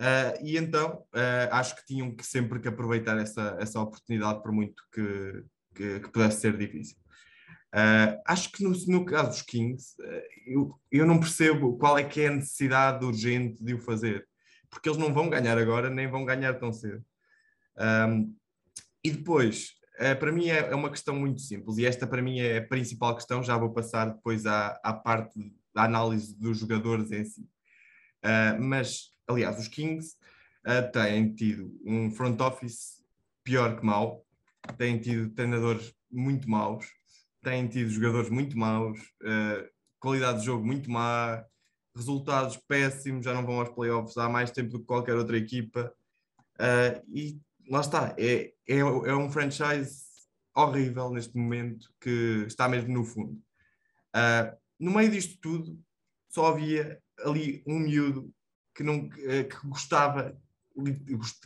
Uh, 0.00 0.30
e 0.44 0.56
então 0.56 1.02
uh, 1.12 1.50
acho 1.50 1.74
que 1.74 1.84
tinham 1.84 2.14
que 2.14 2.24
sempre 2.24 2.60
que 2.60 2.68
aproveitar 2.68 3.18
essa, 3.18 3.56
essa 3.58 3.80
oportunidade, 3.80 4.40
por 4.44 4.52
muito 4.52 4.80
que, 4.92 5.44
que, 5.74 5.98
que 5.98 6.08
pudesse 6.10 6.40
ser 6.40 6.56
difícil. 6.56 6.96
Uh, 7.74 8.14
acho 8.24 8.52
que 8.52 8.62
no, 8.62 8.70
no, 8.86 9.04
caso 9.04 9.30
dos 9.30 9.42
Kings, 9.42 9.96
eu, 10.46 10.72
eu 10.92 11.04
não 11.04 11.18
percebo 11.18 11.76
qual 11.78 11.98
é 11.98 12.04
que 12.04 12.20
é 12.20 12.28
a 12.28 12.32
necessidade 12.32 13.04
urgente 13.04 13.60
de 13.60 13.74
o 13.74 13.80
fazer, 13.80 14.27
porque 14.70 14.88
eles 14.88 14.98
não 14.98 15.12
vão 15.12 15.28
ganhar 15.28 15.56
agora, 15.58 15.90
nem 15.90 16.08
vão 16.08 16.24
ganhar 16.24 16.54
tão 16.54 16.72
cedo. 16.72 17.04
Um, 17.76 18.34
e 19.04 19.10
depois, 19.10 19.74
para 20.18 20.32
mim 20.32 20.48
é, 20.48 20.58
é, 20.58 20.74
uma 20.74 20.90
questão 20.90 21.14
muito 21.14 21.40
simples, 21.40 21.78
e 21.78 21.86
esta 21.86 22.06
para 22.06 22.20
mim 22.20 22.40
é 22.40 22.58
a 22.58 22.66
principal 22.66 23.14
questão, 23.14 23.42
já 23.42 23.56
vou 23.56 23.72
passar 23.72 24.06
depois 24.06 24.46
à, 24.46 24.78
à 24.82 24.92
parte 24.92 25.38
da 25.74 25.84
análise 25.84 26.36
dos 26.38 26.58
jogadores 26.58 27.12
em 27.12 27.24
si. 27.24 27.48
mas 28.60 29.12
aliás, 29.28 29.58
os 29.58 29.68
Kings 29.68 30.16
uh, 30.66 30.90
têm 30.90 31.34
tido 31.34 31.78
um 31.84 32.10
front 32.10 32.40
office 32.40 33.04
pior 33.44 33.78
que 33.78 33.84
mau, 33.84 34.24
têm 34.76 34.98
tido 34.98 35.30
treinadores 35.30 35.94
muito 36.10 36.48
maus, 36.48 36.86
têm 37.42 37.68
tido 37.68 37.90
jogadores 37.90 38.30
muito 38.30 38.58
maus, 38.58 38.98
uh, 39.22 39.68
qualidade 40.00 40.40
de 40.40 40.46
jogo 40.46 40.64
muito 40.64 40.90
má, 40.90 41.44
resultados 41.98 42.56
péssimos, 42.56 43.24
já 43.24 43.34
não 43.34 43.44
vão 43.44 43.60
aos 43.60 43.68
playoffs 43.68 44.16
há 44.16 44.28
mais 44.28 44.50
tempo 44.50 44.70
do 44.70 44.80
que 44.80 44.86
qualquer 44.86 45.14
outra 45.16 45.36
equipa. 45.36 45.92
Uh, 46.54 47.02
e 47.12 47.40
lá 47.68 47.80
está, 47.80 48.14
é, 48.16 48.52
é, 48.66 48.78
é, 48.78 49.14
um 49.14 49.30
franchise 49.30 50.02
horrível 50.54 51.10
neste 51.10 51.36
momento 51.36 51.92
que 52.00 52.44
está 52.46 52.68
mesmo 52.68 52.92
no 52.92 53.04
fundo. 53.04 53.40
Uh, 54.14 54.56
no 54.78 54.92
meio 54.92 55.10
disto 55.10 55.38
tudo, 55.40 55.78
só 56.28 56.46
havia 56.46 57.00
ali 57.24 57.62
um 57.66 57.80
miúdo 57.80 58.32
que, 58.74 58.82
não, 58.82 59.08
que 59.08 59.66
gostava, 59.66 60.40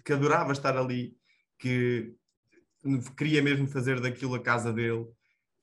que 0.05 0.13
adorava 0.13 0.53
estar 0.53 0.77
ali, 0.77 1.17
que 1.59 2.15
queria 3.17 3.43
mesmo 3.43 3.67
fazer 3.67 4.01
daquilo 4.01 4.35
a 4.35 4.43
casa 4.43 4.73
dele 4.73 5.07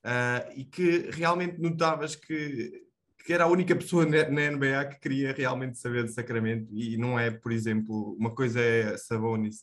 uh, 0.04 0.52
e 0.54 0.64
que 0.64 1.10
realmente 1.10 1.60
notavas 1.60 2.16
que, 2.16 2.86
que 3.30 3.34
era 3.34 3.44
a 3.44 3.46
única 3.46 3.76
pessoa 3.76 4.04
na, 4.04 4.50
NBA 4.50 4.86
que 4.86 4.98
queria 4.98 5.32
realmente 5.32 5.78
saber 5.78 6.02
de 6.02 6.12
Sacramento 6.12 6.66
e 6.72 6.96
não 6.96 7.16
é, 7.16 7.30
por 7.30 7.52
exemplo, 7.52 8.16
uma 8.18 8.34
coisa 8.34 8.60
é 8.60 8.96
Sabonis, 8.96 9.58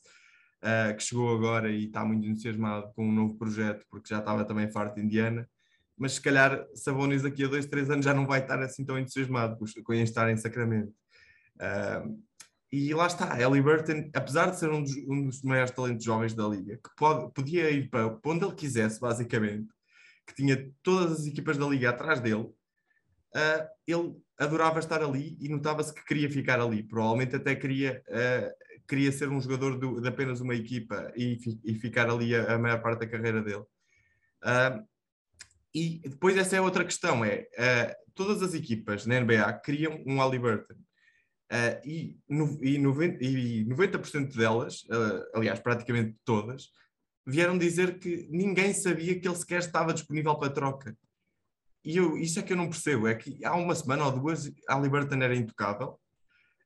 uh, 0.64 0.96
que 0.96 1.04
chegou 1.04 1.36
agora 1.36 1.70
e 1.70 1.88
está 1.88 2.06
muito 2.06 2.26
entusiasmado 2.26 2.90
com 2.96 3.06
um 3.06 3.12
novo 3.12 3.38
projeto 3.38 3.86
porque 3.90 4.08
já 4.08 4.20
estava 4.20 4.46
também 4.46 4.72
farto 4.72 4.96
de 4.96 5.02
Indiana, 5.02 5.46
mas 5.98 6.14
se 6.14 6.22
calhar 6.22 6.66
Sabonis 6.76 7.24
daqui 7.24 7.44
a 7.44 7.48
dois, 7.50 7.66
três 7.66 7.90
anos 7.90 8.06
já 8.06 8.14
não 8.14 8.26
vai 8.26 8.40
estar 8.40 8.58
assim 8.62 8.86
tão 8.86 8.98
entusiasmado 8.98 9.58
com 9.84 9.94
estar 9.94 10.32
em 10.32 10.38
Sacramento. 10.38 10.94
Uh, 11.58 12.24
e 12.72 12.94
lá 12.94 13.08
está, 13.08 13.36
Burton, 13.62 14.10
apesar 14.14 14.52
de 14.52 14.60
ser 14.60 14.70
um 14.70 14.82
dos, 14.82 14.96
um 14.96 15.26
dos, 15.26 15.42
maiores 15.42 15.72
talentos 15.72 16.06
jovens 16.06 16.34
da 16.34 16.48
liga, 16.48 16.78
que 16.78 16.96
pode, 16.96 17.34
podia 17.34 17.70
ir 17.70 17.90
para 17.90 18.18
onde 18.24 18.46
ele 18.46 18.56
quisesse, 18.56 18.98
basicamente, 18.98 19.68
que 20.26 20.36
tinha 20.36 20.72
todas 20.82 21.20
as 21.20 21.26
equipas 21.26 21.58
da 21.58 21.66
liga 21.68 21.90
atrás 21.90 22.22
dele, 22.22 22.48
uh, 23.36 23.68
ele 23.86 24.16
adorava 24.38 24.80
estar 24.80 25.02
ali 25.02 25.38
e 25.40 25.50
notava-se 25.50 25.94
que 25.94 26.06
queria 26.06 26.30
ficar 26.30 26.60
ali. 26.60 26.84
Provavelmente 26.84 27.36
até 27.36 27.56
queria, 27.56 28.04
uh, 28.08 28.86
queria 28.88 29.12
ser 29.12 29.30
um 29.30 29.42
jogador 29.42 29.78
do, 29.78 30.00
de 30.00 30.08
apenas 30.08 30.42
uma 30.42 30.56
equipa 30.56 31.12
e, 31.16 31.38
e 31.63 31.76
ficar 31.76 32.10
ali 32.10 32.36
a, 32.36 32.54
a, 32.54 32.60
maior 32.60 32.82
parte 32.82 33.00
da 33.00 33.08
carreira 33.08 33.42
dele. 33.42 33.66
Uh, 34.44 34.88
e 35.74 36.00
depois 36.04 36.38
essa 36.38 36.56
é 36.56 36.62
outra 36.62 36.84
questão, 36.84 37.24
é 37.24 37.48
todas 38.16 38.42
as 38.42 38.56
equipas 38.56 39.06
na 39.06 39.20
NBA 39.20 39.54
queriam 39.63 40.02
um 40.08 40.18
Burton. 40.40 40.74
Uh, 40.74 41.88
e, 41.88 42.18
no, 42.28 42.58
e, 42.63 42.78
90, 42.78 43.24
e 43.24 43.66
90% 43.66 44.36
delas, 44.36 44.84
aliás, 45.34 45.60
praticamente 45.60 46.16
todas, 46.26 46.72
vieram 47.26 47.58
dizer 47.58 48.00
que 48.00 48.28
ninguém 48.32 48.74
sabia 48.74 49.20
que 49.20 49.28
ele 49.28 49.36
sequer 49.36 49.60
estava 49.60 49.94
disponível 49.94 50.36
para 50.36 50.54
troca. 50.54 50.98
E 51.88 51.95
eu, 51.95 52.17
isso 52.17 52.38
é 52.38 52.43
que 52.43 52.52
eu 52.52 52.58
não 52.58 52.69
percebo, 52.69 53.08
é 53.08 53.15
que 53.15 53.43
há 53.45 53.56
uma 53.56 53.73
semana 53.73 54.06
ou 54.06 54.12
duas 54.12 54.52
a 54.67 54.78
Liberton 54.78 55.15
era 55.21 55.34
intocável, 55.34 55.97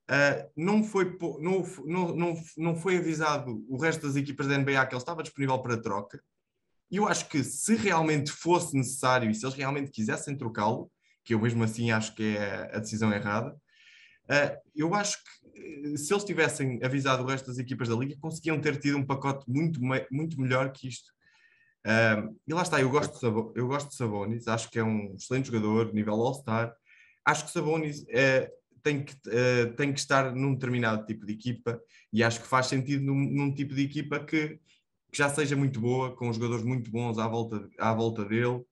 uh, 0.10 0.51
não, 0.57 0.84
foi, 0.84 1.15
não, 1.39 1.63
não, 1.86 2.15
não, 2.15 2.43
não 2.57 2.75
foi 2.75 2.97
avisado 2.97 3.63
o 3.69 3.77
resto 3.77 4.07
das 4.07 4.15
equipas 4.15 4.47
da 4.47 4.57
NBA 4.57 4.84
que 4.88 4.95
ele 4.95 5.01
estava 5.01 5.21
disponível 5.21 5.60
para 5.60 5.79
troca, 5.79 6.19
e 6.89 6.97
eu 6.97 7.07
acho 7.07 7.29
que 7.29 7.43
se 7.43 7.75
realmente 7.75 8.31
fosse 8.31 8.75
necessário 8.75 9.29
e 9.29 9.36
se 9.36 9.45
eles 9.45 9.55
realmente 9.55 9.91
quisessem 9.91 10.36
trocá-lo, 10.36 10.91
que 11.23 11.36
eu 11.36 11.39
mesmo 11.39 11.63
assim 11.63 11.91
acho 11.91 12.15
que 12.15 12.36
é 12.36 12.75
a 12.75 12.79
decisão 12.79 13.13
errada, 13.13 13.55
Uh, 14.31 14.55
eu 14.73 14.95
acho 14.95 15.17
que 15.17 15.93
eh, 15.93 15.97
se 15.97 16.13
eles 16.13 16.23
tivessem 16.23 16.79
avisado 16.84 17.21
o 17.21 17.25
resto 17.25 17.47
das 17.47 17.57
equipas 17.57 17.89
da 17.89 17.95
liga, 17.95 18.15
conseguiam 18.21 18.62
ter 18.62 18.79
tido 18.79 18.97
um 18.97 19.05
pacote 19.05 19.43
muito, 19.49 19.81
muito 20.10 20.39
melhor 20.39 20.71
que 20.71 20.88
isto. 20.88 21.12
Uh, 21.86 22.38
e 22.48 22.54
lá 22.54 22.62
está, 22.62 22.80
eu 22.80 22.89
gosto, 22.89 23.13
de 23.13 23.20
Sab 23.20 23.52
eu 23.56 23.67
gosto 23.67 23.89
de 23.89 23.96
Sabonis, 23.96 24.48
acho 24.48 24.70
que 24.70 24.78
é 24.78 24.84
um 24.84 25.15
excelente 25.15 25.48
jogador, 25.48 25.94
nível 25.94 26.13
All-Star. 26.13 26.74
Acho 27.26 27.46
que 27.46 27.52
Sabonis 27.52 28.02
uh, 28.02 28.52
tem, 28.84 29.04
que, 29.04 29.15
tem 29.78 29.94
que 29.94 30.00
estar 30.00 30.34
num 30.34 30.54
determinado 30.54 31.06
tipo 31.06 31.26
de 31.26 31.34
equipa 31.34 31.80
e 32.12 32.24
acho 32.24 32.41
que 32.41 32.48
faz 32.48 32.67
sentido 32.67 33.04
num, 33.04 33.15
num 33.15 33.54
tipo 33.54 33.76
de 33.76 33.84
equipa 33.84 34.20
que, 34.20 34.60
que, 35.12 35.17
já 35.17 35.30
seja 35.30 35.56
muito 35.56 35.80
boa, 35.80 36.15
com 36.15 36.34
jogadores 36.34 36.63
muito 36.63 36.89
bons 36.89 37.20
à 37.20 37.28
volta, 37.28 37.70
à 37.78 37.94
volta 37.94 38.26
dele, 38.26 38.63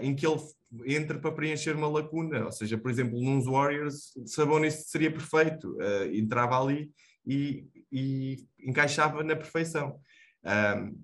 em 0.00 0.14
que 0.14 0.24
ele 0.24 0.38
entra 0.86 1.18
para 1.18 1.32
preencher 1.32 1.76
uma 1.76 1.88
lacuna. 1.88 2.44
Ou 2.44 2.52
seja, 2.52 2.78
por 2.78 2.90
exemplo, 2.90 3.20
nos 3.20 3.46
Warriors, 3.46 4.12
Sabonis 4.26 4.86
seria 4.88 5.10
perfeito, 5.10 5.76
uh, 5.76 6.14
entrava 6.14 6.60
ali 6.60 6.90
e, 7.26 7.66
e, 7.92 8.46
encaixava 8.60 9.22
na 9.22 9.36
perfeição. 9.36 10.00
Um, 10.44 11.02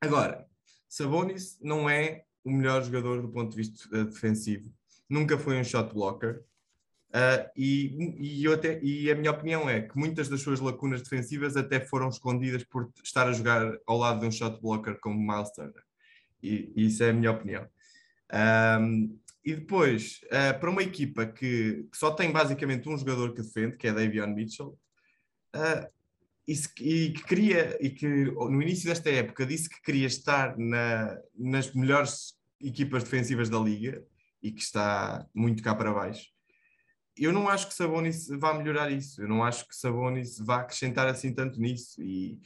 agora, 0.00 0.46
Sabonis 0.94 1.58
não 1.60 1.90
é 1.90 2.22
o 2.44 2.50
melhor 2.52 2.80
jogador 2.84 3.20
do 3.20 3.28
ponto 3.28 3.50
de 3.50 3.56
vista 3.56 3.88
uh, 3.88 4.04
defensivo, 4.04 4.72
nunca 5.08 5.36
foi 5.36 5.58
um 5.58 5.64
shot 5.64 5.92
blocker. 5.92 6.44
Uh, 7.10 7.50
e, 7.56 8.14
e, 8.18 8.44
eu 8.44 8.52
até, 8.52 8.80
e 8.82 9.10
a 9.10 9.14
minha 9.14 9.30
opinião 9.32 9.68
é 9.68 9.82
que 9.82 9.96
muitas 9.96 10.28
das 10.28 10.40
suas 10.40 10.60
lacunas 10.60 11.02
defensivas 11.02 11.56
até 11.56 11.80
foram 11.80 12.08
escondidas 12.08 12.62
por 12.64 12.92
estar 13.02 13.26
a 13.26 13.32
jogar 13.32 13.76
ao 13.86 13.98
lado 13.98 14.20
de 14.20 14.26
um 14.26 14.30
shot 14.30 14.60
blocker 14.60 14.98
como 15.00 15.18
Miles 15.18 15.50
Turner. 15.52 15.82
E, 16.40 16.72
e 16.76 16.86
isso 16.86 17.02
é 17.02 17.10
a 17.10 17.12
minha 17.12 17.32
opinião. 17.32 17.66
Um, 18.80 19.18
e 19.44 19.54
depois, 19.54 20.20
uh, 20.26 20.58
para 20.58 20.70
uma 20.70 20.82
equipa 20.82 21.26
que, 21.26 21.88
que, 21.90 21.96
só 21.96 22.12
tem 22.12 22.30
basicamente 22.30 22.88
um 22.88 22.96
jogador 22.96 23.34
que 23.34 23.42
defende, 23.42 23.76
que 23.76 23.88
é 23.88 23.92
Davion 23.92 24.28
Mitchell, 24.28 24.78
uh, 25.56 25.93
e, 26.46 26.54
se, 26.54 26.68
e, 26.80 27.12
que 27.12 27.24
queria, 27.24 27.76
e 27.80 27.90
que 27.90 28.06
no 28.06 28.62
início 28.62 28.88
desta 28.88 29.10
época 29.10 29.46
disse 29.46 29.68
que 29.68 29.80
queria 29.82 30.06
estar 30.06 30.56
na, 30.58 31.18
nas 31.34 31.72
melhores 31.74 32.34
equipas 32.60 33.04
defensivas 33.04 33.48
da 33.48 33.58
liga 33.58 34.04
e 34.42 34.52
que 34.52 34.60
está 34.60 35.26
muito 35.34 35.62
cá 35.62 35.74
para 35.74 35.92
baixo. 35.92 36.26
Eu 37.16 37.32
não 37.32 37.48
acho 37.48 37.68
que 37.68 37.74
Sabonis 37.74 38.28
vá 38.28 38.52
melhorar 38.54 38.90
isso, 38.90 39.22
eu 39.22 39.28
não 39.28 39.44
acho 39.44 39.66
que 39.68 39.76
Sabonis 39.76 40.38
vá 40.38 40.56
acrescentar 40.56 41.06
assim 41.06 41.32
tanto 41.32 41.60
nisso. 41.60 42.02
E, 42.02 42.38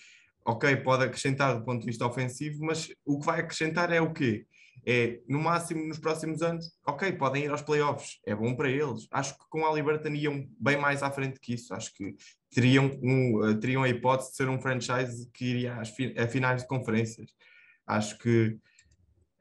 ok, 0.44 0.76
pode 0.76 1.04
acrescentar 1.04 1.58
do 1.58 1.64
ponto 1.64 1.80
de 1.80 1.86
vista 1.86 2.06
ofensivo, 2.06 2.64
mas 2.64 2.92
o 3.04 3.18
que 3.18 3.26
vai 3.26 3.40
acrescentar 3.40 3.92
é 3.92 4.00
o 4.00 4.12
quê? 4.12 4.46
é, 4.86 5.20
no 5.28 5.38
máximo, 5.38 5.86
nos 5.86 5.98
próximos 5.98 6.42
anos, 6.42 6.72
ok, 6.86 7.12
podem 7.12 7.44
ir 7.44 7.50
aos 7.50 7.62
playoffs, 7.62 8.18
é 8.24 8.34
bom 8.34 8.54
para 8.54 8.70
eles. 8.70 9.06
Acho 9.10 9.34
que 9.34 9.44
com 9.48 9.66
a 9.66 9.72
Liberton 9.72 10.14
iam 10.14 10.48
bem 10.58 10.76
mais 10.76 11.02
à 11.02 11.10
frente 11.10 11.40
que 11.40 11.54
isso. 11.54 11.74
Acho 11.74 11.92
que 11.94 12.14
teriam, 12.50 12.86
um, 13.02 13.58
teriam 13.60 13.82
a 13.82 13.88
hipótese 13.88 14.30
de 14.30 14.36
ser 14.36 14.48
um 14.48 14.60
franchise 14.60 15.28
que 15.32 15.44
iria 15.44 15.76
às 15.76 15.90
fi 15.90 16.14
a 16.18 16.26
finais 16.26 16.62
de 16.62 16.68
conferências. 16.68 17.30
Acho 17.86 18.18
que 18.18 18.58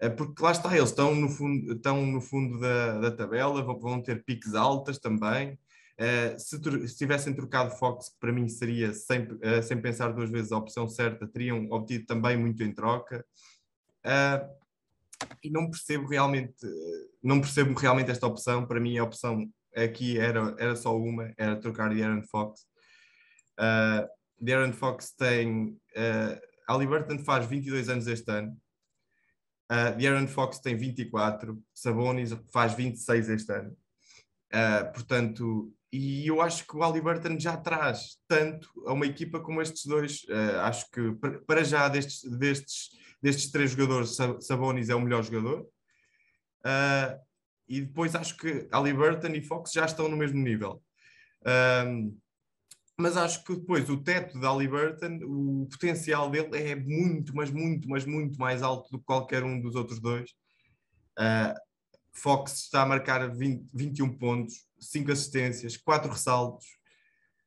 uh, 0.03 0.15
porque 0.15 0.41
lá 0.41 0.51
está, 0.51 0.75
eles 0.75 0.89
estão 0.89 1.15
no 1.15 1.29
fundo, 1.29 1.73
estão 1.73 2.05
no 2.05 2.21
fundo 2.21 2.59
da, 2.59 2.99
da 2.99 3.11
tabela, 3.11 3.61
vão, 3.61 3.79
vão 3.79 4.01
ter 4.01 4.23
piques 4.23 4.55
altas 4.55 4.97
também. 4.97 5.57
Uh, 5.99 6.37
se, 6.37 6.87
se, 6.87 6.95
tivessem 6.95 7.33
trocado 7.33 7.71
Fox, 7.71 8.09
que 8.09 8.19
para 8.19 8.31
mim 8.31 8.47
seria, 8.47 8.93
sem, 8.93 9.23
uh, 9.23 9.63
sem 9.63 9.81
pensar 9.81 10.13
duas 10.13 10.29
vezes 10.29 10.51
a 10.51 10.57
opção 10.57 10.87
certa, 10.87 11.27
teriam 11.27 11.67
obtido 11.71 12.05
também 12.05 12.37
muito 12.37 12.61
em 12.61 12.71
troca. 12.71 13.25
Uh, 14.05 14.67
e 15.43 15.49
não 15.49 15.69
percebo 15.69 16.07
realmente, 16.07 16.55
não 17.23 17.41
percebo 17.41 17.73
realmente 17.73 18.11
esta 18.11 18.27
opção. 18.27 18.65
Para 18.67 18.79
mim, 18.79 18.97
a 18.97 19.03
opção 19.03 19.49
aqui 19.75 20.19
era, 20.19 20.55
era 20.59 20.75
só 20.75 20.95
uma, 20.95 21.33
era 21.37 21.55
trocar 21.55 21.93
de 21.93 22.03
Aaron 22.03 22.23
Fox. 22.23 22.65
Uh, 23.59 24.07
Darren 24.39 24.73
Fox 24.73 25.11
tem. 25.11 25.79
Uh, 25.95 26.47
Ali 26.67 26.85
Burton 26.85 27.19
faz 27.19 27.45
22 27.45 27.89
anos 27.89 28.07
este 28.07 28.29
ano. 28.29 28.51
Uh, 29.71 29.97
Darren 30.01 30.27
Fox 30.27 30.59
tem 30.59 30.75
24. 30.75 31.57
Sabonis 31.73 32.35
faz 32.51 32.73
26 32.73 33.29
este 33.29 33.53
ano. 33.53 33.77
Uh, 34.53 34.91
portanto, 34.93 35.73
e 35.91 36.27
eu 36.27 36.41
acho 36.41 36.67
que 36.67 36.75
o 36.75 36.83
Ali 36.83 36.99
Burton 36.99 37.39
já 37.39 37.55
traz 37.55 38.17
tanto 38.27 38.69
a 38.85 38.93
uma 38.93 39.05
equipa 39.05 39.39
como 39.39 39.61
estes 39.61 39.85
dois. 39.85 40.23
Uh, 40.23 40.59
acho 40.61 40.89
que 40.91 41.13
para 41.45 41.63
já 41.63 41.87
destes, 41.87 42.29
destes 42.37 42.89
destes 43.21 43.51
três 43.51 43.71
jogadores, 43.71 44.15
Sabonis 44.41 44.89
é 44.89 44.95
o 44.95 45.01
melhor 45.01 45.23
jogador. 45.23 45.61
Uh, 46.61 47.19
e 47.67 47.81
depois 47.81 48.15
acho 48.15 48.37
que 48.37 48.67
Burton 48.93 49.33
e 49.33 49.41
Fox 49.41 49.71
já 49.73 49.85
estão 49.85 50.07
no 50.07 50.17
mesmo 50.17 50.41
nível. 50.41 50.81
Um, 51.85 52.17
mas 52.99 53.15
acho 53.15 53.43
que 53.43 53.55
depois 53.55 53.89
o 53.89 53.97
teto 53.97 54.39
de 54.39 54.67
Burton, 54.67 55.19
o 55.23 55.67
potencial 55.69 56.29
dele 56.29 56.57
é 56.57 56.75
muito, 56.75 57.35
mas 57.35 57.51
muito, 57.51 57.87
mas 57.87 58.05
muito 58.05 58.39
mais 58.39 58.63
alto 58.63 58.89
do 58.91 58.99
que 58.99 59.05
qualquer 59.05 59.43
um 59.43 59.59
dos 59.61 59.75
outros 59.75 59.99
dois. 59.99 60.31
Uh, 61.19 61.53
Fox 62.11 62.63
está 62.63 62.81
a 62.81 62.85
marcar 62.85 63.29
20, 63.29 63.69
21 63.73 64.17
pontos, 64.17 64.67
5 64.79 65.11
assistências, 65.11 65.77
4 65.77 66.11
ressaltos 66.11 66.65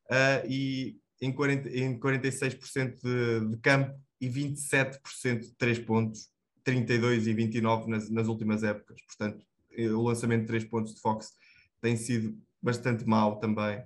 uh, 0.09 0.47
e 0.47 0.97
em, 1.21 1.31
40, 1.31 1.69
em 1.69 1.99
46% 1.99 3.01
de, 3.01 3.49
de 3.49 3.57
campo 3.57 3.99
e 4.21 4.29
27% 4.29 5.39
de 5.39 5.53
3 5.55 5.79
pontos, 5.79 6.29
32 6.63 7.27
e 7.27 7.33
29 7.33 7.89
nas, 7.89 8.09
nas 8.09 8.27
últimas 8.27 8.63
épocas. 8.63 9.01
Portanto, 9.01 9.45
eh, 9.71 9.89
o 9.89 10.01
lançamento 10.01 10.41
de 10.41 10.47
3 10.47 10.63
pontos 10.65 10.95
de 10.95 11.01
Fox 11.01 11.33
tem 11.81 11.97
sido 11.97 12.37
bastante 12.61 13.05
mau 13.05 13.39
também. 13.39 13.83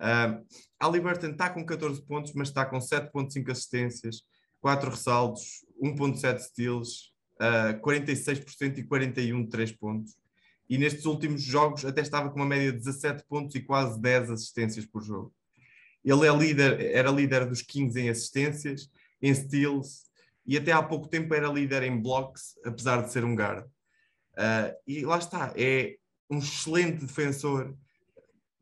Uh, 0.00 0.44
Ali 0.78 1.00
Burton 1.00 1.30
está 1.30 1.50
com 1.50 1.64
14 1.64 2.00
pontos, 2.02 2.32
mas 2.34 2.48
está 2.48 2.64
com 2.64 2.78
7.5 2.78 3.50
assistências, 3.50 4.22
4 4.60 4.90
ressaltos, 4.90 5.64
1.7 5.82 6.38
steals, 6.38 7.12
uh, 7.40 7.80
46% 7.80 8.78
e 8.78 8.84
41 8.84 9.44
de 9.44 9.50
3 9.50 9.72
pontos. 9.72 10.16
E 10.68 10.78
nestes 10.78 11.04
últimos 11.06 11.42
jogos 11.42 11.84
até 11.84 12.00
estava 12.00 12.30
com 12.30 12.36
uma 12.36 12.46
média 12.46 12.70
de 12.72 12.78
17 12.78 13.24
pontos 13.28 13.54
e 13.56 13.60
quase 13.60 14.00
10 14.00 14.30
assistências 14.30 14.86
por 14.86 15.02
jogo. 15.02 15.34
Ele 16.04 16.26
é 16.26 16.36
líder, 16.36 16.80
era 16.94 17.10
líder 17.10 17.46
dos 17.46 17.62
15 17.62 18.00
em 18.00 18.08
assistências, 18.08 18.88
em 19.20 19.34
steals 19.34 20.08
e 20.46 20.56
até 20.56 20.72
há 20.72 20.82
pouco 20.82 21.08
tempo 21.08 21.34
era 21.34 21.48
líder 21.48 21.82
em 21.82 22.00
blocks, 22.00 22.56
apesar 22.64 23.02
de 23.02 23.12
ser 23.12 23.24
um 23.24 23.34
guard. 23.34 23.66
Uh, 24.34 24.72
e 24.86 25.04
lá 25.04 25.18
está, 25.18 25.52
é, 25.56 25.96
um 26.30 26.38
excelente 26.38 27.04
defensor. 27.04 27.76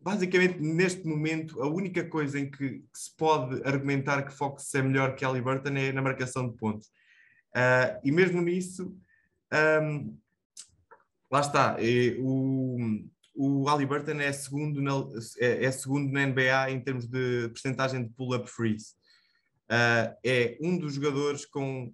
Basicamente, 0.07 0.61
neste 0.61 1.05
momento, 1.05 1.61
a 1.61 1.67
única 1.67 2.09
coisa 2.09 2.39
em 2.39 2.49
que, 2.49 2.85
se 2.95 3.11
pode 3.17 3.61
argumentar 3.65 4.23
que 4.23 4.33
Fox 4.33 4.73
é 4.77 4.81
melhor 4.81 5.17
que 5.17 5.25
Ali 5.25 5.41
Burton 5.41 5.71
é 5.71 5.91
na 5.91 6.01
marcação 6.01 6.49
de 6.49 6.57
pontos. 6.57 6.87
Uh, 7.53 7.99
e 8.05 8.13
mesmo 8.13 8.41
nisso, 8.41 8.97
um, 9.83 10.17
lá 11.29 11.41
está, 11.41 11.77
é, 11.81 12.15
o, 12.21 13.05
o 13.35 13.69
Ali 13.69 13.85
Burton 13.85 14.21
é 14.21 14.33
segundo, 14.33 14.81
na, 14.81 14.93
é, 15.41 15.65
é, 15.65 15.73
segundo 15.73 16.13
na 16.13 16.25
NBA 16.25 16.71
em 16.71 16.81
termos 16.81 17.09
de 17.09 17.49
percentagem 17.49 18.05
de 18.05 18.11
pull-up 18.11 18.49
freeze. 18.49 18.95
Uh, 19.65 20.15
é 20.25 20.57
um 20.61 20.79
dos 20.79 20.95
jogadores 20.95 21.45
com, 21.45 21.87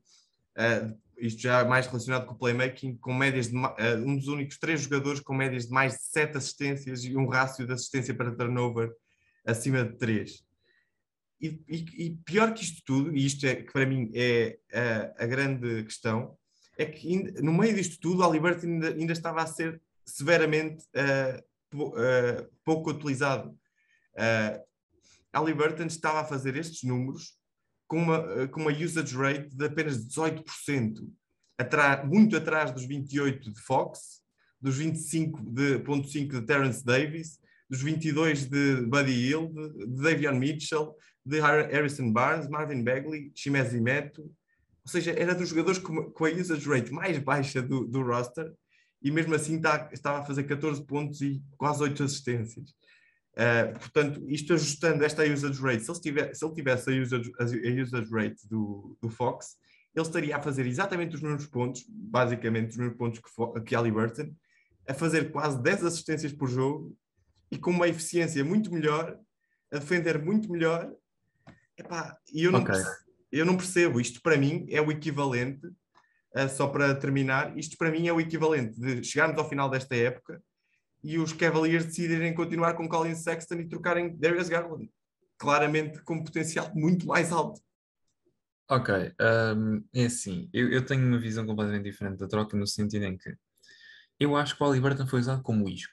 uh, 0.58 1.01
isto 1.18 1.40
já 1.40 1.60
é 1.60 1.64
mais 1.64 1.86
relacionado 1.86 2.26
com 2.26 2.34
o 2.34 2.38
playmaking, 2.38 2.96
com 2.96 3.14
médias 3.14 3.48
de, 3.48 3.56
uh, 3.56 3.70
um 4.04 4.16
dos 4.16 4.28
únicos 4.28 4.58
três 4.58 4.82
jogadores 4.82 5.20
com 5.20 5.34
médias 5.34 5.66
de 5.66 5.72
mais 5.72 5.94
de 5.94 6.02
sete 6.04 6.36
assistências 6.36 7.04
e 7.04 7.16
um 7.16 7.26
rácio 7.26 7.66
de 7.66 7.72
assistência 7.72 8.14
para 8.14 8.34
turnover 8.34 8.92
acima 9.46 9.84
de 9.84 9.96
três. 9.96 10.44
E, 11.40 11.60
e, 11.68 12.06
e, 12.06 12.10
pior 12.24 12.54
que 12.54 12.62
isto 12.62 12.82
tudo, 12.84 13.16
e 13.16 13.26
isto 13.26 13.44
é 13.46 13.56
que 13.56 13.72
para 13.72 13.84
mim 13.84 14.10
é 14.14 14.58
a, 14.72 15.24
a 15.24 15.26
grande 15.26 15.82
questão, 15.82 16.36
é 16.78 16.86
que 16.86 17.32
no 17.42 17.52
meio 17.52 17.74
disto 17.74 18.00
tudo, 18.00 18.22
a 18.22 18.28
Liberty 18.28 18.66
ainda, 18.66 18.88
ainda 18.88 19.12
estava 19.12 19.42
a 19.42 19.46
ser 19.46 19.80
severamente 20.04 20.84
uh, 20.94 22.48
pouco 22.64 22.90
utilizado. 22.90 23.50
Uh, 24.14 24.72
Ali 25.32 25.54
Burton 25.54 25.86
estava 25.86 26.20
a 26.20 26.24
fazer 26.24 26.56
estes 26.56 26.82
números 26.82 27.38
com 27.92 27.98
uma, 27.98 28.48
com 28.48 28.62
uma 28.62 28.72
usage 28.72 29.14
rate 29.14 29.54
de 29.54 29.66
apenas 29.66 30.02
18%, 30.06 31.06
atrás, 31.58 32.08
muito 32.08 32.34
atrás 32.34 32.72
dos 32.72 32.86
28 32.86 33.52
de 33.52 33.60
Fox, 33.60 34.22
dos 34.58 34.78
25 34.78 35.42
de, 35.50 35.78
ponto 35.80 36.08
5 36.08 36.40
de 36.40 36.46
Terence 36.46 36.82
Davis, 36.82 37.38
dos 37.68 37.82
22 37.82 38.46
de 38.46 38.76
Buddy 38.86 39.12
Hill, 39.12 39.52
de, 39.52 39.86
de 39.88 40.02
Davion 40.02 40.38
Mitchell, 40.38 40.96
de 41.22 41.38
Harrison 41.38 42.10
Barnes, 42.10 42.48
Marvin 42.48 42.82
Bagley, 42.82 43.30
Chimezi 43.34 43.78
Meto, 43.78 44.22
ou 44.22 44.90
seja, 44.90 45.10
era 45.10 45.34
dos 45.34 45.50
jogadores 45.50 45.78
com, 45.78 46.10
com 46.12 46.24
a 46.24 46.30
usage 46.30 46.66
rate 46.66 46.90
mais 46.90 47.18
baixa 47.18 47.60
do, 47.60 47.86
do 47.86 48.00
roster 48.00 48.50
e 49.02 49.10
mesmo 49.10 49.34
assim 49.34 49.56
está, 49.56 49.90
estava 49.92 50.20
a 50.20 50.24
fazer 50.24 50.44
14 50.44 50.82
pontos 50.86 51.20
e 51.20 51.42
quase 51.58 51.82
8 51.82 52.04
assistências. 52.04 52.74
Uh, 53.32 53.72
portanto, 53.78 54.22
isto 54.28 54.52
ajustando 54.52 55.02
esta 55.04 55.24
usage 55.24 55.60
rate, 55.60 55.84
se 55.84 55.90
ele, 55.90 56.00
tiver, 56.00 56.34
se 56.34 56.44
ele 56.44 56.54
tivesse 56.54 56.90
a 56.90 57.02
usage, 57.02 57.32
a 57.38 57.82
usage 57.82 58.10
rate 58.10 58.46
do, 58.48 58.96
do 59.00 59.08
Fox, 59.08 59.56
ele 59.94 60.06
estaria 60.06 60.36
a 60.36 60.42
fazer 60.42 60.66
exatamente 60.66 61.14
os 61.14 61.22
mesmos 61.22 61.46
pontos, 61.46 61.84
basicamente 61.88 62.70
os 62.70 62.76
mesmos 62.76 62.96
pontos 62.96 63.20
que, 63.20 63.60
que 63.62 63.74
Ali 63.74 63.90
Burton, 63.90 64.34
a 64.86 64.94
fazer 64.94 65.30
quase 65.30 65.62
10 65.62 65.84
assistências 65.84 66.32
por 66.32 66.48
jogo 66.48 66.94
e 67.50 67.58
com 67.58 67.70
uma 67.70 67.88
eficiência 67.88 68.44
muito 68.44 68.72
melhor, 68.72 69.18
a 69.72 69.78
defender 69.78 70.22
muito 70.22 70.50
melhor. 70.50 70.92
Epá, 71.76 72.16
e 72.32 72.44
eu 72.44 72.52
não, 72.52 72.60
okay. 72.60 72.74
percebo, 72.74 72.96
eu 73.30 73.46
não 73.46 73.56
percebo, 73.56 74.00
isto 74.00 74.20
para 74.22 74.36
mim 74.36 74.66
é 74.68 74.80
o 74.80 74.90
equivalente 74.90 75.66
uh, 75.66 76.48
só 76.50 76.66
para 76.66 76.94
terminar, 76.94 77.56
isto 77.56 77.78
para 77.78 77.90
mim 77.90 78.08
é 78.08 78.12
o 78.12 78.20
equivalente 78.20 78.78
de 78.78 79.02
chegarmos 79.02 79.38
ao 79.38 79.48
final 79.48 79.70
desta 79.70 79.96
época 79.96 80.42
e 81.02 81.18
os 81.18 81.32
Cavaliers 81.32 81.84
decidirem 81.84 82.34
continuar 82.34 82.74
com 82.74 82.88
Colin 82.88 83.14
Sexton 83.14 83.56
e 83.56 83.68
trocarem 83.68 84.16
Darius 84.16 84.48
Garland, 84.48 84.90
claramente 85.38 86.00
com 86.02 86.22
potencial 86.22 86.72
muito 86.74 87.06
mais 87.06 87.32
alto. 87.32 87.60
Ok, 88.70 88.94
um, 89.56 89.84
é 89.92 90.06
assim, 90.06 90.48
eu, 90.52 90.70
eu, 90.70 90.86
tenho 90.86 91.06
uma 91.06 91.18
visão 91.18 91.44
completamente 91.44 91.84
diferente 91.84 92.18
da 92.18 92.28
troca 92.28 92.56
no 92.56 92.66
sentido 92.66 93.04
em 93.04 93.18
que 93.18 93.36
eu 94.18 94.36
acho 94.36 94.56
que 94.56 94.62
o 94.62 94.66
Aliberton 94.66 95.06
foi 95.06 95.20
usado 95.20 95.42
como 95.42 95.68
isco. 95.68 95.92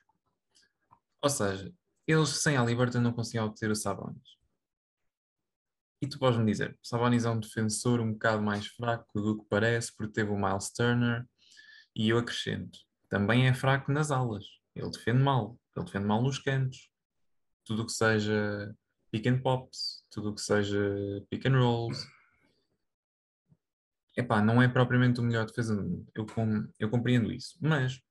Ou 1.22 1.30
seja, 1.30 1.74
eles 2.08 2.30
sem 2.30 2.56
Aliberton 2.56 3.02
não 3.02 3.12
conseguiam 3.12 3.48
obter 3.48 3.70
o 3.70 3.76
Sabonis. 3.76 4.38
E 6.02 6.08
tu 6.08 6.18
podes-me 6.18 6.50
dizer, 6.50 6.78
Sabonis 6.82 7.26
é 7.26 7.30
um 7.30 7.40
defensor 7.40 8.00
um 8.00 8.14
bocado 8.14 8.42
mais 8.42 8.68
fraco 8.68 9.20
do 9.20 9.40
que 9.40 9.46
parece, 9.50 9.94
porque 9.96 10.14
teve 10.14 10.32
o 10.32 10.38
Miles 10.38 10.72
Turner, 10.72 11.26
e 11.94 12.08
eu 12.10 12.18
acrescento, 12.18 12.80
também 13.10 13.48
é 13.48 13.54
fraco 13.54 13.92
nas 13.92 14.12
alas. 14.12 14.46
Ele 14.80 14.90
defende 14.90 15.22
mal, 15.22 15.60
ele 15.76 15.86
defende 15.86 16.06
mal 16.06 16.22
nos 16.22 16.40
cantos. 16.40 16.90
Tudo 17.66 17.84
o 17.84 17.86
que 17.86 17.92
seja 17.92 18.76
pick 19.12 19.28
and 19.28 19.42
pops, 19.42 20.06
tudo 20.10 20.30
o 20.30 20.36
que 20.36 20.42
seja 20.42 20.80
pick 21.30 21.46
and 21.46 21.60
rolls. 21.60 22.08
Epá, 24.16 24.42
não 24.42 24.62
é 24.62 24.68
propriamente 24.68 25.20
o 25.20 25.24
melhor 25.24 25.46
defesa 25.46 25.76
do 25.76 25.84
mundo. 25.84 26.12
Eu, 26.16 26.26
com, 26.26 26.68
eu 26.80 26.90
compreendo 26.90 27.32
isso. 27.32 27.58
Mas 27.62 28.02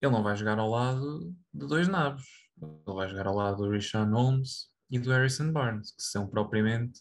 ele 0.00 0.12
não 0.12 0.22
vai 0.22 0.36
jogar 0.36 0.58
ao 0.58 0.68
lado 0.68 1.34
de 1.52 1.66
dois 1.66 1.88
nabos. 1.88 2.24
Ele 2.60 2.94
vai 2.94 3.08
jogar 3.08 3.26
ao 3.26 3.34
lado 3.34 3.64
do 3.64 3.70
Rishon 3.70 4.10
Holmes 4.10 4.70
e 4.90 4.98
do 4.98 5.10
Harrison 5.10 5.52
Barnes, 5.52 5.92
que 5.92 6.02
são 6.02 6.28
propriamente 6.28 7.00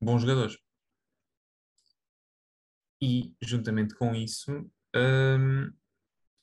bons 0.00 0.22
jogadores. 0.22 0.58
E, 3.00 3.34
juntamente 3.42 3.94
com 3.94 4.14
isso, 4.14 4.50
hum, 4.94 5.70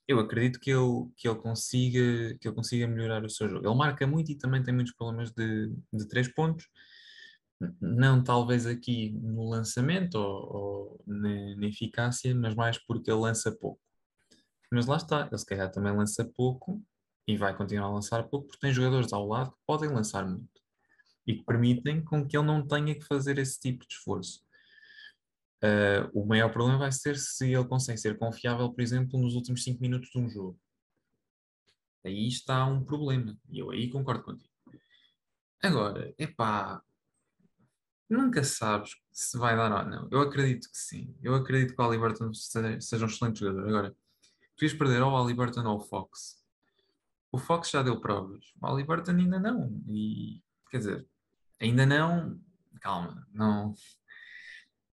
eu 0.08 0.20
acredito 0.20 0.60
que 0.60 0.70
ele, 0.72 1.10
que, 1.16 1.28
ele 1.28 1.40
consiga, 1.40 2.38
que 2.40 2.48
ele 2.48 2.56
consiga 2.56 2.88
melhorar 2.88 3.24
o 3.24 3.30
seu 3.30 3.50
jogo. 3.50 3.68
Ele 3.68 3.76
marca 3.76 4.06
muito 4.06 4.32
e 4.32 4.38
também 4.38 4.62
tem 4.64 4.74
muitos 4.74 4.94
problemas 4.94 5.32
de, 5.32 5.72
de 5.92 6.08
três 6.08 6.28
pontos. 6.28 6.68
Não 7.80 8.22
talvez 8.24 8.66
aqui 8.66 9.12
no 9.12 9.50
lançamento 9.50 10.16
ou, 10.16 10.56
ou 10.56 11.04
na, 11.08 11.56
na, 11.56 11.68
eficácia, 11.68 12.36
mas 12.36 12.56
mais 12.56 12.78
porque 12.78 13.10
ele 13.10 13.22
lança 13.22 13.52
pouco. 13.52 13.80
Mas 14.72 14.86
lá 14.86 14.98
está, 14.98 15.28
ele 15.28 15.38
se 15.38 15.46
calhar 15.46 15.72
também 15.72 15.96
lança 15.96 16.26
pouco 16.26 16.84
e 17.28 17.38
vai 17.38 17.56
continuar 17.56 17.88
a 17.88 17.94
lançar 17.94 18.24
pouco 18.24 18.48
porque 18.48 18.60
tem 18.60 18.74
jogadores 18.74 19.14
ao 19.14 19.26
lado 19.26 19.52
que 19.52 19.58
podem 19.66 19.90
lançar 19.90 20.28
muito 20.28 20.62
e 21.26 21.36
que 21.36 21.44
permitem 21.44 22.04
com 22.04 22.28
que 22.28 22.38
ele 22.38 22.46
não 22.46 22.68
tenha 22.68 22.94
que 22.94 23.06
fazer 23.06 23.38
esse 23.38 23.60
tipo 23.60 23.88
de 23.88 23.94
esforço. 23.94 24.43
Uh, 25.64 26.10
o 26.14 26.26
maior 26.26 26.52
problema 26.52 26.78
vai 26.78 26.92
ser 26.92 27.18
se 27.18 27.54
ele 27.54 27.66
consegue 27.66 27.98
ser 27.98 28.18
confiável, 28.18 28.70
por 28.72 28.82
exemplo, 28.82 29.20
nos 29.20 29.36
últimos 29.36 29.64
5 29.64 29.80
minutos 29.82 30.10
de 30.10 30.20
um 30.20 30.30
jogo. 30.30 30.60
Aí 32.06 32.28
está 32.28 32.66
um 32.66 32.84
problema. 32.84 33.38
E 33.50 33.60
eu 33.60 33.72
aí 33.72 33.90
concordo 33.90 34.24
contigo. 34.24 34.52
Agora, 35.62 36.14
epá, 36.18 36.82
nunca 38.10 38.44
sabes 38.44 38.92
se 39.12 39.38
vai 39.38 39.56
dar 39.56 39.72
ou 39.72 39.90
não. 39.90 40.10
Eu 40.12 40.20
acredito 40.20 40.70
que 40.70 40.78
sim. 40.78 41.16
Eu 41.24 41.34
acredito 41.36 41.74
que 41.74 41.82
o 41.82 41.86
Aliberton 41.86 42.34
seja 42.34 43.06
um 43.06 43.08
excelente 43.08 43.40
jogador. 43.40 43.70
Agora, 43.70 43.96
tu 44.58 44.66
ias 44.66 44.74
perder 44.74 45.02
ou 45.02 45.14
o 45.14 45.18
Aliberton 45.18 45.66
ou 45.66 45.78
o 45.78 45.80
Fox. 45.80 46.44
O 47.32 47.38
Fox 47.38 47.70
já 47.70 47.82
deu 47.82 48.02
provas. 48.02 48.44
O 48.62 48.68
Aliberton 48.68 49.12
ainda 49.14 49.40
não. 49.40 49.82
E, 49.88 50.44
quer 50.70 50.80
dizer, 50.80 51.08
Ainda 51.64 51.86
não. 51.86 52.38
Calma, 52.82 53.26
não. 53.32 53.74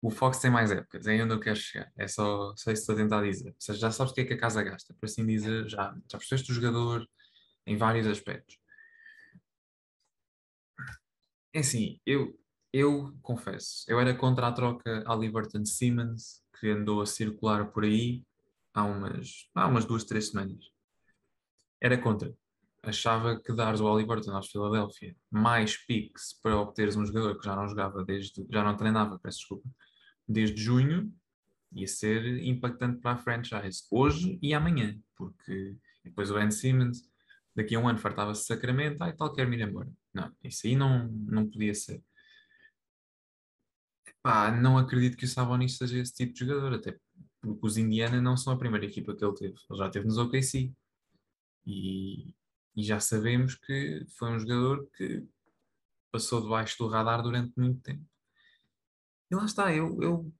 O 0.01 0.11
Fox 0.11 0.39
tem 0.39 0.51
mais 0.51 0.71
épocas, 0.71 1.07
é 1.07 1.23
onde 1.23 1.33
eu 1.33 1.39
quero 1.39 1.55
chegar. 1.55 1.91
É 1.97 2.07
só, 2.07 2.53
só 2.55 2.71
isso 2.71 2.85
que 2.85 2.91
estou 2.91 2.95
a 2.95 2.97
tentar 2.97 3.23
dizer. 3.23 3.49
Ou 3.49 3.55
seja, 3.59 3.79
já 3.79 3.91
sabes 3.91 4.11
o 4.11 4.15
que 4.15 4.21
é 4.21 4.25
que 4.25 4.33
a 4.33 4.39
casa 4.39 4.63
gasta, 4.63 4.93
por 4.93 5.05
assim 5.05 5.25
dizer, 5.25 5.67
já, 5.67 5.95
já 6.11 6.17
percebeste 6.17 6.51
o 6.51 6.55
jogador 6.55 7.07
em 7.65 7.77
vários 7.77 8.07
aspectos. 8.07 8.57
É 11.53 11.59
assim, 11.59 11.99
eu, 12.05 12.37
eu 12.71 13.17
confesso, 13.21 13.83
eu 13.87 13.99
era 13.99 14.15
contra 14.15 14.47
a 14.47 14.51
troca 14.51 15.03
a 15.07 15.15
Liberton 15.15 15.65
Simmons, 15.65 16.43
que 16.59 16.69
andou 16.69 17.01
a 17.01 17.05
circular 17.05 17.71
por 17.71 17.83
aí 17.83 18.23
há 18.73 18.83
umas, 18.83 19.49
há 19.55 19.67
umas 19.67 19.85
duas, 19.85 20.03
três 20.03 20.29
semanas. 20.29 20.63
Era 21.81 21.97
contra 21.97 22.33
achava 22.89 23.39
que 23.39 23.53
dares 23.53 23.79
o 23.79 23.85
Oliverton 23.85 24.31
aos 24.31 24.49
Philadelphia 24.49 25.15
mais 25.29 25.77
picks 25.77 26.39
para 26.41 26.57
obteres 26.57 26.95
um 26.95 27.05
jogador 27.05 27.37
que 27.37 27.45
já 27.45 27.55
não 27.55 27.67
jogava 27.67 28.03
desde, 28.03 28.45
já 28.49 28.63
não 28.63 28.77
treinava, 28.77 29.19
peço 29.19 29.39
desculpa, 29.39 29.67
desde 30.27 30.61
junho, 30.61 31.13
ia 31.71 31.87
ser 31.87 32.43
impactante 32.43 32.99
para 32.99 33.13
a 33.13 33.17
franchise 33.17 33.83
hoje 33.91 34.39
e 34.41 34.53
amanhã, 34.53 34.97
porque 35.15 35.75
depois 36.03 36.31
o 36.31 36.35
Ben 36.35 36.49
Simmons 36.51 37.09
daqui 37.55 37.75
a 37.75 37.79
um 37.79 37.87
ano 37.87 37.97
fartava-se 37.97 38.45
Sacramento, 38.45 39.01
ai 39.01 39.13
tal, 39.13 39.33
quer-me 39.33 39.57
ir 39.57 39.67
embora. 39.67 39.89
Não, 40.13 40.31
isso 40.43 40.67
aí 40.67 40.75
não, 40.75 41.07
não 41.07 41.49
podia 41.49 41.73
ser. 41.73 42.03
Não 44.61 44.77
acredito 44.77 45.17
que 45.17 45.25
o 45.25 45.27
Sabonis 45.27 45.77
seja 45.77 45.99
esse 45.99 46.13
tipo 46.13 46.33
de 46.33 46.39
jogador, 46.39 46.73
até 46.73 46.91
porque 47.41 47.65
os 47.65 47.77
Indiana 47.77 48.21
não 48.21 48.35
são 48.35 48.53
a 48.53 48.57
primeira 48.57 48.85
equipa 48.85 49.15
que 49.15 49.23
ele 49.23 49.33
teve, 49.33 49.55
ele 49.69 49.79
já 49.79 49.89
teve 49.89 50.05
nos 50.05 50.17
OKC. 50.17 50.73
E, 51.65 52.33
e 52.75 52.83
já 52.83 52.99
sabemos 52.99 53.55
que 53.55 54.05
foi 54.17 54.31
um 54.31 54.39
jogador 54.39 54.87
que 54.95 55.25
passou 56.11 56.41
debaixo 56.41 56.77
do 56.77 56.87
radar 56.87 57.21
durante 57.21 57.53
muito 57.57 57.81
tempo. 57.81 58.05
E 59.29 59.35
lá 59.35 59.45
está, 59.45 59.73
eu, 59.73 60.01
eu, 60.01 60.33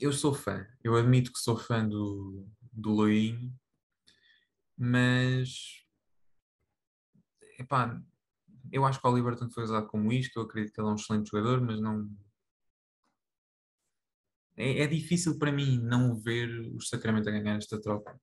eu 0.00 0.12
sou 0.12 0.34
fã, 0.34 0.66
eu 0.82 0.96
admito 0.96 1.32
que 1.32 1.38
sou 1.38 1.56
fã 1.56 1.86
do, 1.86 2.46
do 2.72 2.90
Loinho, 2.90 3.52
mas 4.76 5.84
epá, 7.58 8.00
eu 8.72 8.84
acho 8.84 9.00
que 9.00 9.06
o 9.06 9.10
Oliverton 9.10 9.50
foi 9.50 9.64
usado 9.64 9.86
como 9.88 10.12
isto, 10.12 10.38
eu 10.38 10.44
acredito 10.44 10.72
que 10.72 10.80
ele 10.80 10.88
é 10.88 10.90
um 10.90 10.96
excelente 10.96 11.30
jogador, 11.30 11.60
mas 11.60 11.80
não. 11.80 12.10
É, 14.56 14.82
é 14.82 14.86
difícil 14.86 15.38
para 15.38 15.52
mim 15.52 15.78
não 15.80 16.16
ver 16.16 16.48
o 16.74 16.80
Sacramento 16.80 17.28
a 17.28 17.32
ganhar 17.32 17.56
esta 17.56 17.80
troca 17.80 18.18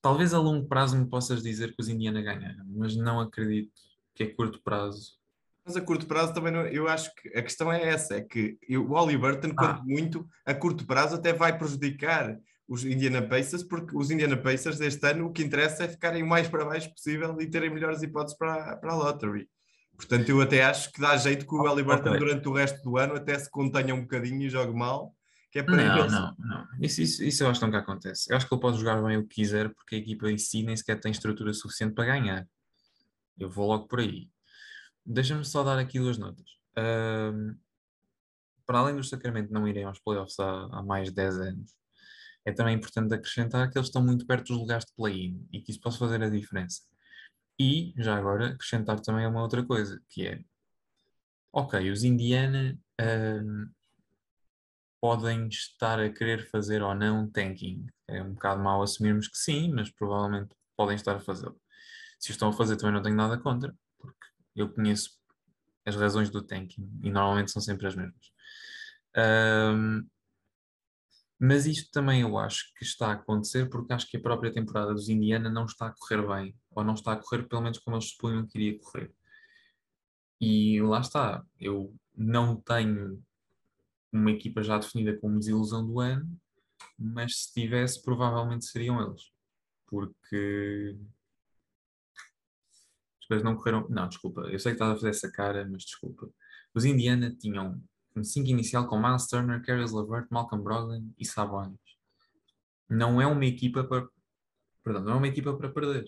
talvez 0.00 0.32
a 0.32 0.38
longo 0.38 0.66
prazo 0.66 0.96
me 0.96 1.08
possas 1.08 1.42
dizer 1.42 1.74
que 1.74 1.80
os 1.82 1.88
Indiana 1.88 2.22
ganharam, 2.22 2.64
mas 2.68 2.96
não 2.96 3.20
acredito 3.20 3.72
que 4.14 4.24
a 4.24 4.34
curto 4.34 4.60
prazo. 4.62 5.17
Mas 5.68 5.76
a 5.76 5.82
curto 5.82 6.06
prazo 6.06 6.32
também 6.32 6.50
não, 6.50 6.62
eu 6.66 6.88
acho 6.88 7.14
que 7.14 7.28
a 7.36 7.42
questão 7.42 7.70
é 7.70 7.90
essa, 7.90 8.14
é 8.14 8.22
que 8.22 8.56
o 8.70 8.94
Halliburton, 8.94 9.50
Ah. 9.50 9.54
quanto 9.54 9.84
muito, 9.84 10.26
a 10.46 10.54
curto 10.54 10.86
prazo 10.86 11.16
até 11.16 11.30
vai 11.30 11.58
prejudicar 11.58 12.38
os 12.66 12.86
Indiana 12.86 13.20
Pacers, 13.20 13.62
porque 13.62 13.94
os 13.94 14.10
Indiana 14.10 14.34
Pacers 14.38 14.80
este 14.80 15.06
ano 15.06 15.26
o 15.26 15.30
que 15.32 15.42
interessa 15.42 15.84
é 15.84 15.88
ficarem 15.88 16.22
o 16.22 16.26
mais 16.26 16.48
para 16.48 16.64
baixo 16.64 16.90
possível 16.90 17.36
e 17.38 17.46
terem 17.46 17.68
melhores 17.68 18.00
hipóteses 18.02 18.38
para, 18.38 18.78
para 18.78 18.92
a 18.92 18.96
lottery. 18.96 19.46
Portanto, 19.94 20.30
eu 20.30 20.40
até 20.40 20.62
acho 20.64 20.90
que 20.90 21.02
dá 21.02 21.14
jeito 21.18 21.46
que 21.46 21.54
o 21.54 21.62
Halliburton 21.62 22.08
Ok. 22.10 22.18
durante 22.18 22.48
o 22.48 22.52
resto 22.54 22.82
do 22.82 22.96
ano 22.96 23.14
até 23.16 23.38
se 23.38 23.50
contenha 23.50 23.94
um 23.94 24.00
bocadinho 24.00 24.40
e 24.42 24.48
jogue 24.48 24.72
mal, 24.72 25.14
que 25.52 25.58
é 25.58 25.62
para 25.62 25.76
Não, 25.76 26.06
não, 26.08 26.36
não. 26.38 26.66
Isso, 26.80 27.02
isso, 27.02 27.22
isso 27.22 27.42
eu 27.44 27.50
acho 27.50 27.60
que 27.60 27.66
nunca 27.66 27.80
acontece. 27.80 28.32
Eu 28.32 28.38
acho 28.38 28.48
que 28.48 28.54
ele 28.54 28.60
pode 28.62 28.78
jogar 28.78 29.02
bem 29.02 29.18
o 29.18 29.22
que 29.26 29.34
quiser, 29.34 29.68
porque 29.74 29.96
a 29.96 29.98
equipa 29.98 30.30
em 30.30 30.38
si 30.38 30.62
nem 30.62 30.74
sequer 30.74 30.98
tem 30.98 31.12
estrutura 31.12 31.52
suficiente 31.52 31.94
para 31.94 32.06
ganhar. 32.06 32.46
Eu 33.38 33.50
vou 33.50 33.66
logo 33.68 33.86
por 33.86 34.00
aí. 34.00 34.30
Deixa-me 35.10 35.42
só 35.42 35.64
dar 35.64 35.78
aqui 35.78 35.98
duas 35.98 36.18
notas. 36.18 36.44
Ahm, 36.76 37.56
para 38.66 38.80
além 38.80 38.94
do 38.94 39.02
Sacramento 39.02 39.50
não 39.50 39.66
irem 39.66 39.84
aos 39.84 39.98
playoffs 39.98 40.38
há, 40.38 40.66
há 40.70 40.82
mais 40.82 41.08
de 41.08 41.14
10 41.14 41.38
anos, 41.38 41.74
é 42.44 42.52
também 42.52 42.76
importante 42.76 43.14
acrescentar 43.14 43.70
que 43.70 43.78
eles 43.78 43.88
estão 43.88 44.04
muito 44.04 44.26
perto 44.26 44.48
dos 44.48 44.58
lugares 44.58 44.84
de 44.84 44.92
play-in 44.94 45.48
e 45.50 45.62
que 45.62 45.70
isso 45.70 45.80
pode 45.80 45.96
fazer 45.96 46.22
a 46.22 46.28
diferença. 46.28 46.82
E, 47.58 47.94
já 47.96 48.18
agora, 48.18 48.48
acrescentar 48.48 49.00
também 49.00 49.26
uma 49.26 49.40
outra 49.40 49.64
coisa, 49.64 49.98
que 50.10 50.26
é, 50.26 50.44
ok, 51.54 51.90
os 51.90 52.04
Indiana 52.04 52.78
ahm, 53.00 53.70
podem 55.00 55.48
estar 55.48 55.98
a 56.00 56.12
querer 56.12 56.50
fazer 56.50 56.82
ou 56.82 56.94
não 56.94 57.30
tanking. 57.30 57.86
É 58.06 58.22
um 58.22 58.34
bocado 58.34 58.62
mau 58.62 58.82
assumirmos 58.82 59.26
que 59.26 59.38
sim, 59.38 59.72
mas 59.72 59.90
provavelmente 59.90 60.54
podem 60.76 60.96
estar 60.96 61.16
a 61.16 61.20
fazê-lo. 61.20 61.58
Se 62.20 62.30
estão 62.30 62.50
a 62.50 62.52
fazer, 62.52 62.76
também 62.76 62.94
não 62.94 63.02
tenho 63.02 63.16
nada 63.16 63.38
contra, 63.38 63.74
porque 63.98 64.37
eu 64.60 64.72
conheço 64.72 65.18
as 65.84 65.96
razões 65.96 66.30
do 66.30 66.42
tanking 66.42 66.88
e 67.02 67.10
normalmente 67.10 67.50
são 67.50 67.62
sempre 67.62 67.86
as 67.86 67.96
mesmas. 67.96 68.32
Ahm, 69.16 70.06
mas 71.40 71.66
isto 71.66 71.90
também 71.92 72.22
eu 72.22 72.36
acho 72.36 72.72
que 72.74 72.84
está 72.84 73.08
a 73.08 73.12
acontecer 73.12 73.68
porque 73.70 73.92
acho 73.92 74.08
que 74.08 74.16
a 74.16 74.20
própria 74.20 74.52
temporada 74.52 74.92
dos 74.92 75.08
Indiana 75.08 75.48
não 75.48 75.66
está 75.66 75.86
a 75.86 75.94
correr 75.94 76.26
bem, 76.26 76.56
ou 76.70 76.82
não 76.82 76.94
está 76.94 77.12
a 77.12 77.16
correr 77.16 77.44
pelo 77.44 77.62
menos 77.62 77.78
como 77.78 77.96
eles 77.96 78.10
supunham 78.10 78.46
que 78.46 78.58
iria 78.58 78.78
correr. 78.80 79.12
E 80.40 80.80
lá 80.82 81.00
está, 81.00 81.44
eu 81.60 81.94
não 82.16 82.56
tenho 82.56 83.22
uma 84.12 84.30
equipa 84.30 84.62
já 84.62 84.78
definida 84.78 85.16
como 85.18 85.38
desilusão 85.38 85.86
do 85.86 86.00
ano, 86.00 86.28
mas 86.98 87.42
se 87.42 87.52
tivesse, 87.52 88.02
provavelmente 88.02 88.64
seriam 88.64 89.00
eles. 89.00 89.30
Porque 89.86 90.96
coisas 93.28 93.44
não 93.44 93.54
correram. 93.56 93.86
Não, 93.88 94.08
desculpa, 94.08 94.40
eu 94.42 94.58
sei 94.58 94.72
que 94.72 94.76
estás 94.76 94.90
a 94.92 94.94
fazer 94.96 95.10
essa 95.10 95.30
cara, 95.30 95.68
mas 95.70 95.84
desculpa. 95.84 96.28
Os 96.74 96.84
Indiana 96.84 97.34
tinham 97.38 97.80
um 98.16 98.24
5 98.24 98.48
inicial 98.48 98.86
com 98.88 99.00
Miles 99.00 99.26
Turner, 99.28 99.62
Caris 99.64 99.92
LeVert, 99.92 100.26
Malcolm 100.30 100.64
Brogdon 100.64 101.04
e 101.18 101.24
Sabonis. 101.24 101.78
Não 102.88 103.20
é 103.20 103.26
uma 103.26 103.44
equipa 103.44 103.84
para. 103.84 104.06
Perdão, 104.82 105.02
não 105.04 105.12
é 105.12 105.16
uma 105.16 105.28
equipa 105.28 105.52
para 105.54 105.68
perder. 105.68 106.04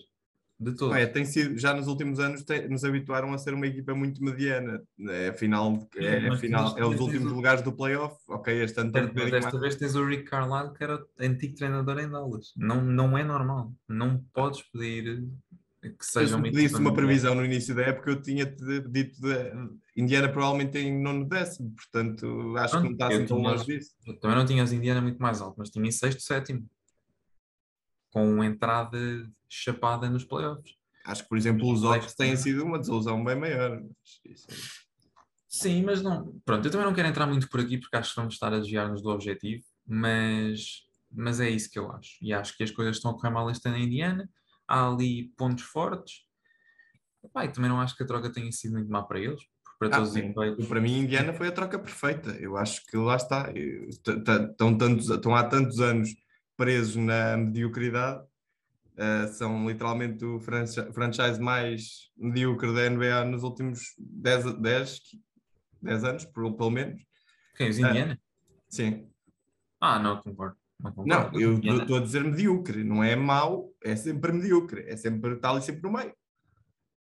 De 0.59 0.75
todo. 0.75 0.93
É, 0.93 1.07
tem 1.07 1.25
sido, 1.25 1.57
já 1.57 1.73
nos 1.73 1.87
últimos 1.87 2.19
anos 2.19 2.43
te- 2.43 2.67
nos 2.67 2.83
habituaram 2.83 3.33
a 3.33 3.37
ser 3.39 3.53
uma 3.53 3.65
equipa 3.65 3.95
muito 3.95 4.23
mediana. 4.23 4.81
É, 5.09 5.29
afinal, 5.29 5.87
é, 5.95 6.27
afinal, 6.27 6.73
tens- 6.75 6.77
é 6.77 6.85
os 6.87 6.99
últimos 6.99 7.31
lugares 7.31 7.63
do 7.63 7.73
playoff. 7.73 8.15
Ok, 8.27 8.61
este 8.63 8.79
ano 8.79 8.89
um 8.95 9.11
Mas 9.15 9.31
desta 9.31 9.59
vez 9.59 9.75
tens 9.75 9.95
o 9.95 10.05
Rick 10.05 10.25
Carlisle, 10.25 10.73
que 10.75 10.83
era 10.83 11.03
antigo 11.19 11.55
treinador 11.55 11.97
em 11.99 12.07
Dallas. 12.09 12.51
Não, 12.55 12.79
não 12.83 13.17
é 13.17 13.23
normal. 13.23 13.73
Não 13.89 14.23
podes 14.33 14.61
pedir 14.71 15.27
que 15.89 16.05
Se 16.05 16.11
seja 16.11 16.35
uma 16.35 16.43
me 16.43 16.49
pedisse 16.51 16.65
equipa 16.75 16.79
uma 16.79 16.93
previsão 16.93 17.33
no 17.35 17.43
início 17.43 17.73
da 17.73 17.81
época, 17.83 18.11
eu 18.11 18.21
tinha 18.21 18.45
dito 18.45 19.19
de 19.19 19.51
Indiana 19.97 20.29
provavelmente 20.29 20.77
em 20.77 21.01
nono 21.01 21.25
décimo, 21.25 21.71
portanto 21.75 22.55
acho 22.57 22.77
que 22.77 22.83
não 22.83 22.91
está 22.91 23.07
assim 23.07 23.21
eu 23.21 23.27
tão 23.27 23.37
longe 23.39 23.65
disso. 23.65 23.91
Eu 24.05 24.19
também 24.19 24.37
não 24.37 24.45
tinha 24.45 24.61
as 24.63 24.71
Indiana 24.71 25.01
muito 25.01 25.19
mais 25.19 25.41
alto, 25.41 25.55
mas 25.57 25.69
tinha 25.71 25.87
em 25.87 25.91
sexto, 25.91 26.21
sétimo. 26.21 26.69
Com 28.11 28.43
entrada 28.43 28.97
chapada 29.49 30.09
nos 30.09 30.23
playoffs. 30.25 30.75
Acho 31.05 31.23
que, 31.23 31.29
por 31.29 31.37
exemplo, 31.37 31.71
os 31.71 31.83
Hawks 31.83 32.13
têm 32.13 32.35
sido 32.37 32.63
uma 32.63 32.77
desilusão 32.77 33.23
bem 33.23 33.35
maior. 33.35 33.81
mas 33.81 34.21
isso- 34.25 34.47
Sim, 35.47 35.83
mas 35.83 36.01
não. 36.01 36.39
Pronto, 36.45 36.65
eu 36.65 36.71
também 36.71 36.85
não 36.85 36.93
quero 36.93 37.07
entrar 37.07 37.25
muito 37.27 37.49
por 37.49 37.59
aqui 37.59 37.77
porque 37.77 37.95
acho 37.97 38.11
que 38.11 38.15
vamos 38.17 38.35
estar 38.35 38.53
a 38.53 38.59
desviar-nos 38.59 39.01
do 39.01 39.09
objetivo, 39.09 39.63
mas, 39.85 40.83
mas 41.11 41.39
é 41.41 41.49
isso 41.49 41.69
que 41.69 41.79
eu 41.79 41.91
acho. 41.91 42.17
E 42.21 42.31
acho 42.31 42.55
que 42.55 42.63
as 42.63 42.71
coisas 42.71 42.97
estão 42.97 43.11
a 43.11 43.13
correr 43.15 43.31
mal 43.31 43.49
este 43.49 43.67
ano 43.67 43.77
em 43.77 43.85
Indiana. 43.85 44.29
Há 44.71 44.87
ali 44.87 45.33
pontos 45.37 45.65
fortes. 45.65 46.21
Epá, 47.23 47.45
também 47.49 47.69
não 47.69 47.81
acho 47.81 47.95
que 47.97 48.03
a 48.03 48.07
troca 48.07 48.31
tenha 48.31 48.49
sido 48.53 48.71
muito 48.73 48.89
má 48.89 49.03
para 49.03 49.19
eles. 49.19 49.41
Para 49.77 49.89
Ah, 49.89 49.95
todos 49.97 50.15
os. 50.15 50.67
Para 50.67 50.79
mim, 50.79 50.99
Indiana 50.99 51.33
foi 51.33 51.47
a 51.49 51.51
troca 51.51 51.77
perfeita. 51.77 52.29
Eu 52.39 52.55
acho 52.55 52.85
que 52.85 52.95
lá 52.95 53.17
está. 53.17 53.51
Estão, 53.51 54.77
tantos, 54.77 55.09
estão 55.09 55.35
há 55.35 55.43
tantos 55.43 55.79
anos 55.81 56.09
presos 56.55 56.95
na 56.95 57.35
mediocridade. 57.35 58.23
Uh, 58.93 59.27
são 59.33 59.67
literalmente 59.67 60.23
o 60.23 60.39
franchi- 60.39 60.91
franchise 60.93 61.39
mais 61.41 62.11
medíocre 62.15 62.73
da 62.73 62.89
NBA 62.89 63.25
nos 63.25 63.43
últimos 63.43 63.93
10, 63.97 64.53
10, 64.59 65.01
10 65.81 66.03
anos, 66.05 66.25
por- 66.25 66.55
pelo 66.55 66.69
menos. 66.69 67.01
Quem? 67.57 67.69
Os 67.69 67.77
Indiana? 67.79 68.17
Sim. 68.69 69.09
Ah, 69.81 69.97
não 69.99 70.21
concordo. 70.21 70.55
Não, 71.05 71.31
eu 71.33 71.59
estou 71.59 71.97
a 71.97 72.01
dizer 72.01 72.23
medíocre. 72.23 72.83
Não 72.83 73.03
é 73.03 73.15
mau, 73.15 73.71
é 73.83 73.95
sempre 73.95 74.31
medíocre. 74.31 74.83
É 74.87 74.95
sempre, 74.97 75.33
está 75.33 75.49
ali 75.51 75.61
sempre 75.61 75.83
no 75.83 75.91
meio. 75.97 76.13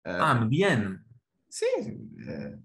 Ah, 0.05 0.35
mediano. 0.35 0.99
Sim, 1.49 2.11
é, 2.27 2.57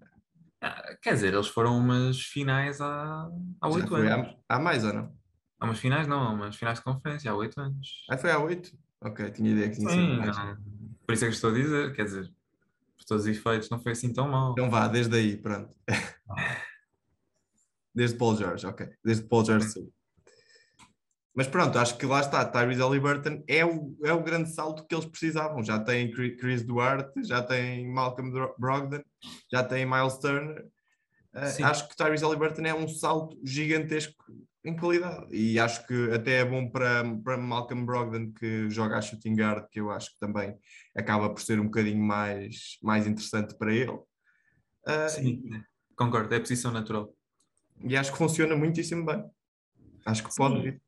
Ah, 0.61 0.97
quer 1.01 1.15
dizer, 1.15 1.33
eles 1.33 1.47
foram 1.49 1.79
umas 1.79 2.21
finais 2.21 2.81
há 2.81 3.31
oito 3.63 3.95
anos. 3.95 4.37
há, 4.49 4.57
há 4.57 4.59
mais 4.59 4.85
ou 4.85 4.93
não? 4.93 5.17
Há 5.59 5.65
umas 5.67 5.79
finais, 5.79 6.07
não, 6.07 6.21
há 6.21 6.31
umas 6.33 6.57
finais 6.57 6.79
de 6.79 6.85
conferência 6.85 7.31
há 7.31 7.35
oito 7.35 7.59
anos. 7.61 8.05
Ah, 8.11 8.19
foi 8.19 8.31
há 8.31 8.39
oito? 8.39 8.77
Ok, 9.01 9.31
tinha 9.31 9.53
ideia 9.53 9.71
que 9.71 9.77
tinha 9.77 9.89
sido 9.89 10.03
Sim, 10.03 10.17
mais. 10.19 10.37
por 11.07 11.15
isso 11.15 11.25
é 11.25 11.29
que 11.29 11.35
estou 11.35 11.51
a 11.51 11.55
dizer, 11.55 11.95
quer 11.95 12.05
dizer, 12.05 12.27
por 12.97 13.05
todos 13.07 13.25
os 13.25 13.31
efeitos, 13.31 13.71
não 13.71 13.81
foi 13.81 13.93
assim 13.93 14.13
tão 14.13 14.29
mal. 14.29 14.53
Então 14.53 14.69
vá, 14.69 14.87
desde 14.89 15.17
aí, 15.17 15.37
pronto. 15.39 15.75
Desde 17.95 18.17
Paul 18.17 18.37
George, 18.37 18.67
ok. 18.67 18.89
Desde 19.05 19.25
Paul 19.27 19.45
George. 19.45 19.67
Mas 21.35 21.47
pronto, 21.47 21.79
acho 21.79 21.97
que 21.97 22.07
lá 22.07 22.21
está. 22.21 22.45
Tyrese 22.45 22.81
Halliburton 22.81 23.43
é 23.47 23.65
o, 23.65 23.97
é 24.03 24.13
o 24.13 24.23
grande 24.23 24.51
salto 24.53 24.85
que 24.87 24.95
eles 24.95 25.07
precisavam. 25.07 25.63
Já 25.63 25.79
tem 25.79 26.11
Chris 26.11 26.63
Duarte, 26.63 27.23
já 27.25 27.41
tem 27.43 27.89
Malcolm 27.89 28.33
Brogdon, 28.59 29.03
já 29.51 29.63
tem 29.63 29.87
Miles 29.87 30.19
Turner. 30.19 30.67
Uh, 31.33 31.65
acho 31.65 31.89
que 31.89 31.97
Tyrese 31.97 32.25
Halliburton 32.25 32.63
é 32.63 32.75
um 32.75 32.89
salto 32.89 33.39
gigantesco 33.45 34.25
em 34.65 34.77
qualidade. 34.77 35.35
E 35.35 35.59
acho 35.59 35.87
que 35.87 36.11
até 36.13 36.41
é 36.41 36.45
bom 36.45 36.69
para, 36.69 37.05
para 37.23 37.39
Malcolm 37.39 37.87
Brogdon, 37.87 38.33
que 38.33 38.69
joga 38.69 38.99
a 38.99 39.01
shooting 39.01 39.37
guard, 39.37 39.67
que 39.71 39.81
eu 39.81 39.91
acho 39.91 40.13
que 40.13 40.19
também 40.19 40.59
acaba 40.97 41.31
por 41.31 41.41
ser 41.41 41.61
um 41.61 41.67
bocadinho 41.67 42.03
mais, 42.03 42.77
mais 42.83 43.07
interessante 43.07 43.57
para 43.57 43.73
ele. 43.73 43.93
Uh, 43.93 45.09
Sim, 45.09 45.43
concordo, 45.97 46.35
é 46.35 46.39
a 46.39 46.41
posição 46.41 46.73
natural. 46.73 47.15
e 47.81 47.97
acho 47.97 48.11
que 48.11 48.19
funciona 48.19 48.57
muitíssimo 48.57 49.07
bem. 49.07 49.25
Acho 50.05 50.25
que 50.25 50.31
Sim. 50.31 50.37
pode 50.37 50.63
vir. 50.63 50.83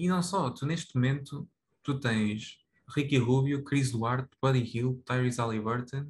E 0.00 0.08
não 0.08 0.22
só, 0.22 0.48
tu 0.48 0.64
neste 0.64 0.94
momento, 0.94 1.46
tu 1.82 2.00
tens 2.00 2.58
Ricky 2.88 3.18
Rubio, 3.18 3.62
Chris 3.62 3.92
Duarte, 3.92 4.30
Buddy 4.40 4.60
Hill, 4.62 5.02
Tyrese 5.04 5.38
Halliburton 5.38 6.06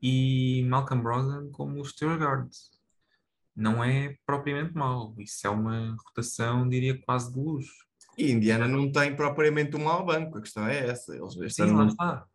e 0.00 0.64
Malcolm 0.66 1.02
Brogdon 1.02 1.50
como 1.50 1.78
os 1.78 1.92
teus 1.92 2.18
guards. 2.18 2.70
Não 3.54 3.84
é 3.84 4.16
propriamente 4.24 4.74
mau, 4.74 5.14
isso 5.18 5.46
é 5.46 5.50
uma 5.50 5.94
rotação, 6.06 6.66
diria, 6.66 6.98
quase 7.02 7.30
de 7.30 7.38
luxo. 7.38 7.86
E 8.16 8.32
Indiana 8.32 8.66
não 8.66 8.90
tem 8.90 9.14
propriamente 9.14 9.76
um 9.76 9.84
mau 9.84 10.06
banco, 10.06 10.38
a 10.38 10.40
questão 10.40 10.66
é 10.66 10.88
essa. 10.88 11.14
Eles 11.14 11.54
Sim, 11.54 11.64
lá 11.64 11.72
não- 11.72 11.88
está. 11.88 12.26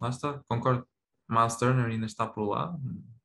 Lá 0.00 0.08
está, 0.08 0.40
concordo. 0.48 0.86
Miles 1.28 1.56
Turner 1.56 1.86
ainda 1.86 2.06
está 2.06 2.26
por 2.26 2.48
lá. 2.48 2.74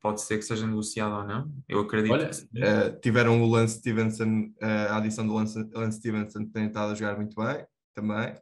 Pode 0.01 0.21
ser 0.21 0.37
que 0.37 0.43
seja 0.43 0.65
negociado 0.65 1.13
ou 1.13 1.23
não. 1.23 1.53
Eu 1.69 1.81
acredito 1.81 2.11
Olha, 2.11 2.29
que 2.29 2.35
sim. 2.35 2.47
eh, 2.55 2.89
tiveram 3.03 3.41
o 3.41 3.47
Lance 3.47 3.77
Stevenson, 3.77 4.51
eh, 4.59 4.87
a 4.89 4.97
adição 4.97 5.27
do 5.27 5.33
Lance, 5.33 5.59
Lance 5.71 5.99
Stevenson 5.99 6.45
que 6.45 6.51
tem 6.51 6.65
estado 6.65 6.91
a 6.91 6.95
jogar 6.95 7.15
muito 7.17 7.35
bem 7.35 7.65
também. 7.93 8.35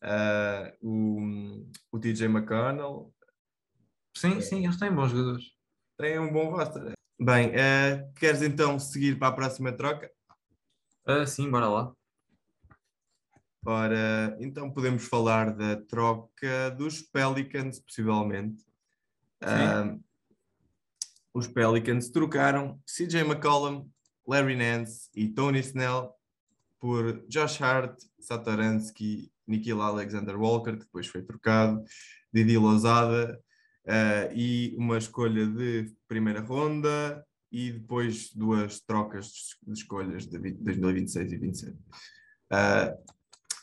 Eh, 0.00 0.76
o, 0.80 1.66
o 1.90 1.98
TJ 1.98 2.26
McConnell 2.26 3.12
Sim, 4.16 4.40
sim, 4.40 4.64
eles 4.64 4.78
têm 4.78 4.94
bons 4.94 5.10
jogadores. 5.10 5.44
tem 5.96 6.18
um 6.20 6.32
bom 6.32 6.50
roster. 6.50 6.92
Bem, 7.20 7.52
queres 8.16 8.42
então 8.42 8.78
seguir 8.78 9.18
para 9.18 9.28
a 9.28 9.32
próxima 9.32 9.72
troca? 9.72 10.08
Sim, 11.26 11.50
bora 11.50 11.68
lá. 11.68 11.92
Ora, 13.66 14.36
então 14.40 14.70
podemos 14.70 15.04
falar 15.04 15.54
da 15.54 15.76
troca 15.76 16.70
dos 16.76 17.02
Pelicans, 17.02 17.80
possivelmente. 17.80 18.64
Ah, 19.40 19.96
os 21.32 21.46
Pelicans 21.46 22.10
trocaram 22.10 22.80
CJ 22.86 23.20
McCollum, 23.20 23.88
Larry 24.26 24.56
Nance 24.56 25.08
e 25.14 25.28
Tony 25.28 25.60
Snell 25.60 26.12
por 26.80 27.24
Josh 27.28 27.60
Hart, 27.60 28.00
Satoransky 28.20 29.30
Nikhil 29.46 29.80
Alexander 29.80 30.36
Walker, 30.36 30.72
que 30.72 30.84
depois 30.84 31.06
foi 31.06 31.22
trocado, 31.22 31.82
Didi 32.32 32.58
Lozada 32.58 33.40
uh, 33.86 34.32
e 34.34 34.74
uma 34.76 34.98
escolha 34.98 35.46
de 35.46 35.92
primeira 36.06 36.40
ronda 36.40 37.24
e 37.50 37.72
depois 37.72 38.30
duas 38.34 38.80
trocas 38.80 39.56
de 39.66 39.72
escolhas 39.72 40.26
de 40.26 40.38
2026 40.38 41.32
e 41.32 41.38
2027. 41.38 41.72
Uh, 41.72 41.78
eh, 42.50 42.98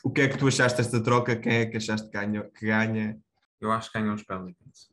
o 0.02 0.10
que 0.10 0.22
é 0.22 0.28
que 0.28 0.36
tu 0.36 0.48
achaste 0.48 0.78
desta 0.78 1.00
troca? 1.00 1.36
Quem 1.36 1.58
é 1.58 1.66
que 1.66 1.76
achaste? 1.76 2.08
Que 2.08 2.66
ganha? 2.66 3.16
Eu 3.60 3.70
acho 3.70 3.90
que 3.90 3.98
ganham 3.98 4.14
os 4.14 4.24
Pelicans, 4.24 4.90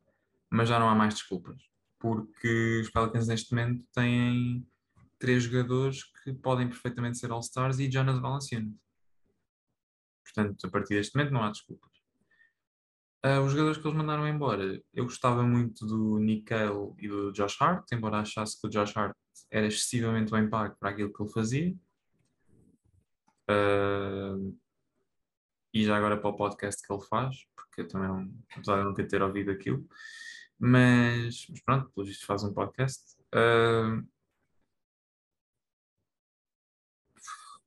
mas 0.50 0.70
já 0.70 0.80
não 0.80 0.88
há 0.88 0.96
mais 0.96 1.16
desculpas, 1.16 1.58
porque 2.04 2.82
os 2.82 2.90
Pelicans 2.90 3.30
neste 3.30 3.56
momento 3.56 3.86
têm 3.94 4.68
três 5.18 5.44
jogadores 5.44 6.04
que 6.04 6.34
podem 6.34 6.68
perfeitamente 6.68 7.18
ser 7.18 7.32
All-Stars 7.32 7.80
e 7.80 7.90
Jonas 7.90 8.20
Valanciunas. 8.20 8.76
Portanto, 10.22 10.68
a 10.68 10.70
partir 10.70 10.96
deste 10.96 11.16
momento 11.16 11.32
não 11.32 11.44
há 11.44 11.50
desculpas. 11.50 11.94
Uh, 13.26 13.40
os 13.46 13.54
jogadores 13.54 13.78
que 13.78 13.88
eles 13.88 13.98
mandaram 13.98 14.28
embora, 14.28 14.84
eu 14.94 15.06
gostava 15.06 15.44
muito 15.44 15.86
do 15.86 16.20
Nickel 16.20 16.94
e 17.00 17.08
do 17.08 17.32
Josh 17.32 17.56
Hart, 17.62 17.90
embora 17.94 18.20
achasse 18.20 18.60
que 18.60 18.68
o 18.68 18.70
Josh 18.70 18.98
Hart 18.98 19.16
era 19.50 19.66
excessivamente 19.66 20.30
bem 20.30 20.50
pago 20.50 20.76
para 20.78 20.90
aquilo 20.90 21.14
que 21.14 21.24
ele 21.24 21.32
fazia. 21.32 21.74
Uh, 23.50 24.60
e 25.74 25.86
já 25.86 25.96
agora 25.96 26.20
para 26.20 26.30
o 26.30 26.36
podcast 26.36 26.86
que 26.86 26.94
ele 26.94 27.02
faz, 27.04 27.46
porque 27.56 27.80
eu 27.80 27.88
também 27.88 28.10
não, 28.10 28.30
apesar 28.58 28.94
de 28.94 29.06
ter 29.06 29.22
ouvido 29.22 29.52
aquilo, 29.52 29.88
mas, 30.64 31.46
mas 31.50 31.62
pronto, 31.62 31.92
pelo 31.92 32.08
visto 32.08 32.26
faz 32.26 32.44
um 32.44 32.54
podcast. 32.54 33.16
Uh, 33.34 34.08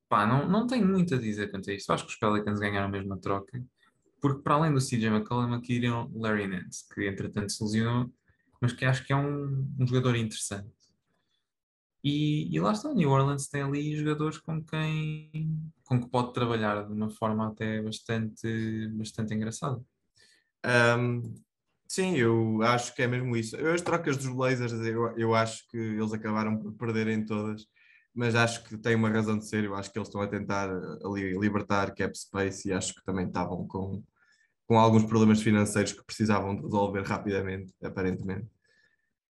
pá, 0.08 0.26
não, 0.26 0.48
não 0.48 0.66
tenho 0.66 0.86
muito 0.86 1.14
a 1.14 1.18
dizer 1.18 1.50
quanto 1.50 1.70
a 1.70 1.74
isto. 1.74 1.92
Acho 1.92 2.04
que 2.04 2.12
os 2.12 2.18
Pelicans 2.18 2.60
ganharam 2.60 2.88
a 2.88 2.90
mesma 2.90 3.18
troca 3.18 3.62
porque 4.20 4.42
para 4.42 4.54
além 4.54 4.72
do 4.72 4.80
CJ 4.80 5.06
McCollum 5.06 5.54
adquiriram 5.54 6.10
Larry 6.14 6.46
Nance, 6.46 6.84
que 6.92 7.06
entretanto 7.06 7.52
se 7.52 7.62
lesionou, 7.62 8.12
mas 8.60 8.72
que 8.72 8.84
acho 8.84 9.04
que 9.04 9.12
é 9.12 9.16
um, 9.16 9.72
um 9.78 9.86
jogador 9.86 10.16
interessante. 10.16 10.68
E, 12.02 12.54
e, 12.54 12.60
lá 12.60 12.72
está, 12.72 12.92
New 12.94 13.10
Orleans 13.10 13.48
tem 13.48 13.62
ali 13.62 13.96
jogadores 13.96 14.38
com 14.38 14.64
quem 14.64 15.72
com 15.84 16.00
que 16.00 16.08
pode 16.08 16.32
trabalhar 16.32 16.84
de 16.84 16.92
uma 16.92 17.10
forma 17.10 17.48
até 17.48 17.80
bastante, 17.82 18.88
bastante 18.88 19.34
engraçada. 19.34 19.80
Um, 20.98 21.34
sim, 21.88 22.16
eu 22.16 22.62
acho 22.62 22.94
que 22.94 23.02
é 23.02 23.06
mesmo 23.06 23.36
isso. 23.36 23.56
As 23.68 23.80
trocas 23.80 24.16
dos 24.16 24.28
Blazers, 24.28 24.72
eu, 24.72 25.16
eu 25.16 25.34
acho 25.34 25.66
que 25.68 25.76
eles 25.76 26.12
acabaram 26.12 26.58
por 26.58 26.72
perderem 26.72 27.24
todas 27.24 27.66
mas 28.16 28.34
acho 28.34 28.64
que 28.64 28.78
tem 28.78 28.94
uma 28.94 29.10
razão 29.10 29.38
de 29.38 29.46
ser. 29.46 29.62
Eu 29.64 29.74
acho 29.74 29.92
que 29.92 29.98
eles 29.98 30.08
estão 30.08 30.22
a 30.22 30.26
tentar 30.26 30.70
ali 31.04 31.38
libertar 31.38 31.94
cap 31.94 32.18
space 32.18 32.68
e 32.68 32.72
acho 32.72 32.94
que 32.94 33.04
também 33.04 33.26
estavam 33.26 33.66
com, 33.68 34.02
com 34.66 34.78
alguns 34.78 35.04
problemas 35.04 35.42
financeiros 35.42 35.92
que 35.92 36.04
precisavam 36.04 36.56
de 36.56 36.62
resolver 36.62 37.02
rapidamente, 37.02 37.74
aparentemente. 37.84 38.48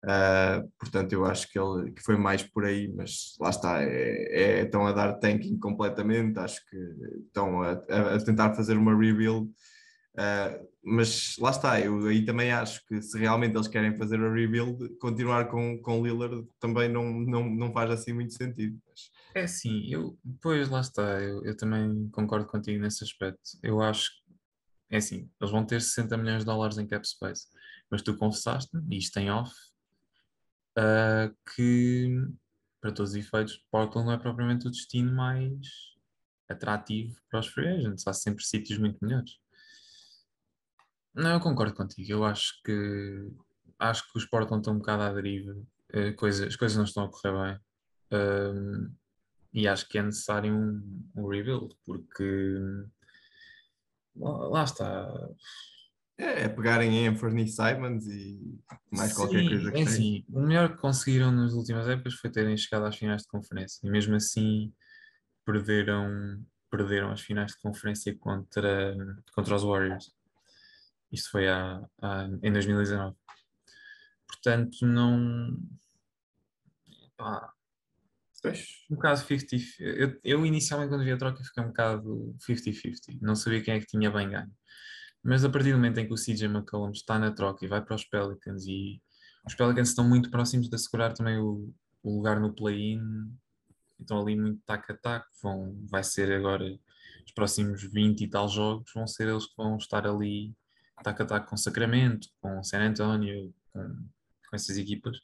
Uh, 0.04 0.70
portanto, 0.78 1.12
eu 1.12 1.24
acho 1.24 1.50
que, 1.50 1.58
ele, 1.58 1.90
que 1.90 2.00
foi 2.00 2.16
mais 2.16 2.44
por 2.44 2.64
aí, 2.64 2.92
mas 2.94 3.34
lá 3.40 3.50
está, 3.50 3.82
é, 3.82 4.60
é, 4.60 4.62
estão 4.62 4.86
a 4.86 4.92
dar 4.92 5.14
tanking 5.14 5.58
completamente, 5.58 6.38
acho 6.38 6.64
que 6.70 6.76
estão 7.26 7.62
a, 7.62 7.72
a 7.72 8.24
tentar 8.24 8.54
fazer 8.54 8.76
uma 8.76 8.96
rebuild 8.96 9.50
Uh, 10.18 10.66
mas 10.82 11.36
lá 11.38 11.50
está, 11.50 11.80
eu 11.80 12.06
aí 12.06 12.24
também 12.24 12.50
acho 12.50 12.84
que 12.86 13.02
se 13.02 13.18
realmente 13.18 13.54
eles 13.54 13.68
querem 13.68 13.96
fazer 13.96 14.18
a 14.18 14.32
rebuild, 14.32 14.96
continuar 14.98 15.46
com, 15.50 15.78
com 15.82 16.02
Lillard 16.02 16.46
também 16.58 16.88
não, 16.88 17.04
não, 17.12 17.48
não 17.48 17.72
faz 17.72 17.90
assim 17.90 18.12
muito 18.12 18.32
sentido. 18.32 18.80
Mas... 18.88 19.10
É 19.34 19.46
sim, 19.46 19.86
eu, 19.90 20.18
pois 20.40 20.68
lá 20.70 20.80
está, 20.80 21.20
eu, 21.20 21.44
eu 21.44 21.56
também 21.56 22.08
concordo 22.10 22.46
contigo 22.46 22.80
nesse 22.80 23.04
aspecto. 23.04 23.42
Eu 23.62 23.82
acho 23.82 24.10
é 24.90 24.98
assim, 24.98 25.28
eles 25.40 25.50
vão 25.50 25.64
ter 25.64 25.80
60 25.82 26.16
milhões 26.16 26.40
de 26.40 26.46
dólares 26.46 26.78
em 26.78 26.86
cap 26.86 27.06
space, 27.06 27.48
mas 27.90 28.02
tu 28.02 28.16
confessaste, 28.16 28.70
e 28.90 28.98
isto 28.98 29.18
em 29.18 29.30
off, 29.30 29.52
uh, 30.78 31.34
que 31.54 32.08
para 32.80 32.92
todos 32.92 33.12
os 33.12 33.16
efeitos, 33.16 33.64
Portland 33.70 34.06
não 34.06 34.14
é 34.14 34.18
propriamente 34.18 34.68
o 34.68 34.70
destino 34.70 35.12
mais 35.12 35.66
atrativo 36.48 37.16
para 37.28 37.40
os 37.40 37.48
free 37.48 37.66
agents, 37.66 38.06
há 38.06 38.12
sempre 38.12 38.44
sítios 38.44 38.78
muito 38.78 38.98
melhores. 39.02 39.32
Não, 41.16 41.32
eu 41.32 41.40
concordo 41.40 41.74
contigo. 41.74 42.10
Eu 42.10 42.24
acho 42.24 42.60
que 42.62 43.30
acho 43.78 44.10
que 44.12 44.18
os 44.18 44.24
Portland 44.26 44.60
estão 44.60 44.74
um 44.74 44.78
bocado 44.78 45.02
à 45.02 45.12
deriva. 45.12 45.52
Uh, 45.94 46.14
coisa, 46.16 46.46
as 46.46 46.56
coisas 46.56 46.76
não 46.76 46.84
estão 46.84 47.04
a 47.04 47.10
correr 47.10 47.32
bem. 47.32 47.60
E 49.52 49.66
acho 49.66 49.88
que 49.88 49.96
é 49.96 50.02
necessário 50.02 50.52
um, 50.54 51.10
um 51.16 51.28
rebuild, 51.28 51.74
porque 51.84 52.60
lá, 54.14 54.48
lá 54.48 54.64
está. 54.64 55.08
É, 56.18 56.44
é, 56.44 56.48
pegarem 56.48 56.94
em 56.94 57.08
Anthony 57.08 57.48
Simons 57.48 58.06
e 58.06 58.58
mais 58.90 59.10
sim, 59.10 59.16
qualquer 59.16 59.48
coisa 59.48 59.72
que 59.72 59.80
é 59.80 59.86
sim. 59.86 60.24
O 60.30 60.40
melhor 60.40 60.72
que 60.72 60.80
conseguiram 60.80 61.30
nas 61.30 61.52
últimas 61.52 61.88
épocas 61.88 62.14
foi 62.14 62.30
terem 62.30 62.56
chegado 62.56 62.86
às 62.86 62.96
finais 62.96 63.22
de 63.22 63.28
conferência 63.28 63.80
e 63.86 63.90
mesmo 63.90 64.14
assim 64.14 64.72
perderam, 65.44 66.42
perderam 66.70 67.10
as 67.10 67.20
finais 67.20 67.52
de 67.52 67.60
conferência 67.60 68.16
contra, 68.18 68.94
contra 69.34 69.54
os 69.54 69.62
Warriors. 69.62 70.15
Isto 71.12 71.30
foi 71.30 71.48
há, 71.48 71.80
em 72.42 72.52
2019. 72.52 73.16
Portanto, 74.26 74.86
não. 74.86 75.56
Pá, 77.16 77.52
um 78.90 78.94
bocado 78.94 79.18
50 79.18 79.56
eu, 79.80 80.20
eu 80.22 80.46
inicialmente 80.46 80.90
quando 80.90 81.04
vi 81.04 81.10
a 81.10 81.16
troca 81.16 81.42
fiquei 81.42 81.64
um 81.64 81.68
bocado 81.68 82.36
50-50, 82.48 83.18
não 83.20 83.34
sabia 83.34 83.62
quem 83.62 83.74
é 83.74 83.80
que 83.80 83.86
tinha 83.86 84.10
bem 84.10 84.30
ganho. 84.30 84.52
Mas 85.22 85.44
a 85.44 85.48
partir 85.48 85.72
do 85.72 85.76
momento 85.76 85.98
em 85.98 86.06
que 86.06 86.12
o 86.12 86.16
CJ 86.16 86.44
McCollum 86.44 86.92
está 86.92 87.18
na 87.18 87.32
troca 87.32 87.64
e 87.64 87.68
vai 87.68 87.82
para 87.84 87.96
os 87.96 88.04
Pelicans 88.04 88.64
e 88.66 89.02
os 89.44 89.54
Pelicans 89.54 89.88
estão 89.88 90.08
muito 90.08 90.30
próximos 90.30 90.68
de 90.68 90.76
assegurar 90.76 91.12
também 91.12 91.38
o, 91.38 91.72
o 92.02 92.16
lugar 92.16 92.38
no 92.38 92.54
play-in, 92.54 93.00
estão 93.98 94.20
ali 94.20 94.36
muito 94.36 94.62
tac 94.64 94.90
a 94.92 94.96
tac, 94.96 95.26
vão, 95.42 95.76
vai 95.90 96.04
ser 96.04 96.30
agora 96.32 96.64
os 97.24 97.32
próximos 97.32 97.82
20 97.82 98.20
e 98.20 98.28
tal 98.28 98.48
jogos, 98.48 98.92
vão 98.94 99.06
ser 99.06 99.28
eles 99.28 99.46
que 99.46 99.56
vão 99.56 99.76
estar 99.76 100.06
ali 100.06 100.54
tac 101.02 101.20
a 101.22 101.24
tac 101.24 101.48
com 101.48 101.56
Sacramento, 101.56 102.28
com 102.40 102.62
San 102.62 102.80
Antonio, 102.80 103.54
com, 103.72 104.08
com 104.48 104.56
essas 104.56 104.76
equipas. 104.78 105.18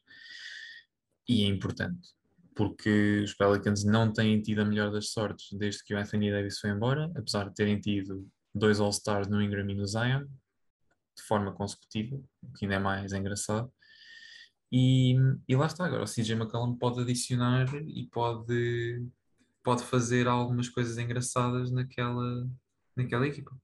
E 1.28 1.44
é 1.44 1.46
importante, 1.46 2.08
porque 2.54 3.22
os 3.24 3.34
Pelicans 3.34 3.84
não 3.84 4.12
têm 4.12 4.40
tido 4.42 4.60
a 4.60 4.64
melhor 4.64 4.90
das 4.90 5.10
sortes 5.10 5.56
desde 5.58 5.84
que 5.84 5.94
o 5.94 5.98
Anthony 5.98 6.30
Davis 6.30 6.58
foi 6.58 6.70
embora, 6.70 7.10
apesar 7.16 7.48
de 7.48 7.54
terem 7.54 7.80
tido 7.80 8.28
dois 8.54 8.80
All-Stars 8.80 9.28
no 9.28 9.40
Ingram 9.40 9.68
e 9.70 9.74
no 9.74 9.86
Zion, 9.86 10.24
de 11.16 11.22
forma 11.22 11.52
consecutiva, 11.52 12.16
o 12.42 12.52
que 12.52 12.64
ainda 12.64 12.76
é 12.76 12.78
mais 12.78 13.12
engraçado. 13.12 13.72
E, 14.70 15.14
e 15.46 15.54
lá 15.54 15.66
está, 15.66 15.84
agora 15.84 16.02
o 16.02 16.06
CJ 16.06 16.32
McCollum 16.34 16.76
pode 16.76 17.00
adicionar 17.00 17.66
e 17.86 18.06
pode, 18.06 19.06
pode 19.62 19.84
fazer 19.84 20.26
algumas 20.26 20.68
coisas 20.68 20.96
engraçadas 20.96 21.70
naquela, 21.70 22.48
naquela 22.96 23.26
equipa. 23.26 23.54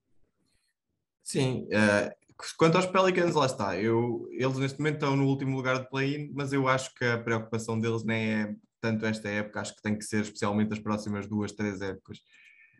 Sim, 1.29 1.67
uh, 1.67 2.11
quanto 2.57 2.77
aos 2.77 2.87
Pelicans, 2.87 3.35
lá 3.35 3.45
está. 3.45 3.77
Eu, 3.77 4.27
eles 4.33 4.57
neste 4.57 4.79
momento 4.79 4.95
estão 4.95 5.15
no 5.15 5.27
último 5.27 5.55
lugar 5.55 5.79
de 5.79 5.91
play-in, 5.91 6.33
mas 6.35 6.55
eu 6.55 6.67
acho 6.67 6.95
que 6.95 7.05
a 7.05 7.19
preocupação 7.19 7.79
deles 7.79 8.03
nem 8.03 8.33
é 8.33 8.55
tanto 8.81 9.05
esta 9.05 9.29
época, 9.29 9.61
acho 9.61 9.77
que 9.77 9.83
tem 9.83 9.99
que 9.99 10.07
ser 10.07 10.23
especialmente 10.23 10.73
as 10.73 10.79
próximas 10.79 11.27
duas, 11.27 11.53
três 11.53 11.83
épocas. 11.83 12.17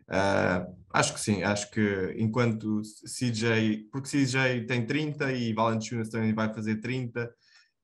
Uh, 0.07 0.75
acho 0.91 1.13
que 1.13 1.19
sim, 1.19 1.43
acho 1.43 1.69
que 1.69 2.15
enquanto 2.17 2.81
CJ, 3.05 3.87
porque 3.91 4.09
CJ 4.09 4.65
tem 4.65 4.83
30 4.83 5.31
e 5.31 5.53
Valanciunas 5.53 6.09
também 6.09 6.33
vai 6.33 6.51
fazer 6.51 6.77
30, 6.77 7.31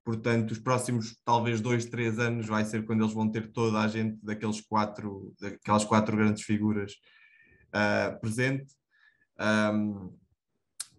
portanto 0.04 0.50
os 0.50 0.58
próximos 0.58 1.16
talvez 1.24 1.62
dois, 1.62 1.86
três 1.86 2.18
anos 2.18 2.48
vai 2.48 2.66
ser 2.66 2.84
quando 2.88 3.04
eles 3.04 3.14
vão 3.14 3.30
ter 3.30 3.52
toda 3.52 3.82
a 3.82 3.88
gente 3.88 4.18
daqueles 4.24 4.62
quatro, 4.62 5.32
daquelas 5.40 5.86
quatro 5.86 6.18
grandes 6.18 6.42
figuras 6.42 6.94
uh, 7.68 8.20
presente. 8.20 8.74
Um, 9.40 10.25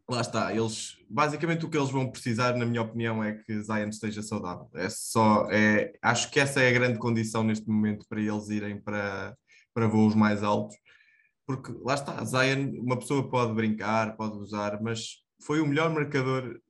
lá 0.09 0.21
está, 0.21 0.55
eles 0.55 0.97
basicamente 1.09 1.65
o 1.65 1.71
que 1.71 1.77
eles 1.77 1.91
vão 1.91 2.11
precisar, 2.11 2.57
na 2.57 2.65
minha 2.65 2.83
opinião, 2.83 3.23
é 3.23 3.35
que 3.35 3.63
Zion 3.63 3.89
esteja 3.89 4.23
saudável. 4.23 4.69
É 4.75 4.89
só, 4.89 5.49
é, 5.51 5.93
acho 6.03 6.31
que 6.31 6.41
essa 6.41 6.61
é 6.61 6.69
a 6.69 6.73
grande 6.73 6.99
condição 6.99 7.43
neste 7.43 7.69
momento 7.69 8.07
para 8.09 8.21
eles 8.21 8.49
irem 8.49 8.81
para, 8.81 9.37
para 9.75 9.89
voos 9.89 10.15
mais 10.15 10.43
altos, 10.43 10.77
porque 11.47 11.73
lá 11.83 11.95
está, 11.95 12.25
Zion, 12.25 12.71
uma 12.81 12.99
pessoa 12.99 13.29
pode 13.29 13.55
brincar, 13.55 14.17
pode 14.17 14.37
usar, 14.39 14.81
mas 14.83 15.23
foi 15.43 15.61
o 15.61 15.67
melhor 15.67 15.91
marcador 15.91 16.61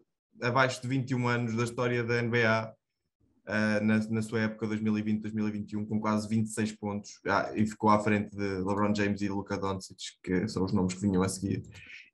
abaixo 0.43 0.83
de 0.83 0.89
21 0.89 1.29
anos 1.29 1.55
da 1.55 1.65
história 1.65 2.05
da 2.05 2.21
NBA 2.21 2.75
uh, 3.47 3.85
na, 3.85 3.99
na, 4.11 4.23
sua 4.23 4.41
época 4.41 4.67
2020-2021 4.67 5.87
com 5.87 6.01
quase 6.01 6.29
26 6.29 6.73
pontos 6.73 7.21
ah, 7.27 7.51
e 7.55 7.67
ficou 7.67 7.89
à 7.91 7.99
frente 7.99 8.37
de 8.37 8.59
LeBron 8.59 8.95
James 8.95 9.23
e 9.23 9.29
Luka 9.29 9.57
Doncic, 9.57 9.99
que 10.23 10.49
são 10.49 10.65
os 10.65 10.73
nomes 10.73 10.95
que 10.95 11.01
vinham 11.01 11.23
a 11.23 11.29
seguir, 11.29 11.63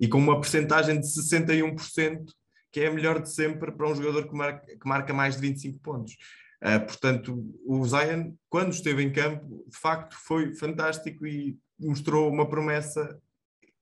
e 0.03 0.09
com 0.09 0.19
uma 0.19 0.41
percentagem 0.41 1.01
de 1.01 1.07
61%, 1.07 2.25
que 2.73 2.81
é 2.81 2.89
a 2.89 2.93
melhor 2.93 3.23
de 3.23 3.33
sempre 3.33 3.71
para 3.71 3.89
um 3.89 3.95
jogador 3.95 4.29
que 4.29 4.35
marca, 4.35 4.67
que 4.67 4.89
marca 4.89 5.15
mais 5.15 5.37
de 5.37 5.43
25 5.43 5.79
pontos. 5.79 6.17
Uh, 6.61 6.85
portanto, 6.85 7.55
o 7.65 7.87
Zion, 7.87 8.33
quando 8.49 8.73
esteve 8.73 9.01
em 9.01 9.13
campo, 9.13 9.65
de 9.69 9.79
facto 9.79 10.17
foi 10.17 10.57
fantástico 10.57 11.25
e 11.25 11.57
mostrou 11.79 12.29
uma 12.29 12.49
promessa 12.49 13.17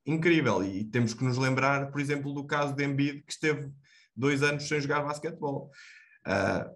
incrível. 0.05 0.63
E 0.63 0.85
temos 0.85 1.15
que 1.15 1.25
nos 1.25 1.39
lembrar, 1.39 1.91
por 1.91 2.03
exemplo, 2.03 2.35
do 2.35 2.45
caso 2.45 2.77
de 2.77 2.85
Embiid, 2.85 3.23
que 3.23 3.33
esteve 3.33 3.73
dois 4.15 4.43
anos 4.43 4.69
sem 4.69 4.79
jogar 4.79 5.01
basquetebol. 5.01 5.71
Uh, 6.27 6.71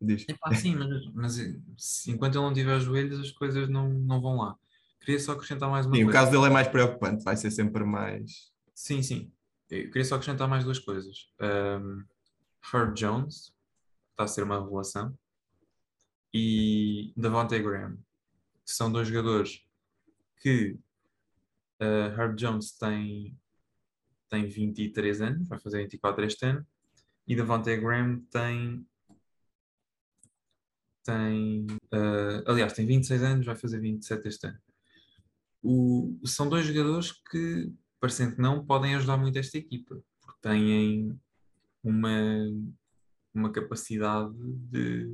diz. 0.00 0.26
Sim, 0.56 0.74
mas, 0.74 1.38
mas 1.38 2.06
enquanto 2.08 2.34
ele 2.34 2.44
não 2.44 2.52
tiver 2.52 2.80
joelhos, 2.80 3.20
as 3.20 3.30
coisas 3.30 3.68
não, 3.68 3.88
não 3.88 4.20
vão 4.20 4.38
lá. 4.38 4.56
Queria 5.04 5.20
só 5.20 5.32
acrescentar 5.32 5.68
mais 5.68 5.84
uma 5.84 5.94
sim, 5.94 6.04
coisa. 6.04 6.18
o 6.18 6.20
caso 6.20 6.32
dele 6.32 6.46
é 6.46 6.50
mais 6.50 6.66
preocupante, 6.66 7.22
vai 7.22 7.36
ser 7.36 7.50
sempre 7.50 7.84
mais. 7.84 8.50
Sim, 8.74 9.02
sim. 9.02 9.30
Eu 9.70 9.88
queria 9.88 10.04
só 10.04 10.14
acrescentar 10.14 10.48
mais 10.48 10.64
duas 10.64 10.78
coisas. 10.78 11.28
Um, 11.40 12.02
Herb 12.72 12.94
Jones 12.94 13.52
está 14.12 14.24
a 14.24 14.26
ser 14.26 14.44
uma 14.44 14.58
revelação 14.58 15.16
e 16.32 17.12
Davante 17.16 17.58
Graham, 17.58 17.96
que 18.64 18.72
são 18.72 18.90
dois 18.90 19.06
jogadores 19.08 19.66
que 20.38 20.78
uh, 21.82 22.18
Herb 22.18 22.34
Jones 22.36 22.72
tem, 22.72 23.36
tem 24.30 24.46
23 24.46 25.20
anos, 25.20 25.48
vai 25.48 25.58
fazer 25.58 25.82
24 25.82 26.24
este 26.24 26.46
ano, 26.46 26.66
e 27.28 27.36
Davante 27.36 27.76
Graham 27.76 28.20
tem 28.30 28.86
tem 31.02 31.66
uh, 31.92 32.42
aliás 32.46 32.72
tem 32.72 32.86
26 32.86 33.22
anos, 33.22 33.46
vai 33.46 33.54
fazer 33.54 33.78
27 33.80 34.28
este 34.28 34.46
ano. 34.46 34.58
O, 35.66 36.20
são 36.26 36.46
dois 36.46 36.66
jogadores 36.66 37.10
que, 37.30 37.72
parecendo 37.98 38.36
que 38.36 38.42
não, 38.42 38.66
podem 38.66 38.94
ajudar 38.96 39.16
muito 39.16 39.38
esta 39.38 39.56
equipa, 39.56 39.98
porque 40.20 40.38
têm 40.42 41.18
uma, 41.82 42.10
uma 43.32 43.50
capacidade 43.50 44.34
de. 44.70 45.10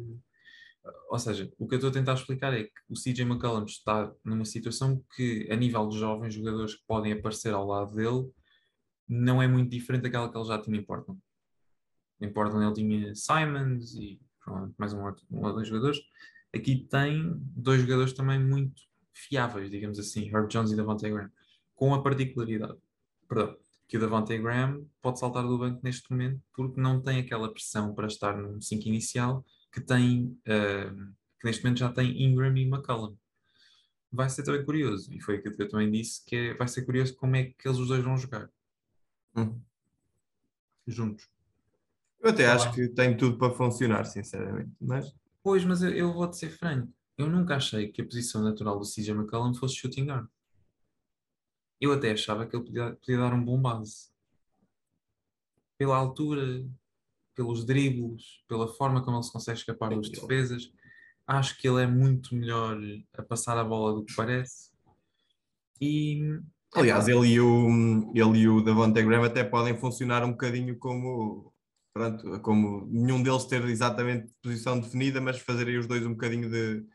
Ou 1.09 1.19
seja, 1.21 1.49
o 1.57 1.69
que 1.69 1.75
eu 1.75 1.77
estou 1.77 1.91
a 1.91 1.93
tentar 1.93 2.15
explicar 2.15 2.53
é 2.53 2.65
que 2.65 2.73
o 2.89 2.95
CJ 2.95 3.23
McCollum 3.23 3.65
está 3.65 4.13
numa 4.25 4.45
situação 4.45 5.05
que, 5.15 5.47
a 5.53 5.55
nível 5.55 5.89
de 5.89 5.99
jovens 5.99 6.35
jogadores 6.35 6.75
que 6.75 6.83
podem 6.85 7.13
aparecer 7.13 7.55
ao 7.55 7.67
lado 7.67 7.95
dele, 7.95 8.29
não 9.09 9.41
é 9.41 9.47
muito 9.47 9.71
diferente 9.71 10.03
daquela 10.03 10.31
que 10.31 10.37
ele 10.37 10.49
já 10.49 10.61
tinha 10.61 10.79
em 10.79 10.85
Portland. 10.85 11.21
Em 12.21 12.33
Portland 12.33 12.67
ele 12.67 12.75
tinha 12.75 13.15
Simons 13.15 13.95
e 13.95 14.21
pronto, 14.45 14.75
mais 14.77 14.93
um, 14.93 15.05
outro, 15.05 15.25
um 15.31 15.45
ou 15.45 15.53
dois 15.53 15.69
jogadores. 15.69 16.01
Aqui 16.53 16.89
tem 16.91 17.35
dois 17.39 17.83
jogadores 17.83 18.13
também 18.13 18.43
muito 18.43 18.90
fiáveis, 19.21 19.71
digamos 19.71 19.99
assim, 19.99 20.29
Herb 20.35 20.49
Jones 20.49 20.73
e 20.73 20.77
Davante 20.77 21.09
Graham, 21.09 21.31
com 21.75 21.95
a 21.95 22.03
particularidade, 22.03 22.79
perdão, 23.29 23.57
que 23.89 23.97
o 23.97 24.01
Davante 24.01 24.37
Graham 24.39 24.87
pode 25.03 25.19
saltar 25.19 25.43
do 25.43 25.59
banco 25.59 25.81
neste 25.83 26.11
momento 26.11 26.41
porque 26.53 26.81
não 26.81 27.01
tem 27.01 27.19
aquela 27.19 27.53
pressão 27.53 27.95
para 27.95 28.07
estar 28.07 28.37
no 28.37 28.61
5 28.61 28.87
inicial 28.87 29.45
que 29.73 29.81
tem, 29.81 30.39
uh, 30.47 31.15
que 31.39 31.47
neste 31.47 31.63
momento 31.65 31.79
já 31.79 31.93
tem 31.93 32.23
Ingram 32.23 32.57
e 32.57 32.63
McCollum. 32.63 33.17
Vai 34.13 34.29
ser 34.29 34.43
também 34.43 34.65
curioso, 34.65 35.13
e 35.13 35.21
foi 35.21 35.37
aquilo 35.37 35.57
que 35.57 35.63
eu 35.63 35.69
também 35.69 35.91
disse, 35.91 36.25
que 36.25 36.37
é, 36.37 36.55
vai 36.55 36.67
ser 36.67 36.85
curioso 36.85 37.15
como 37.17 37.37
é 37.37 37.45
que 37.45 37.69
eles 37.69 37.79
os 37.79 37.89
dois 37.89 38.03
vão 38.03 38.17
jogar. 38.17 38.51
Hum. 39.37 39.61
Juntos. 40.87 41.29
Eu 42.21 42.31
até 42.31 42.47
acho 42.47 42.73
que 42.73 42.89
tem 42.89 43.17
tudo 43.17 43.39
para 43.39 43.55
funcionar, 43.55 44.05
sinceramente. 44.05 44.73
Mas... 44.81 45.15
Pois, 45.43 45.65
mas 45.65 45.83
eu, 45.83 45.91
eu 45.91 46.13
vou-te 46.13 46.37
ser 46.37 46.51
franco 46.51 46.93
eu 47.21 47.29
nunca 47.29 47.57
achei 47.57 47.89
que 47.89 48.01
a 48.01 48.05
posição 48.05 48.43
natural 48.43 48.79
do 48.79 48.85
CJ 48.85 49.11
McCollum 49.11 49.55
fosse 49.55 49.77
shooting 49.77 50.07
guard. 50.07 50.27
Eu 51.81 51.93
até 51.93 52.13
achava 52.13 52.47
que 52.47 52.57
ele 52.57 52.65
podia, 52.65 52.93
podia 52.93 53.19
dar 53.19 53.33
um 53.33 53.45
bom 53.45 53.61
base. 53.61 54.11
Pela 55.79 55.97
altura, 55.97 56.67
pelos 57.35 57.65
dribles, 57.65 58.43
pela 58.47 58.69
forma 58.69 59.03
como 59.03 59.17
ele 59.17 59.25
se 59.25 59.33
consegue 59.33 59.59
escapar 59.59 59.95
das 59.95 60.11
defesas, 60.11 60.73
acho 61.27 61.59
que 61.59 61.69
ele 61.69 61.83
é 61.83 61.87
muito 61.87 62.35
melhor 62.35 62.79
a 63.15 63.23
passar 63.23 63.57
a 63.57 63.65
bola 63.65 63.95
do 63.95 64.05
que 64.05 64.15
parece. 64.15 64.71
E 65.81 66.39
Aliás, 66.75 67.09
ele 67.09 67.27
e 67.27 67.41
o, 67.41 68.13
ele 68.15 68.39
e 68.41 68.49
o 68.49 68.63
Davante 68.63 69.03
Graham 69.03 69.25
até 69.25 69.43
podem 69.43 69.77
funcionar 69.77 70.23
um 70.25 70.33
bocadinho 70.33 70.79
como, 70.79 71.53
pronto, 71.93 72.41
como 72.41 72.87
nenhum 72.87 73.23
deles 73.23 73.45
ter 73.45 73.65
exatamente 73.65 74.33
posição 74.43 74.79
definida, 74.79 75.21
mas 75.21 75.41
fazerem 75.41 75.79
os 75.79 75.87
dois 75.87 76.05
um 76.07 76.13
bocadinho 76.13 76.49
de, 76.49 76.87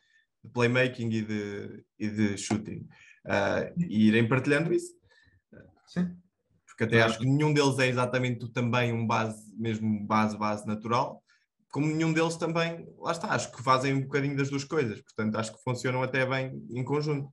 de 0.45 0.51
playmaking 0.51 1.09
e 1.09 1.21
de, 1.21 1.83
e 1.99 2.09
de 2.09 2.37
shooting. 2.37 2.87
Uh, 3.25 3.73
e 3.77 4.07
irem 4.07 4.27
partilhando 4.27 4.73
isso. 4.73 4.93
Sim. 5.87 6.15
Porque 6.65 6.83
até 6.83 7.01
acho 7.01 7.19
que 7.19 7.25
nenhum 7.25 7.53
deles 7.53 7.79
é 7.79 7.87
exatamente 7.87 8.51
também 8.51 8.91
um 8.91 9.07
base, 9.07 9.53
mesmo 9.57 10.05
base, 10.05 10.37
base 10.37 10.67
natural, 10.67 11.23
como 11.69 11.87
nenhum 11.87 12.13
deles 12.13 12.35
também, 12.35 12.87
lá 12.97 13.11
está, 13.11 13.29
acho 13.29 13.51
que 13.51 13.61
fazem 13.61 13.93
um 13.93 14.01
bocadinho 14.01 14.37
das 14.37 14.49
duas 14.49 14.63
coisas, 14.63 15.01
portanto 15.01 15.35
acho 15.37 15.53
que 15.53 15.63
funcionam 15.63 16.03
até 16.03 16.25
bem 16.25 16.65
em 16.69 16.83
conjunto. 16.83 17.27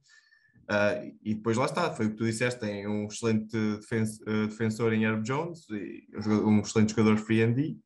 Uh, 0.63 1.17
e 1.23 1.35
depois 1.35 1.57
lá 1.57 1.67
está, 1.67 1.93
foi 1.93 2.07
o 2.07 2.11
que 2.11 2.17
tu 2.17 2.25
disseste, 2.25 2.61
tem 2.61 2.87
um 2.87 3.07
excelente 3.07 3.57
uh, 3.57 4.47
defensor 4.49 4.93
em 4.93 5.05
Herb 5.05 5.23
Jones, 5.23 5.69
e 5.71 6.07
um 6.27 6.61
excelente 6.61 6.91
jogador 6.91 7.19
free 7.19 7.43
and 7.43 7.53
D, 7.53 7.77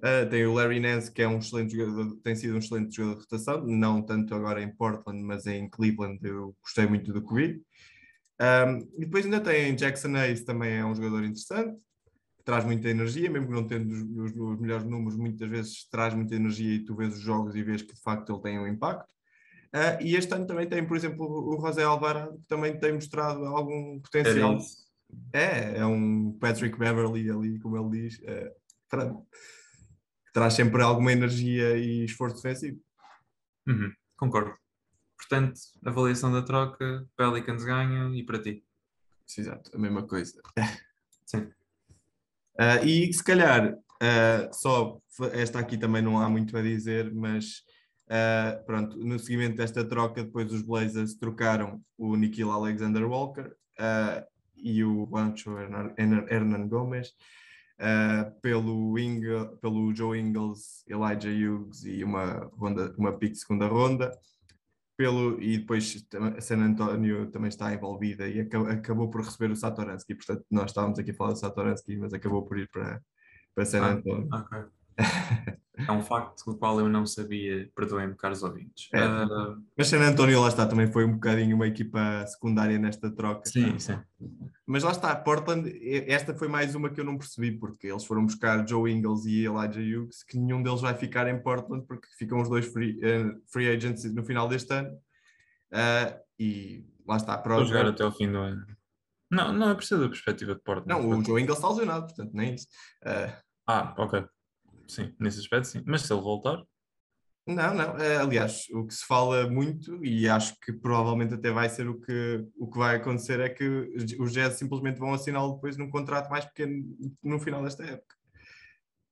Uh, 0.00 0.28
tem 0.30 0.46
o 0.46 0.54
Larry 0.54 0.78
Nance, 0.78 1.10
que 1.10 1.22
é 1.22 1.26
um 1.26 1.38
excelente 1.38 1.76
jogador, 1.76 2.16
tem 2.22 2.36
sido 2.36 2.54
um 2.54 2.58
excelente 2.58 2.94
jogador 2.94 3.16
de 3.16 3.20
rotação, 3.22 3.66
não 3.66 4.00
tanto 4.00 4.32
agora 4.32 4.62
em 4.62 4.72
Portland, 4.72 5.20
mas 5.24 5.44
em 5.46 5.68
Cleveland 5.68 6.20
eu 6.22 6.56
gostei 6.62 6.86
muito 6.86 7.12
do 7.12 7.26
que 7.26 7.34
vi. 7.34 7.62
Um, 8.40 8.88
e 8.96 9.00
depois 9.00 9.24
ainda 9.24 9.40
tem 9.40 9.74
Jackson 9.74 10.14
Hayes, 10.14 10.44
também 10.44 10.76
é 10.76 10.84
um 10.84 10.94
jogador 10.94 11.24
interessante, 11.24 11.76
que 12.36 12.44
traz 12.44 12.64
muita 12.64 12.88
energia, 12.88 13.28
mesmo 13.28 13.48
que 13.48 13.52
não 13.52 13.66
tendo 13.66 13.92
os, 13.92 14.30
os, 14.30 14.36
os, 14.36 14.60
melhores 14.60 14.84
números, 14.84 15.16
muitas 15.16 15.48
vezes 15.48 15.88
traz 15.90 16.14
muita 16.14 16.36
energia 16.36 16.76
e 16.76 16.84
tu 16.84 16.94
vês 16.94 17.14
os 17.14 17.20
jogos 17.20 17.56
e 17.56 17.62
vês 17.64 17.82
que 17.82 17.94
de 17.94 18.00
facto 18.00 18.32
ele 18.32 18.42
tem 18.42 18.58
um 18.60 18.68
impacto. 18.68 19.12
Uh, 19.74 20.00
e 20.00 20.14
este 20.14 20.32
ano 20.32 20.46
também 20.46 20.68
tem, 20.68 20.86
por 20.86 20.96
exemplo, 20.96 21.26
o 21.26 21.60
José 21.60 21.82
Alvarado, 21.82 22.38
que 22.38 22.46
também 22.46 22.78
tem 22.78 22.92
mostrado 22.92 23.44
algum 23.44 23.98
potencial. 23.98 24.58
É, 25.32 25.78
é 25.78 25.84
um 25.84 26.32
Patrick 26.38 26.78
Beverly 26.78 27.28
ali, 27.30 27.58
como 27.58 27.76
ele 27.76 28.02
diz. 28.02 28.18
Uh, 28.20 28.52
traz 30.32 30.54
sempre 30.54 30.82
alguma 30.82 31.12
energia 31.12 31.76
e 31.76 32.04
esforço 32.04 32.36
defensivo. 32.36 32.80
Uhum, 33.66 33.92
concordo. 34.16 34.54
Portanto, 35.16 35.60
avaliação 35.84 36.32
da 36.32 36.42
troca, 36.42 37.06
Pelicans 37.16 37.64
ganham 37.64 38.14
e 38.14 38.24
para 38.24 38.40
ti? 38.40 38.64
Exato, 39.36 39.70
a 39.74 39.78
mesma 39.78 40.06
coisa. 40.06 40.40
Sim. 41.26 41.50
Uh, 42.58 42.84
e 42.84 43.12
se 43.12 43.22
calhar, 43.22 43.74
uh, 43.74 44.52
só 44.52 44.98
esta 45.32 45.58
aqui 45.58 45.76
também 45.76 46.00
não 46.00 46.18
há 46.18 46.28
muito 46.28 46.56
a 46.56 46.62
dizer, 46.62 47.12
mas 47.12 47.62
uh, 48.06 48.64
pronto, 48.64 48.96
no 48.96 49.18
seguimento 49.18 49.56
desta 49.56 49.84
troca, 49.84 50.24
depois 50.24 50.50
os 50.52 50.62
Blazers 50.62 51.14
trocaram 51.14 51.82
o 51.96 52.16
Nikhil 52.16 52.50
Alexander 52.50 53.04
Walker 53.04 53.54
e 54.56 54.82
o 54.82 55.06
Juancho 55.06 55.56
Hernan 55.96 56.66
Gomes 56.66 57.14
uh, 57.80 58.30
pelo, 58.40 58.98
Ingle, 58.98 59.56
pelo 59.58 59.94
Joe 59.94 60.18
Ingles, 60.18 60.84
Elijah 60.86 61.30
Hughes 61.30 61.84
e 61.84 62.02
uma, 62.04 62.50
ronda, 62.56 62.94
uma 62.98 63.16
pick 63.16 63.32
de 63.32 63.38
segunda 63.38 63.66
ronda. 63.66 64.16
Pelo, 64.96 65.40
e 65.40 65.58
depois 65.58 66.04
San 66.40 66.58
Antonio 66.58 67.30
também 67.30 67.48
está 67.48 67.72
envolvida 67.72 68.28
e 68.28 68.40
acabou 68.40 69.08
por 69.08 69.22
receber 69.22 69.50
o 69.52 69.56
Satoransky. 69.56 70.14
Portanto, 70.14 70.44
nós 70.50 70.70
estávamos 70.70 70.98
aqui 70.98 71.12
a 71.12 71.14
falar 71.14 71.32
do 71.32 71.38
Satoransky, 71.38 71.96
mas 71.96 72.12
acabou 72.12 72.44
por 72.44 72.58
ir 72.58 72.68
para, 72.68 73.00
para 73.54 73.64
San 73.64 73.80
ah, 73.80 73.92
Antonio. 73.92 74.28
Ah, 74.32 74.40
okay. 74.40 74.77
É 75.86 75.92
um 75.92 76.02
facto 76.02 76.44
do 76.44 76.58
qual 76.58 76.80
eu 76.80 76.88
não 76.88 77.06
sabia, 77.06 77.70
perdoem-me, 77.74 78.16
caros 78.16 78.42
ouvintes. 78.42 78.88
É, 78.92 79.06
uh... 79.06 79.62
Mas 79.76 79.86
San 79.86 80.00
Antonio, 80.00 80.40
lá 80.40 80.48
está, 80.48 80.66
também 80.66 80.90
foi 80.90 81.04
um 81.04 81.12
bocadinho 81.12 81.54
uma 81.54 81.68
equipa 81.68 82.26
secundária 82.26 82.78
nesta 82.78 83.08
troca. 83.14 83.48
Sim, 83.48 83.78
sim. 83.78 83.96
Mas 84.66 84.82
lá 84.82 84.90
está, 84.90 85.14
Portland, 85.14 85.70
esta 86.08 86.34
foi 86.34 86.48
mais 86.48 86.74
uma 86.74 86.90
que 86.90 87.00
eu 87.00 87.04
não 87.04 87.16
percebi, 87.16 87.52
porque 87.52 87.86
eles 87.86 88.04
foram 88.04 88.26
buscar 88.26 88.66
Joe 88.66 88.90
Ingles 88.90 89.24
e 89.24 89.44
Elijah 89.44 89.80
Hughes, 89.80 90.24
que 90.24 90.36
nenhum 90.36 90.62
deles 90.62 90.80
vai 90.80 90.94
ficar 90.94 91.28
em 91.28 91.40
Portland, 91.40 91.86
porque 91.86 92.08
ficam 92.18 92.40
os 92.40 92.48
dois 92.48 92.66
free, 92.66 92.98
uh, 92.98 93.40
free 93.46 93.68
agents 93.68 94.04
no 94.12 94.24
final 94.24 94.48
deste 94.48 94.72
ano. 94.74 94.90
Uh, 95.72 96.18
e 96.40 96.84
lá 97.06 97.16
está. 97.16 97.38
Para 97.38 97.62
jogar 97.64 97.86
até 97.86 98.04
o 98.04 98.10
fim 98.10 98.30
do 98.30 98.38
ano. 98.38 98.66
Não, 99.30 99.52
não 99.52 99.70
é 99.70 99.74
preciso 99.74 100.00
da 100.00 100.08
perspectiva 100.08 100.54
de 100.54 100.60
Portland. 100.62 100.88
Não, 100.88 101.08
o 101.08 101.24
Joe 101.24 101.40
Ingles 101.40 101.58
está 101.58 101.68
lesionado, 101.68 102.06
portanto, 102.06 102.30
nem 102.32 102.54
isso. 102.54 102.66
ah, 103.66 103.94
ok. 103.96 104.24
Sim, 104.88 105.14
nesse 105.20 105.40
aspecto 105.40 105.68
sim. 105.68 105.82
Mas 105.86 106.02
se 106.02 106.12
ele 106.12 106.22
voltar. 106.22 106.62
Não, 107.46 107.74
não. 107.74 107.96
É, 107.96 108.16
aliás, 108.18 108.66
o 108.72 108.86
que 108.86 108.94
se 108.94 109.06
fala 109.06 109.48
muito, 109.48 110.04
e 110.04 110.28
acho 110.28 110.54
que 110.60 110.72
provavelmente 110.72 111.34
até 111.34 111.50
vai 111.50 111.68
ser 111.68 111.88
o 111.88 111.98
que, 112.00 112.46
o 112.58 112.70
que 112.70 112.78
vai 112.78 112.96
acontecer, 112.96 113.40
é 113.40 113.48
que 113.48 113.64
os 114.18 114.32
Jazz 114.32 114.58
simplesmente 114.58 114.98
vão 114.98 115.14
assiná-lo 115.14 115.54
depois 115.54 115.76
num 115.76 115.90
contrato 115.90 116.28
mais 116.30 116.44
pequeno 116.44 116.84
no 117.22 117.38
final 117.38 117.62
desta 117.62 117.84
época. 117.84 118.16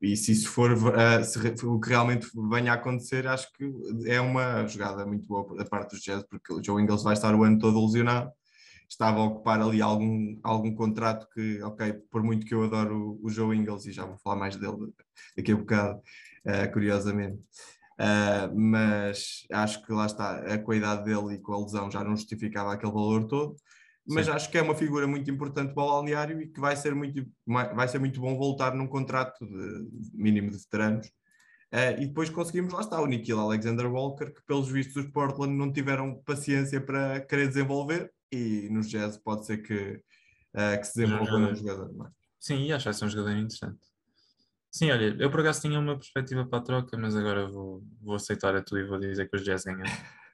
E 0.00 0.14
se 0.16 0.32
isso 0.32 0.50
for 0.50 0.72
uh, 0.72 1.24
se, 1.24 1.38
o 1.66 1.80
que 1.80 1.88
realmente 1.88 2.28
venha 2.50 2.72
a 2.72 2.74
acontecer, 2.74 3.26
acho 3.26 3.50
que 3.52 3.64
é 4.06 4.20
uma 4.20 4.66
jogada 4.66 5.06
muito 5.06 5.26
boa 5.26 5.56
da 5.56 5.64
parte 5.64 5.92
dos 5.92 6.02
Jazz, 6.02 6.22
porque 6.28 6.52
o 6.52 6.62
Joe 6.62 6.82
Ingles 6.82 7.02
vai 7.02 7.14
estar 7.14 7.34
o 7.34 7.42
ano 7.42 7.58
todo 7.58 7.84
lesionado 7.84 8.30
estava 8.88 9.18
a 9.18 9.24
ocupar 9.24 9.60
ali 9.60 9.82
algum, 9.82 10.38
algum 10.42 10.74
contrato 10.74 11.28
que, 11.32 11.62
ok, 11.62 11.92
por 12.10 12.22
muito 12.22 12.46
que 12.46 12.54
eu 12.54 12.64
adoro 12.64 13.18
o, 13.20 13.26
o 13.26 13.30
Joe 13.30 13.56
Ingles, 13.56 13.86
e 13.86 13.92
já 13.92 14.04
vou 14.04 14.18
falar 14.18 14.36
mais 14.36 14.56
dele 14.56 14.92
daqui 15.36 15.52
a 15.52 15.56
bocado, 15.56 15.98
uh, 15.98 16.72
curiosamente, 16.72 17.38
uh, 18.00 18.54
mas 18.54 19.46
acho 19.52 19.84
que 19.84 19.92
lá 19.92 20.06
está, 20.06 20.38
a 20.54 20.58
qualidade 20.58 21.04
dele 21.04 21.34
e 21.34 21.38
com 21.38 21.52
a 21.52 21.58
lesão 21.58 21.90
já 21.90 22.02
não 22.04 22.16
justificava 22.16 22.72
aquele 22.72 22.92
valor 22.92 23.26
todo. 23.26 23.56
mas 24.06 24.26
Sim. 24.26 24.32
acho 24.32 24.50
que 24.50 24.58
é 24.58 24.62
uma 24.62 24.74
figura 24.74 25.06
muito 25.06 25.30
importante 25.30 25.74
para 25.74 25.82
o 25.82 25.88
balneário 25.88 26.40
e 26.40 26.48
que 26.48 26.60
vai 26.60 26.76
ser 26.76 26.94
muito, 26.94 27.26
vai 27.46 27.88
ser 27.88 27.98
muito 27.98 28.20
bom 28.20 28.36
voltar 28.36 28.74
num 28.74 28.86
contrato 28.86 29.44
de 29.44 29.90
mínimo 30.14 30.50
de 30.50 30.58
veteranos. 30.58 31.06
Uh, 31.72 32.00
e 32.00 32.06
depois 32.06 32.30
conseguimos, 32.30 32.72
lá 32.72 32.80
está, 32.80 33.00
o 33.00 33.06
Nikhil 33.06 33.40
Alexander 33.40 33.86
Walker, 33.92 34.26
que 34.26 34.40
pelos 34.46 34.68
vistos 34.68 35.04
os 35.04 35.10
Portland 35.10 35.52
não 35.52 35.72
tiveram 35.72 36.14
paciência 36.24 36.80
para 36.80 37.20
querer 37.20 37.48
desenvolver 37.48 38.12
e 38.36 38.68
nos 38.70 38.88
Jazz 38.88 39.16
pode 39.18 39.46
ser 39.46 39.58
que, 39.58 40.02
uh, 40.54 40.78
que 40.78 40.84
se 40.84 40.96
desenvolva 40.96 41.36
um 41.36 41.54
jogador 41.54 41.92
mais. 41.94 42.12
Sim, 42.38 42.64
e 42.64 42.72
acho 42.72 42.84
que 42.84 42.90
vai 42.90 42.94
ser 42.94 43.04
um 43.04 43.10
jogador 43.10 43.36
interessante. 43.36 43.80
Sim, 44.70 44.90
olha, 44.90 45.16
eu 45.18 45.30
por 45.30 45.40
acaso 45.40 45.62
tinha 45.62 45.80
uma 45.80 45.96
perspectiva 45.96 46.46
para 46.46 46.58
a 46.58 46.62
troca, 46.62 46.96
mas 46.98 47.16
agora 47.16 47.48
vou, 47.48 47.82
vou 48.00 48.14
aceitar 48.14 48.54
a 48.54 48.62
tua 48.62 48.80
e 48.80 48.84
vou 48.84 48.98
dizer 48.98 49.28
que 49.28 49.36
os 49.36 49.42
Jazz 49.42 49.64
ganham. 49.64 49.82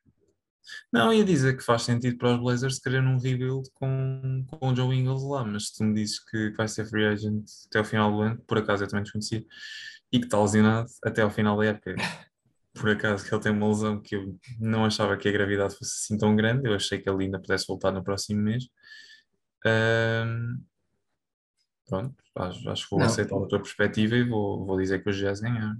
Não, 0.93 1.13
ia 1.13 1.25
dizer 1.25 1.57
que 1.57 1.63
faz 1.63 1.83
sentido 1.83 2.17
para 2.19 2.35
os 2.35 2.41
Blazers 2.41 2.79
querer 2.79 3.03
um 3.03 3.19
rebuild 3.19 3.69
com, 3.75 4.45
com 4.49 4.69
o 4.69 4.77
Joe 4.77 4.95
Ingles 4.97 5.23
lá, 5.23 5.45
mas 5.45 5.69
se 5.69 5.77
tu 5.77 5.85
me 5.85 5.95
dizes 5.95 6.19
que 6.19 6.51
vai 6.51 6.69
ser 6.69 6.87
free 6.87 7.07
agent 7.07 7.45
até 7.67 7.79
ao 7.79 7.85
final 7.85 8.13
do 8.13 8.21
ano, 8.21 8.43
por 8.47 8.59
acaso 8.59 8.85
eu 8.85 8.89
também 8.89 9.03
desconhecia, 9.03 9.45
e 10.13 10.19
que 10.19 10.27
está 10.27 10.41
lesionado 10.41 10.89
até 11.05 11.23
ao 11.23 11.31
final 11.31 11.57
da 11.57 11.67
época, 11.67 11.95
por 12.75 12.91
acaso 12.91 13.25
que 13.25 13.35
ele 13.35 13.43
tem 13.43 13.53
uma 13.53 13.69
lesão 13.69 14.01
que 14.01 14.17
eu 14.17 14.37
não 14.59 14.85
achava 14.85 15.17
que 15.17 15.29
a 15.29 15.33
gravidade 15.33 15.77
fosse 15.77 15.93
assim 15.93 16.19
tão 16.19 16.35
grande, 16.35 16.69
eu 16.69 16.75
achei 16.75 16.99
que 16.99 17.09
ele 17.09 17.25
ainda 17.25 17.39
pudesse 17.39 17.67
voltar 17.67 17.93
no 17.93 18.03
próximo 18.03 18.41
mês. 18.41 18.65
Um, 19.65 20.63
pronto, 21.87 22.15
acho, 22.37 22.71
acho 22.71 22.85
que 22.85 22.91
vou 22.91 23.01
não. 23.01 23.07
aceitar 23.07 23.37
a 23.37 23.47
tua 23.47 23.61
perspectiva 23.61 24.17
e 24.17 24.29
vou, 24.29 24.65
vou 24.65 24.81
dizer 24.81 25.03
que 25.03 25.11
os 25.11 25.17
Jazz 25.17 25.41
ganharam. 25.41 25.77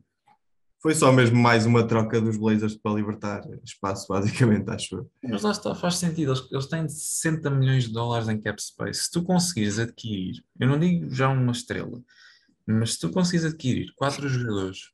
Foi 0.83 0.95
só 0.95 1.13
mesmo 1.13 1.37
mais 1.37 1.65
uma 1.65 1.87
troca 1.87 2.21
dos 2.21 2.37
Blazers 2.37 2.75
para 2.75 2.95
libertar 2.95 3.43
espaço, 3.65 4.09
basicamente, 4.09 4.69
acho 4.69 4.97
eu. 4.97 5.11
Mas 5.23 5.43
lá 5.43 5.53
está, 5.53 5.75
faz 5.75 5.97
sentido. 5.97 6.33
Eles, 6.33 6.49
eles 6.51 6.67
têm 6.67 6.89
60 6.89 7.49
milhões 7.51 7.85
de 7.85 7.93
dólares 7.93 8.29
em 8.29 8.41
cap 8.41 8.61
space. 8.61 9.05
Se 9.05 9.11
tu 9.11 9.23
conseguires 9.23 9.79
adquirir, 9.79 10.45
eu 10.59 10.69
não 10.69 10.79
digo 10.79 11.09
já 11.09 11.29
uma 11.29 11.53
estrela, 11.53 12.03
mas 12.67 12.95
se 12.95 12.99
tu 13.01 13.11
conseguires 13.11 13.47
adquirir 13.47 13.93
quatro 13.95 14.29
jogadores 14.29 14.92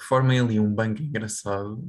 que 0.00 0.06
formem 0.06 0.40
ali 0.40 0.58
um 0.58 0.74
banco 0.74 1.02
engraçado, 1.02 1.84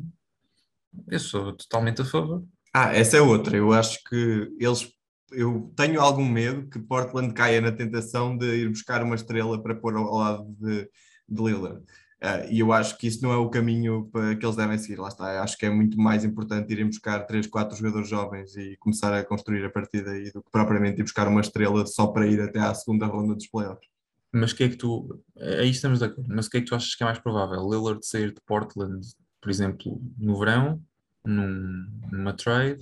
eu 1.08 1.20
sou 1.20 1.54
totalmente 1.54 2.02
a 2.02 2.06
favor. 2.06 2.44
Ah, 2.74 2.94
essa 2.94 3.18
é 3.18 3.22
outra. 3.22 3.56
Eu 3.56 3.72
acho 3.72 4.04
que 4.04 4.50
eles. 4.60 4.92
Eu 5.32 5.74
tenho 5.78 6.02
algum 6.02 6.26
medo 6.26 6.70
que 6.70 6.78
Portland 6.78 7.34
caia 7.34 7.62
na 7.62 7.72
tentação 7.72 8.38
de 8.38 8.46
ir 8.46 8.70
buscar 8.70 9.02
uma 9.02 9.16
estrela 9.16 9.62
para 9.64 9.76
pôr 9.76 9.96
ao 9.96 10.14
lado 10.14 10.46
de, 10.60 10.90
de 11.28 11.44
Lillard. 11.44 11.82
Uh, 12.22 12.46
e 12.52 12.60
eu 12.60 12.72
acho 12.72 12.98
que 12.98 13.08
isso 13.08 13.24
não 13.24 13.32
é 13.32 13.38
o 13.38 13.50
caminho 13.50 14.08
para 14.12 14.36
que 14.36 14.46
eles 14.46 14.58
devem 14.58 14.78
seguir. 14.78 15.00
Lá 15.00 15.08
está, 15.08 15.42
acho 15.42 15.58
que 15.58 15.66
é 15.66 15.70
muito 15.70 15.98
mais 15.98 16.26
importante 16.26 16.72
irem 16.72 16.86
buscar 16.86 17.26
3, 17.26 17.48
4 17.48 17.78
jogadores 17.78 18.10
jovens 18.10 18.56
e 18.58 18.76
começar 18.78 19.14
a 19.18 19.24
construir 19.24 19.66
a 19.66 19.70
partir 19.72 20.04
daí 20.04 20.32
do 20.32 20.44
que 20.44 20.52
propriamente 20.52 21.00
ir 21.00 21.04
buscar 21.04 21.28
uma 21.28 21.42
estrela 21.42 21.86
só 21.88 22.08
para 22.08 22.28
ir 22.28 22.42
até 22.42 22.60
à 22.60 22.74
segunda 22.76 23.08
ronda 23.08 23.34
dos 23.34 23.48
playoffs. 23.48 23.91
Mas 24.32 24.54
que 24.54 24.64
é 24.64 24.70
que 24.70 24.78
tu. 24.78 25.22
Aí 25.38 25.70
estamos 25.70 26.00
de 26.00 26.06
acordo, 26.06 26.34
mas 26.34 26.48
o 26.48 26.50
que 26.50 26.58
é 26.58 26.62
que 26.62 26.68
tu 26.68 26.76
achas 26.76 26.96
que 26.96 27.04
é 27.04 27.06
mais 27.06 27.20
provável? 27.20 27.70
Lillard 27.70 28.06
sair 28.06 28.34
de 28.34 28.42
Portland, 28.46 29.06
por 29.42 29.50
exemplo, 29.50 30.02
no 30.18 30.40
verão, 30.40 30.82
num, 31.26 31.86
numa 32.12 32.34
trade, 32.34 32.82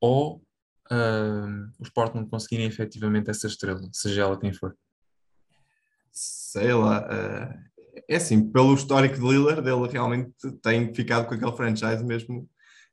ou 0.00 0.36
uh, 0.90 1.70
os 1.78 1.90
Portland 1.90 2.28
conseguirem 2.30 2.66
efetivamente 2.66 3.30
essa 3.30 3.46
estrela, 3.46 3.82
seja 3.92 4.22
ela 4.22 4.38
quem 4.38 4.52
for? 4.52 4.76
Sei 6.10 6.72
lá. 6.72 7.06
Uh 7.06 7.72
é 8.08 8.16
assim, 8.16 8.50
pelo 8.50 8.74
histórico 8.74 9.16
de 9.16 9.20
Lillard, 9.22 9.66
ele 9.68 9.88
realmente 9.88 10.32
tem 10.62 10.92
ficado 10.94 11.26
com 11.26 11.34
aquele 11.34 11.52
franchise 11.52 12.04
mesmo 12.04 12.48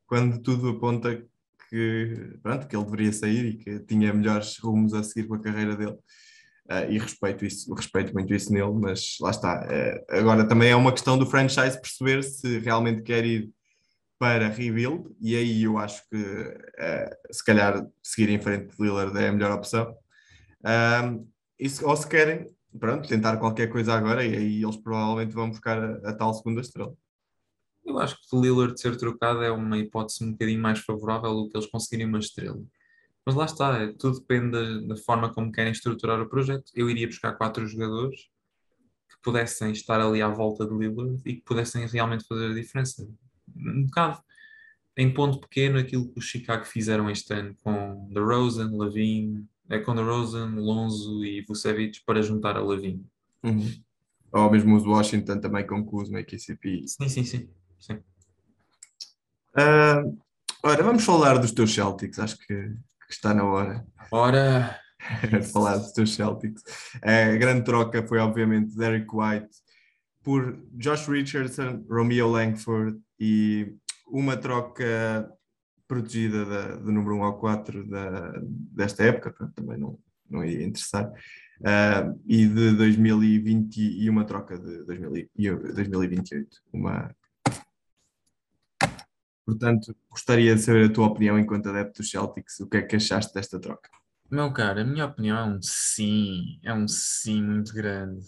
quando 0.06 0.42
tudo 0.42 0.70
aponta 0.70 1.24
que, 1.70 2.38
pronto, 2.42 2.68
que 2.68 2.76
ele 2.76 2.86
deveria 2.86 3.14
sair 3.14 3.46
e 3.46 3.58
que 3.58 3.80
tinha 3.82 4.14
melhores 4.14 4.58
rumos 4.58 4.94
a 4.94 5.04
seguir 5.04 5.28
com 5.28 5.36
a 5.36 5.42
carreira 5.42 5.76
dele. 5.76 5.98
Uh, 6.72 6.92
e 6.92 7.00
respeito 7.00 7.44
isso, 7.44 7.74
respeito 7.74 8.14
muito 8.14 8.32
isso 8.32 8.54
nele, 8.54 8.72
mas 8.74 9.18
lá 9.20 9.32
está. 9.32 9.66
Uh, 9.66 10.18
agora 10.18 10.48
também 10.48 10.70
é 10.70 10.76
uma 10.76 10.92
questão 10.92 11.18
do 11.18 11.26
franchise 11.26 11.82
perceber 11.82 12.22
se 12.22 12.60
realmente 12.60 13.02
quer 13.02 13.26
ir 13.26 13.50
para 14.20 14.50
rebuild, 14.50 15.10
e 15.20 15.36
aí 15.36 15.64
eu 15.64 15.78
acho 15.80 16.04
que 16.10 16.18
uh, 16.18 17.34
se 17.34 17.44
calhar 17.44 17.88
seguir 18.04 18.30
em 18.30 18.40
frente 18.40 18.76
de 18.76 18.84
Lillard 18.84 19.18
é 19.18 19.30
a 19.30 19.32
melhor 19.32 19.52
opção. 19.52 19.96
Isso, 21.58 21.88
ou 21.88 21.96
se 21.96 22.08
querem 22.08 22.46
pronto, 22.78 23.08
tentar 23.08 23.38
qualquer 23.38 23.68
coisa 23.68 23.94
agora 23.94 24.24
e 24.24 24.36
aí 24.36 24.64
eles 24.64 24.78
provavelmente 24.78 25.34
vão 25.34 25.50
buscar 25.50 25.82
a, 25.82 26.10
a 26.10 26.14
tal 26.14 26.34
segunda 26.34 26.62
estrela. 26.62 26.94
Eu 27.86 27.98
acho 27.98 28.16
que 28.16 28.36
o 28.36 28.42
Lillard 28.42 28.80
ser 28.80 28.96
trocado 28.98 29.42
é 29.42 29.52
uma 29.52 29.78
hipótese 29.78 30.24
um 30.24 30.32
bocadinho 30.34 30.62
mais 30.62 30.80
favorável 30.80 31.34
do 31.34 31.50
que 31.50 31.58
eles 31.58 31.70
conseguirem 31.70 32.06
uma 32.06 32.20
estrela. 32.20 32.62
Mas 33.26 33.36
lá 33.36 33.46
está, 33.46 33.78
é, 33.78 33.88
tudo 33.94 34.20
depende 34.20 34.52
da, 34.52 34.94
da, 34.94 35.02
forma 35.02 35.32
como 35.34 35.52
querem 35.52 35.72
estruturar 35.72 36.20
o 36.22 36.30
projeto. 36.30 36.72
Eu 36.74 36.90
iria 36.90 37.08
buscar 37.08 37.34
quatro 37.34 37.66
jogadores 37.68 38.22
que 39.10 39.16
pudessem 39.22 39.72
estar 39.72 40.00
ali 40.02 40.22
à 40.22 40.30
volta 40.30 40.66
de 40.66 40.74
Lillard 40.74 41.22
e 41.26 41.36
que 41.36 41.42
pudessem 41.42 41.86
realmente 41.86 42.26
fazer 42.28 42.52
a 42.52 42.54
diferença. 42.54 43.08
Um 43.56 43.86
bocado 43.86 44.22
em 44.98 45.14
ponto 45.14 45.40
pequeno 45.40 45.78
aquilo 45.78 46.10
que 46.12 46.20
os 46.20 46.26
Chicago 46.26 46.66
fizeram 46.66 47.10
este 47.10 47.34
ano 47.34 47.56
com 47.62 48.10
DeRozan, 48.12 48.70
Lavine, 48.76 49.48
é 49.70 49.80
com 49.80 49.96
DeRozan, 49.96 50.56
Lonzo 50.56 51.24
e 51.24 51.42
Vucevic 51.44 52.02
para 52.06 52.22
juntar 52.22 52.58
a 52.58 52.62
Lavine. 52.62 53.06
Uhum. 53.44 53.72
Ou 54.32 54.52
mesmo 54.52 54.76
os 54.76 54.86
Washington 54.86 55.40
também 55.40 55.66
com 55.66 55.86
Kuzma 55.86 56.20
e 56.20 56.24
KCP. 56.24 56.84
Sim, 56.88 57.10
sim, 57.10 57.24
sim. 57.24 57.50
sim. 57.80 57.94
Uh, 59.56 60.18
ora, 60.64 60.84
vamos 60.84 61.04
falar 61.04 61.38
dos 61.38 61.52
teus 61.52 61.74
Celtics, 61.74 62.20
acho 62.20 62.38
que 62.40 62.76
está 63.10 63.34
na 63.34 63.43
hora. 63.43 63.86
Ora! 64.12 64.80
falar 65.53 65.78
dos 65.78 65.91
teus 65.91 66.14
Celtics. 66.14 66.62
A 67.01 67.36
grande 67.38 67.64
troca 67.64 68.05
foi, 68.07 68.20
obviamente, 68.20 68.76
Derek 68.76 69.07
White 69.14 69.49
por 70.24 70.62
Josh 70.74 71.07
Richardson, 71.07 71.86
Romeo 71.89 72.30
Langford 72.30 72.99
e 73.20 73.74
uma 74.07 74.36
troca 74.38 75.32
protegida 75.88 76.45
da, 76.45 76.76
do 76.76 76.91
número 76.91 77.16
1 77.16 77.24
ao 77.24 77.39
4 77.39 77.88
da, 77.88 78.34
desta 78.76 79.03
época, 79.03 79.34
também 79.55 79.78
não, 79.78 79.97
não 80.30 80.45
ia 80.45 80.64
interessar, 80.64 81.07
uh, 81.07 82.22
e 82.28 82.45
de 82.45 82.76
2020 82.76 83.78
e 83.78 84.10
uma 84.10 84.24
troca 84.24 84.57
de 84.57 84.86
2028. 84.86 86.47
Uma... 86.72 87.10
Portanto, 89.50 89.95
gostaria 90.10 90.56
de 90.56 90.62
saber 90.62 90.89
a 90.89 90.93
tua 90.93 91.08
opinião 91.08 91.39
enquanto 91.39 91.70
adepto 91.70 92.02
dos 92.02 92.10
Celtics, 92.10 92.60
o 92.60 92.68
que 92.68 92.78
é 92.78 92.82
que 92.82 92.95
achaste 92.95 93.34
desta 93.34 93.60
troca? 93.60 93.89
Meu 94.30 94.54
caro, 94.54 94.82
a 94.82 94.84
minha 94.84 95.06
opinião 95.06 95.38
é 95.38 95.43
um 95.43 95.60
sim, 95.62 96.60
é 96.64 96.74
um 96.74 96.88
sim 96.88 97.43
muito 97.43 97.74
grande. 97.74 98.24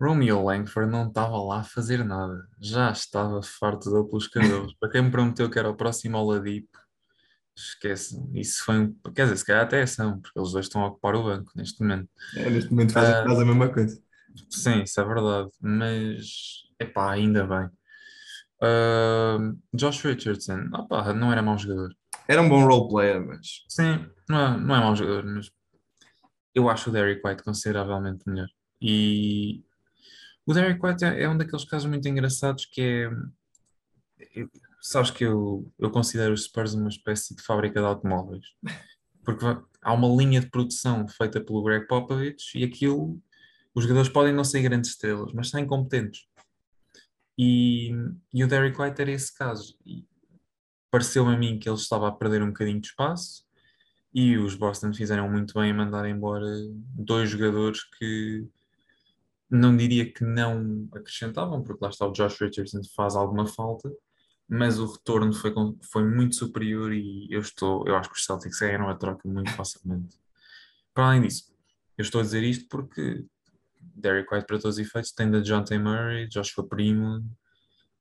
Romeo 0.00 0.42
Langford 0.42 0.90
não 0.90 1.06
estava 1.06 1.36
lá 1.38 1.60
a 1.60 1.64
fazer 1.64 2.04
nada. 2.04 2.48
Já 2.60 2.90
estava 2.90 3.40
farto 3.42 3.90
dele 3.90 4.08
pelos 4.08 4.26
cabelos. 4.26 4.74
Para 4.80 4.90
quem 4.90 5.02
me 5.02 5.10
prometeu 5.10 5.48
que 5.48 5.58
era 5.58 5.70
o 5.70 5.76
próximo 5.76 6.18
Oladipo, 6.18 6.78
esquece. 7.56 8.20
Isso 8.34 8.64
foi 8.64 8.80
um. 8.80 8.94
Quer 9.14 9.24
dizer, 9.24 9.36
se 9.36 9.46
calhar 9.46 9.64
até 9.64 9.86
são, 9.86 10.20
porque 10.20 10.38
eles 10.38 10.50
dois 10.50 10.66
estão 10.66 10.82
a 10.82 10.88
ocupar 10.88 11.14
o 11.14 11.22
banco 11.22 11.52
neste 11.54 11.80
momento. 11.80 12.08
É, 12.36 12.50
neste 12.50 12.70
momento 12.70 12.92
fazem 12.92 13.14
uh, 13.14 13.40
a 13.40 13.44
mesma 13.44 13.68
coisa. 13.72 14.02
Sim, 14.50 14.82
isso 14.82 15.00
é 15.00 15.04
verdade. 15.04 15.50
Mas, 15.60 16.64
epá, 16.80 17.12
ainda 17.12 17.46
bem. 17.46 17.70
Uh, 18.64 19.58
Josh 19.74 20.02
Richardson, 20.02 20.70
opa, 20.72 21.12
não 21.12 21.30
era 21.30 21.42
mau 21.42 21.58
jogador. 21.58 21.94
Era 22.26 22.40
um 22.40 22.48
bom 22.48 22.64
role 22.64 22.88
player, 22.88 23.24
mas. 23.24 23.64
Sim, 23.68 24.06
não 24.28 24.40
é, 24.40 24.58
não 24.58 24.76
é 24.76 24.80
mau 24.80 24.96
jogador, 24.96 25.24
mas 25.26 25.50
eu 26.54 26.70
acho 26.70 26.88
o 26.88 26.92
Derek 26.92 27.20
White 27.26 27.42
consideravelmente 27.42 28.22
melhor. 28.26 28.48
E 28.80 29.62
o 30.46 30.54
Derek 30.54 30.80
White 30.84 31.04
é, 31.04 31.22
é 31.22 31.28
um 31.28 31.36
daqueles 31.36 31.64
casos 31.64 31.88
muito 31.88 32.08
engraçados 32.08 32.64
que 32.66 32.80
é. 32.80 33.10
Eu, 34.34 34.48
sabes 34.80 35.10
que 35.10 35.24
eu, 35.24 35.70
eu 35.78 35.90
considero 35.90 36.32
os 36.32 36.44
Spurs 36.44 36.74
uma 36.74 36.88
espécie 36.88 37.34
de 37.34 37.42
fábrica 37.42 37.80
de 37.80 37.86
automóveis. 37.86 38.46
Porque 39.24 39.44
há 39.82 39.92
uma 39.92 40.08
linha 40.08 40.40
de 40.40 40.50
produção 40.50 41.08
feita 41.08 41.40
pelo 41.40 41.62
Greg 41.62 41.86
Popovich 41.86 42.56
e 42.56 42.64
aquilo. 42.64 43.20
Os 43.74 43.82
jogadores 43.82 44.08
podem 44.08 44.32
não 44.32 44.44
ser 44.44 44.62
grandes 44.62 44.90
estrelas, 44.90 45.32
mas 45.32 45.50
são 45.50 45.58
incompetentes. 45.58 46.28
E, 47.36 47.90
e 48.32 48.44
o 48.44 48.48
Derek 48.48 48.80
White 48.80 49.00
era 49.02 49.10
esse 49.10 49.36
caso. 49.36 49.76
Pareceu-me 50.90 51.34
a 51.34 51.38
mim 51.38 51.58
que 51.58 51.68
ele 51.68 51.76
estava 51.76 52.08
a 52.08 52.12
perder 52.12 52.42
um 52.42 52.48
bocadinho 52.48 52.80
de 52.80 52.88
espaço 52.88 53.44
e 54.14 54.36
os 54.38 54.54
Boston 54.54 54.92
fizeram 54.94 55.28
muito 55.28 55.54
bem 55.54 55.70
em 55.70 55.74
mandar 55.74 56.08
embora 56.08 56.46
dois 56.70 57.28
jogadores 57.28 57.82
que 57.98 58.46
não 59.50 59.76
diria 59.76 60.10
que 60.10 60.24
não 60.24 60.88
acrescentavam, 60.94 61.62
porque 61.62 61.84
lá 61.84 61.90
está 61.90 62.06
o 62.06 62.12
Josh 62.12 62.40
Richardson 62.40 62.80
faz 62.94 63.16
alguma 63.16 63.46
falta, 63.46 63.92
mas 64.48 64.78
o 64.78 64.86
retorno 64.86 65.32
foi, 65.32 65.52
foi 65.90 66.04
muito 66.04 66.36
superior 66.36 66.92
e 66.92 67.26
eu 67.30 67.40
estou, 67.40 67.86
eu 67.86 67.96
acho 67.96 68.10
que 68.10 68.16
os 68.16 68.24
Celtics 68.24 68.58
ganharam 68.58 68.88
a 68.88 68.94
troca 68.94 69.28
muito 69.28 69.50
facilmente. 69.52 70.16
Para 70.92 71.08
além 71.08 71.22
disso, 71.22 71.52
eu 71.98 72.02
estou 72.02 72.20
a 72.20 72.24
dizer 72.24 72.42
isto 72.44 72.68
porque 72.68 73.24
Derek 73.94 74.32
White, 74.32 74.46
para 74.46 74.58
todos 74.58 74.78
os 74.78 74.78
efeitos, 74.78 75.12
tem 75.12 75.30
da 75.30 75.40
T. 75.62 75.78
Murray, 75.78 76.28
Joshua 76.28 76.66
Primo 76.66 77.24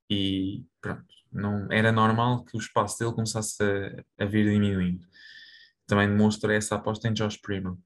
e 0.09 0.65
pronto, 0.81 1.05
não, 1.31 1.67
era 1.71 1.91
normal 1.91 2.43
que 2.43 2.55
o 2.55 2.59
espaço 2.59 2.99
dele 2.99 3.13
começasse 3.13 3.63
a, 3.63 4.23
a 4.23 4.25
vir 4.25 4.45
diminuindo. 4.49 5.05
também 5.87 6.07
demonstra 6.07 6.53
essa 6.53 6.75
aposta 6.75 7.07
em 7.07 7.13
Josh 7.13 7.37
Primo. 7.37 7.81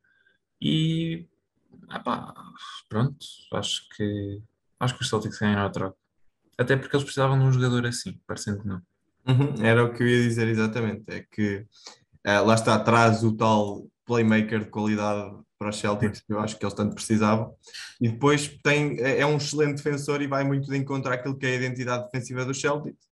E 0.61 1.27
pá, 2.03 2.33
pronto, 2.89 3.25
acho 3.53 3.87
que 3.95 4.41
acho 4.79 4.95
que 4.95 5.01
os 5.03 5.09
Celtics 5.09 5.39
ganharam 5.39 5.65
a 5.65 5.69
troca. 5.69 5.97
Até 6.57 6.75
porque 6.75 6.95
eles 6.95 7.03
precisavam 7.03 7.37
de 7.37 7.45
um 7.45 7.51
jogador 7.51 7.85
assim, 7.85 8.19
parecendo 8.25 8.61
que 8.61 8.67
não. 8.67 8.81
Uhum, 9.27 9.63
era 9.63 9.83
o 9.83 9.93
que 9.93 10.03
eu 10.03 10.07
ia 10.07 10.23
dizer 10.23 10.47
exatamente. 10.47 11.03
É 11.07 11.21
que 11.21 11.65
uh, 12.25 12.45
lá 12.45 12.55
está 12.55 12.75
atrás 12.75 13.23
o 13.23 13.35
tal 13.35 13.87
playmaker 14.05 14.63
de 14.63 14.69
qualidade 14.69 15.37
para 15.57 15.69
os 15.69 15.79
Celtics 15.79 16.21
que 16.21 16.33
eu 16.33 16.39
acho 16.39 16.57
que 16.57 16.65
eles 16.65 16.73
tanto 16.73 16.95
precisavam. 16.95 17.53
E 17.99 18.09
depois 18.09 18.47
tem, 18.63 18.99
é, 18.99 19.19
é 19.21 19.25
um 19.25 19.37
excelente 19.37 19.77
defensor 19.77 20.21
e 20.21 20.27
vai 20.27 20.43
muito 20.43 20.69
de 20.69 20.77
encontro 20.77 21.11
àquilo 21.11 21.37
que 21.37 21.45
é 21.45 21.49
a 21.49 21.55
identidade 21.55 22.05
defensiva 22.05 22.45
dos 22.45 22.59
Celtics. 22.59 23.07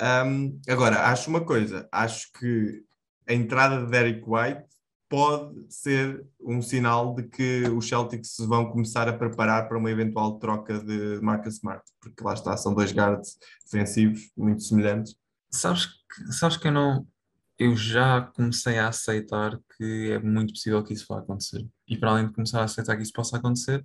Um, 0.00 0.60
agora, 0.68 1.06
acho 1.08 1.30
uma 1.30 1.44
coisa, 1.44 1.88
acho 1.90 2.30
que 2.32 2.82
a 3.26 3.32
entrada 3.32 3.84
de 3.84 3.90
Derek 3.90 4.22
White 4.26 4.64
pode 5.08 5.72
ser 5.72 6.24
um 6.40 6.60
sinal 6.60 7.14
de 7.14 7.22
que 7.24 7.62
os 7.68 7.88
Celtics 7.88 8.36
vão 8.40 8.70
começar 8.70 9.08
a 9.08 9.12
preparar 9.12 9.68
para 9.68 9.78
uma 9.78 9.90
eventual 9.90 10.38
troca 10.38 10.78
de 10.80 11.20
Marcus 11.22 11.54
Smart, 11.54 11.82
porque 12.00 12.22
lá 12.22 12.34
está, 12.34 12.56
são 12.56 12.74
dois 12.74 12.92
guards 12.92 13.38
defensivos 13.64 14.30
muito 14.36 14.62
semelhantes. 14.62 15.16
Sabes 15.50 15.86
que, 15.86 16.32
sabes 16.32 16.56
que 16.56 16.68
eu 16.68 16.72
não. 16.72 17.06
Eu 17.58 17.74
já 17.74 18.30
comecei 18.34 18.78
a 18.78 18.88
aceitar 18.88 19.58
que 19.76 20.12
é 20.12 20.18
muito 20.18 20.52
possível 20.52 20.82
que 20.82 20.92
isso 20.92 21.06
vá 21.08 21.18
acontecer. 21.18 21.66
E 21.88 21.96
para 21.96 22.10
além 22.10 22.26
de 22.26 22.32
começar 22.32 22.60
a 22.60 22.64
aceitar 22.64 22.96
que 22.96 23.02
isso 23.02 23.12
possa 23.12 23.36
acontecer, 23.36 23.84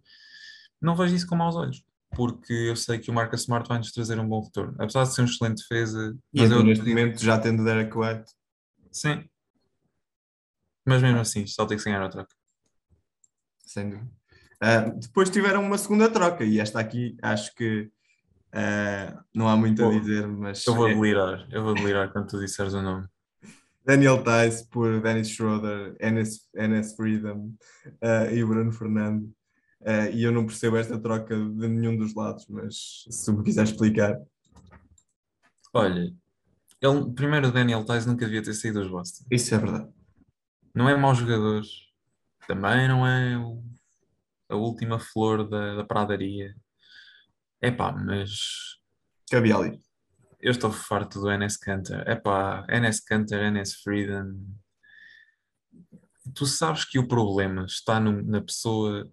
não 0.82 0.96
vejo 0.96 1.16
isso 1.16 1.28
com 1.28 1.36
maus 1.36 1.56
olhos. 1.56 1.84
Porque 2.16 2.54
eu 2.54 2.76
sei 2.76 3.00
que 3.00 3.10
o 3.10 3.14
Marcus 3.14 3.42
Smart 3.42 3.68
vai 3.68 3.78
nos 3.78 3.92
trazer 3.92 4.20
um 4.20 4.28
bom 4.28 4.44
retorno. 4.44 4.76
Apesar 4.80 5.04
de 5.04 5.14
ser 5.14 5.22
um 5.22 5.26
excelente 5.26 5.60
defesa. 5.60 6.18
E 6.34 6.42
eu, 6.42 6.64
neste 6.64 6.86
momento 6.86 7.24
já 7.24 7.40
tendo 7.40 7.64
Derek 7.64 7.98
White. 7.98 8.32
Sim. 8.92 9.24
Mas 10.86 11.02
mesmo 11.02 11.20
assim, 11.20 11.46
só 11.48 11.66
tem 11.66 11.78
que 11.78 11.84
ganhar 11.84 12.04
a 12.04 12.10
troca. 12.10 12.36
Sem 13.66 13.90
dúvida. 13.90 14.12
Uh, 14.62 15.00
depois 15.00 15.30
tiveram 15.30 15.64
uma 15.64 15.78
segunda 15.78 16.10
troca 16.10 16.44
e 16.44 16.60
esta 16.60 16.80
aqui 16.80 17.18
acho 17.22 17.56
que 17.56 17.90
uh, 18.54 19.24
não 19.34 19.48
há 19.48 19.56
muito 19.56 19.82
Pô, 19.82 19.90
a 19.90 20.00
dizer, 20.00 20.28
mas. 20.28 20.66
Eu 20.68 20.76
vou 20.76 20.88
é... 20.88 20.94
delirar, 20.94 21.48
eu 21.50 21.64
vou 21.64 21.74
delirar 21.74 22.12
quando 22.12 22.28
tu 22.28 22.40
disseres 22.40 22.74
o 22.74 22.82
nome. 22.82 23.08
Daniel 23.84 24.24
Tice 24.24 24.68
por 24.70 25.02
Dennis 25.02 25.30
Schroeder, 25.30 25.96
NS, 26.00 26.50
NS 26.54 26.96
Freedom 26.96 27.54
uh, 27.86 28.34
e 28.34 28.44
Bruno 28.46 28.72
Fernando. 28.72 29.32
e 30.14 30.24
eu 30.24 30.32
não 30.32 30.46
percebo 30.46 30.78
esta 30.78 31.00
troca 31.00 31.36
de 31.36 31.68
nenhum 31.68 31.98
dos 31.98 32.14
lados, 32.14 32.46
mas 32.48 33.06
se 33.10 33.32
me 33.32 33.44
quiser 33.44 33.64
explicar. 33.64 34.20
Olha, 35.74 36.14
ele, 36.82 37.14
primeiro 37.16 37.48
o 37.48 37.52
Daniel 37.52 37.86
Tice 37.86 38.08
nunca 38.08 38.26
devia 38.26 38.44
ter 38.44 38.54
saído 38.54 38.82
dos 38.82 38.92
Boston. 38.92 39.26
Isso 39.32 39.54
é 39.56 39.58
verdade. 39.58 39.90
Não 40.74 40.88
é 40.88 40.96
mau 40.96 41.14
jogador, 41.14 41.64
também 42.48 42.88
não 42.88 43.06
é 43.06 43.38
o, 43.38 43.64
a 44.50 44.56
última 44.56 45.00
flor 45.00 45.48
da, 45.48 45.76
da 45.76 45.84
pradaria. 45.84 46.56
É 47.62 47.72
pá, 47.72 47.92
mas. 47.92 48.80
Cabia 49.30 49.56
ali. 49.56 49.91
Eu 50.42 50.52
estou 50.52 50.72
farto 50.72 51.22
do 51.22 51.30
NS 51.30 51.58
Canter. 51.58 52.04
É 52.08 52.16
pá, 52.16 52.66
NS 52.68 53.00
Canter, 53.02 53.52
NS 53.52 53.76
Freedom. 53.84 54.40
Tu 56.34 56.46
sabes 56.48 56.84
que 56.84 56.98
o 56.98 57.08
problema 57.08 57.66
está 57.66 58.00
no, 58.00 58.24
na 58.24 58.42
pessoa 58.42 59.08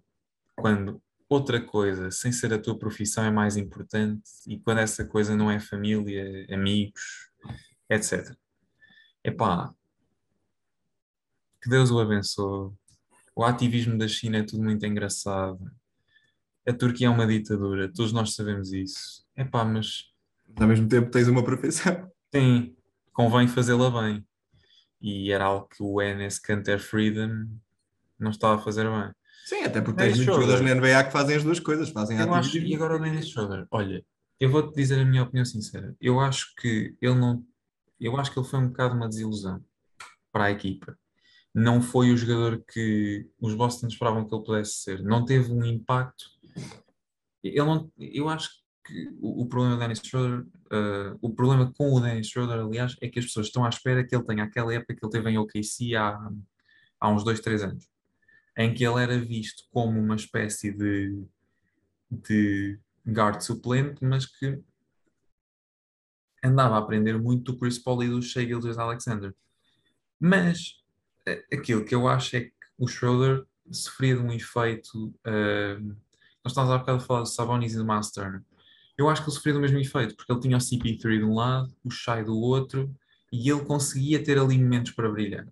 quando 0.55 1.01
outra 1.29 1.61
coisa, 1.61 2.09
sem 2.09 2.31
ser 2.31 2.51
a 2.51 2.59
tua 2.59 2.77
profissão, 2.77 3.23
é 3.23 3.29
mais 3.29 3.55
importante 3.55 4.23
e 4.47 4.59
quando 4.59 4.79
essa 4.79 5.05
coisa 5.05 5.35
não 5.35 5.51
é 5.51 5.59
família, 5.59 6.47
amigos, 6.51 7.29
etc. 7.89 8.35
Epá, 9.23 9.71
que 11.61 11.69
Deus 11.69 11.91
o 11.91 11.99
abençoe. 11.99 12.73
O 13.35 13.43
ativismo 13.43 13.97
da 13.97 14.07
China 14.07 14.39
é 14.39 14.43
tudo 14.43 14.63
muito 14.63 14.85
engraçado. 14.85 15.59
A 16.67 16.73
Turquia 16.73 17.07
é 17.07 17.09
uma 17.09 17.27
ditadura, 17.27 17.91
todos 17.93 18.11
nós 18.11 18.33
sabemos 18.33 18.73
isso. 18.73 19.25
É 19.35 19.43
pá, 19.45 19.63
mas. 20.49 20.61
Ao 20.61 20.67
mesmo 20.67 20.87
tempo 20.87 21.11
tens 21.11 21.27
uma 21.27 21.43
profissão. 21.43 22.11
Sim, 22.33 22.75
convém 23.13 23.47
fazê-la 23.47 23.89
bem. 24.01 24.25
E 25.01 25.31
era 25.31 25.45
algo 25.45 25.67
que 25.67 25.81
o 25.81 26.01
NS 26.01 26.39
Canter 26.39 26.79
Freedom 26.79 27.47
não 28.19 28.31
estava 28.31 28.55
a 28.55 28.63
fazer 28.63 28.83
bem. 28.89 29.11
Sim, 29.45 29.63
até 29.63 29.81
porque 29.81 30.03
tens 30.03 30.17
muitos 30.17 30.35
jogadores 30.35 30.61
na 30.61 30.75
NBA 30.75 31.05
que 31.05 31.11
fazem 31.11 31.37
as 31.37 31.43
duas 31.43 31.59
coisas, 31.59 31.89
fazem 31.89 32.19
eu 32.19 32.33
acho, 32.33 32.57
E 32.57 32.75
agora 32.75 32.97
o 32.97 32.99
Dennis 32.99 33.29
Schroeder, 33.29 33.65
olha, 33.71 34.05
eu 34.39 34.49
vou-te 34.49 34.75
dizer 34.75 34.99
a 34.99 35.05
minha 35.05 35.23
opinião 35.23 35.45
sincera. 35.45 35.95
Eu 35.99 36.19
acho 36.19 36.53
que 36.55 36.95
ele 37.01 37.15
não. 37.15 37.43
Eu 37.99 38.17
acho 38.17 38.31
que 38.31 38.39
ele 38.39 38.47
foi 38.47 38.59
um 38.59 38.67
bocado 38.67 38.95
uma 38.95 39.09
desilusão 39.09 39.63
para 40.31 40.45
a 40.45 40.51
equipa 40.51 40.95
não 41.53 41.81
foi 41.81 42.11
o 42.11 42.17
jogador 42.17 42.63
que 42.65 43.27
os 43.39 43.53
Boston 43.53 43.87
esperavam 43.87 44.25
que 44.25 44.33
ele 44.33 44.43
pudesse 44.43 44.73
ser. 44.73 45.03
Não 45.03 45.25
teve 45.25 45.51
um 45.51 45.65
impacto. 45.65 46.25
Ele 47.43 47.57
não, 47.57 47.91
eu 47.97 48.29
acho 48.29 48.49
que 48.49 48.59
o, 49.19 49.43
o 49.43 49.45
problema 49.47 49.75
do 49.75 49.79
Dennis 49.79 50.01
Schroeder, 50.03 50.41
uh, 50.41 51.17
o 51.21 51.33
problema 51.33 51.71
com 51.73 51.93
o 51.93 51.99
Dennis 51.99 52.27
Schroeder, 52.27 52.59
aliás, 52.59 52.95
é 53.01 53.07
que 53.07 53.19
as 53.19 53.25
pessoas 53.25 53.47
estão 53.47 53.65
à 53.65 53.69
espera 53.69 54.03
que 54.05 54.15
ele 54.15 54.25
tenha 54.25 54.43
aquela 54.43 54.73
época 54.73 54.95
que 54.95 55.05
ele 55.05 55.11
teve 55.11 55.29
em 55.29 55.37
OKC 55.37 55.95
há, 55.95 56.31
há 56.99 57.09
uns 57.09 57.23
dois, 57.23 57.39
três 57.39 57.63
anos, 57.63 57.87
em 58.57 58.73
que 58.73 58.85
ele 58.85 59.01
era 59.01 59.17
visto 59.17 59.63
como 59.71 59.99
uma 59.99 60.15
espécie 60.15 60.71
de, 60.71 61.23
de 62.09 62.79
guard 63.07 63.41
suplente, 63.41 64.03
mas 64.03 64.25
que 64.25 64.59
andava 66.43 66.75
a 66.75 66.79
aprender 66.79 67.17
muito 67.19 67.51
do 67.51 67.59
Chris 67.59 67.77
Paul 67.77 68.03
e 68.03 68.09
do 68.09 68.21
Shea 68.21 68.45
Gildas 68.45 68.77
Alexander. 68.77 69.33
Mas 70.19 70.79
aquilo 71.51 71.85
que 71.85 71.95
eu 71.95 72.07
acho 72.07 72.35
é 72.35 72.41
que 72.41 72.53
o 72.77 72.87
Schroeder 72.87 73.45
sofria 73.71 74.15
de 74.15 74.21
um 74.21 74.31
efeito. 74.31 75.07
Uh, 75.19 75.95
nós 76.43 76.51
estávamos 76.51 76.75
há 76.75 76.77
bocado 76.79 76.97
a 76.97 77.01
falar 77.01 77.21
do 77.21 77.27
Sabonis 77.27 77.73
e 77.73 77.77
do 77.77 77.85
Miles 77.85 78.11
Turner. 78.11 78.41
Eu 78.99 79.07
acho 79.09 79.21
que 79.21 79.29
ele 79.29 79.35
sofria 79.35 79.53
do 79.53 79.61
mesmo 79.61 79.79
efeito, 79.79 80.13
porque 80.13 80.29
ele 80.29 80.41
tinha 80.41 80.57
o 80.57 80.59
CP3 80.59 81.19
de 81.19 81.23
um 81.23 81.33
lado, 81.33 81.73
o 81.85 81.89
Shai 81.89 82.21
do 82.21 82.37
outro, 82.37 82.93
e 83.31 83.49
ele 83.49 83.63
conseguia 83.63 84.21
ter 84.21 84.37
ali 84.37 84.57
momentos 84.57 84.91
para 84.91 85.09
brilhar. 85.09 85.47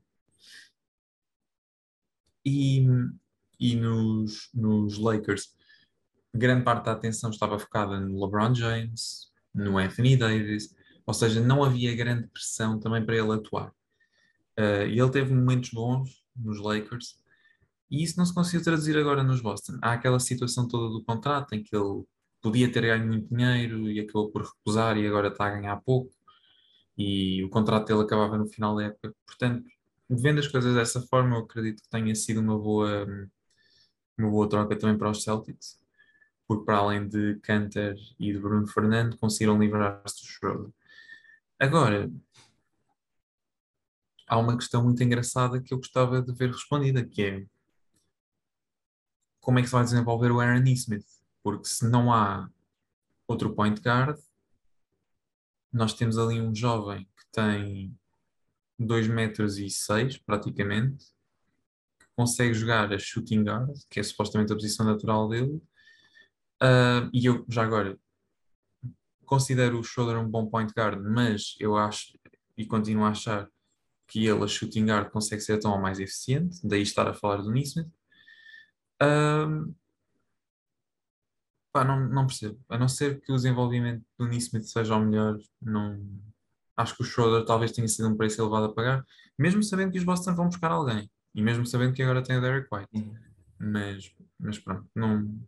E, 2.46 2.86
e 3.58 3.76
nos, 3.78 4.50
nos 4.54 4.98
Lakers, 4.98 5.56
grande 6.36 6.66
parte 6.66 6.84
da 6.84 6.92
atenção 6.92 7.30
estava 7.30 7.58
focada 7.58 7.98
no 8.02 8.22
LeBron 8.22 8.54
James, 8.54 9.32
no 9.54 9.78
Anthony 9.78 10.18
Davis, 10.18 10.76
ou 11.06 11.14
seja, 11.14 11.40
não 11.40 11.64
havia 11.64 11.96
grande 11.96 12.28
pressão 12.28 12.78
também 12.78 13.06
para 13.06 13.16
ele 13.16 13.32
atuar. 13.32 13.70
Uh, 14.60 14.88
e 14.90 15.00
ele 15.00 15.10
teve 15.10 15.34
momentos 15.34 15.70
bons 15.70 16.22
nos 16.36 16.60
Lakers 16.60 17.18
e 17.90 18.04
isso 18.04 18.18
não 18.18 18.26
se 18.26 18.34
conseguiu 18.34 18.62
traduzir 18.62 18.98
agora 18.98 19.24
nos 19.24 19.40
Boston. 19.40 19.78
Há 19.82 19.94
aquela 19.94 20.20
situação 20.20 20.68
toda 20.68 20.90
do 20.94 21.04
contrato 21.06 21.54
em 21.54 21.64
que 21.64 21.74
ele 21.74 22.04
podia 22.42 22.72
ter 22.72 22.82
ganho 22.82 23.08
muito 23.08 23.28
dinheiro 23.36 23.90
e 23.90 24.00
acabou 24.00 24.32
por 24.32 24.44
recusar 24.44 24.98
e 24.98 25.08
agora 25.08 25.30
está 25.30 25.48
a 25.48 25.52
ganhar 25.52 25.78
pouco 25.82 26.12
e 26.98 27.44
o 27.44 27.50
contrato 27.50 27.88
dele 27.88 28.02
acabava 28.02 28.38
no 28.38 28.48
final 28.48 28.76
da 28.76 28.86
época. 28.86 29.16
Portanto, 29.26 29.70
vendo 30.10 30.40
as 30.40 30.48
coisas 30.48 30.74
dessa 30.76 31.02
forma, 31.02 31.36
eu 31.38 31.42
acredito 31.44 31.84
que 31.84 31.90
tenha 31.90 32.16
sido 32.16 32.40
uma 32.42 32.58
boa, 32.58 33.06
uma 34.18 34.30
boa 34.30 34.50
troca 34.50 34.78
também 34.78 34.98
para 34.98 35.12
os 35.12 35.24
Celtics, 35.24 35.80
porque 36.48 36.66
para 36.66 36.78
além 36.78 37.08
de 37.08 37.40
Cantor 37.42 37.96
e 38.20 38.34
de 38.34 38.40
Bruno 38.40 38.68
Fernando, 38.68 39.18
conseguiram 39.18 39.60
livrar-se 39.60 40.22
do 40.22 40.28
Schroeder. 40.28 40.72
Agora, 41.60 42.12
há 44.28 44.38
uma 44.38 44.58
questão 44.58 44.84
muito 44.84 45.04
engraçada 45.04 45.62
que 45.62 45.74
eu 45.74 45.78
gostava 45.78 46.22
de 46.22 46.34
ver 46.34 46.52
respondida, 46.52 47.06
que 47.06 47.24
é 47.24 47.46
como 49.40 49.60
é 49.60 49.62
que 49.62 49.68
se 49.70 49.74
vai 49.74 49.84
desenvolver 49.84 50.32
o 50.32 50.42
Aaron 50.42 50.64
Smith? 50.66 51.17
Porque 51.48 51.70
se 51.70 51.88
não 51.88 52.12
há 52.12 52.50
outro 53.26 53.56
point 53.56 53.80
guard, 53.80 54.20
nós 55.72 55.94
temos 55.94 56.18
ali 56.18 56.42
um 56.42 56.54
jovem 56.54 57.06
que 57.18 57.26
tem 57.32 57.98
2 58.78 59.08
metros 59.08 59.58
e 59.58 59.70
6 59.70 60.18
praticamente, 60.18 61.06
que 61.98 62.06
consegue 62.18 62.54
jogar 62.54 62.92
a 62.92 63.00
shooting 63.00 63.46
guard, 63.46 63.72
que 63.90 63.98
é 63.98 64.04
supostamente 64.04 64.52
a 64.52 64.58
posição 64.58 64.86
natural 64.86 65.30
dele, 65.30 65.62
uh, 66.62 67.10
e 67.14 67.26
eu 67.26 67.46
já 67.48 67.64
agora 67.64 67.98
considero 69.24 69.80
o 69.80 69.84
Schroeder 69.86 70.20
um 70.20 70.30
bom 70.30 70.50
point 70.50 70.74
guard, 70.78 71.02
mas 71.02 71.56
eu 71.62 71.78
acho 71.78 72.20
e 72.58 72.66
continuo 72.66 73.06
a 73.06 73.12
achar 73.12 73.50
que 74.06 74.28
ele 74.28 74.44
a 74.44 74.48
shooting 74.48 74.86
guard 74.86 75.12
consegue 75.12 75.42
ser 75.42 75.60
tão 75.60 75.80
mais 75.80 75.98
eficiente, 75.98 76.60
daí 76.62 76.82
estar 76.82 77.08
a 77.08 77.14
falar 77.14 77.38
do 77.38 77.54
Nismith. 77.54 77.90
Um, 79.02 79.74
pá, 81.78 81.84
não, 81.84 82.00
não 82.10 82.26
percebo. 82.26 82.60
A 82.70 82.78
não 82.78 82.88
ser 82.88 83.22
que 83.22 83.32
o 83.32 83.36
desenvolvimento 83.36 84.04
do 84.18 84.28
Nismith 84.28 84.64
seja 84.64 84.96
o 84.96 85.00
melhor, 85.00 85.38
não, 85.62 86.00
acho 86.76 86.96
que 86.96 87.04
o 87.04 87.06
Schroeder 87.06 87.46
talvez 87.46 87.72
tenha 87.72 87.88
sido 87.88 88.08
um 88.10 88.18
preço 88.18 88.42
elevado 88.42 88.66
a 88.66 88.74
pagar, 88.74 89.06
mesmo 89.38 89.62
sabendo 89.62 89.92
que 89.92 90.00
os 90.00 90.04
Boston 90.04 90.34
vão 90.34 90.48
buscar 90.48 90.72
alguém 90.72 91.10
e 91.36 91.42
mesmo 91.42 91.66
sabendo 91.68 91.94
que 91.94 92.02
agora 92.02 92.24
tem 92.24 92.38
o 92.38 92.42
Derek 92.42 92.68
White. 92.74 92.90
Uhum. 92.94 93.16
Mas, 93.60 94.12
mas 94.40 94.58
pronto, 94.58 94.88
não. 94.96 95.40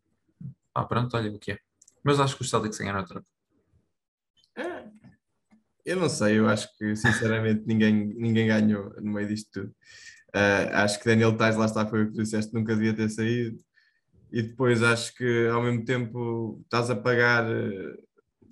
Ah, 0.74 0.84
pronto, 0.84 1.16
olha 1.18 1.32
o 1.32 1.40
que 1.40 1.54
é. 1.54 1.60
Mas 2.04 2.20
acho 2.20 2.36
que 2.36 2.44
os 2.44 2.50
Celtics 2.50 2.78
ganharam 2.78 3.00
a 3.00 3.04
troca. 3.04 3.28
Eu 5.86 5.96
não 5.96 6.10
sei, 6.10 6.38
eu 6.38 6.48
acho 6.48 6.68
que 6.78 6.96
sinceramente 6.96 7.64
ninguém, 7.66 8.14
ninguém 8.14 8.48
ganhou 8.48 8.94
no 9.02 9.14
meio 9.14 9.28
disto 9.28 9.50
tudo. 9.52 9.76
Uh, 10.36 10.70
acho 10.74 11.00
que 11.00 11.06
Daniel 11.06 11.36
Tais, 11.36 11.56
lá 11.56 11.66
está, 11.66 11.88
foi 11.88 12.04
o 12.04 12.08
que 12.08 12.14
tu 12.14 12.22
disseste, 12.22 12.54
nunca 12.54 12.76
devia 12.76 12.94
ter 12.94 13.10
saído. 13.10 13.60
E 14.32 14.42
depois 14.42 14.84
acho 14.84 15.16
que 15.16 15.48
ao 15.48 15.62
mesmo 15.62 15.84
tempo 15.84 16.60
estás 16.64 16.90
a 16.90 16.96
pagar 16.96 17.50
eh, 17.50 17.98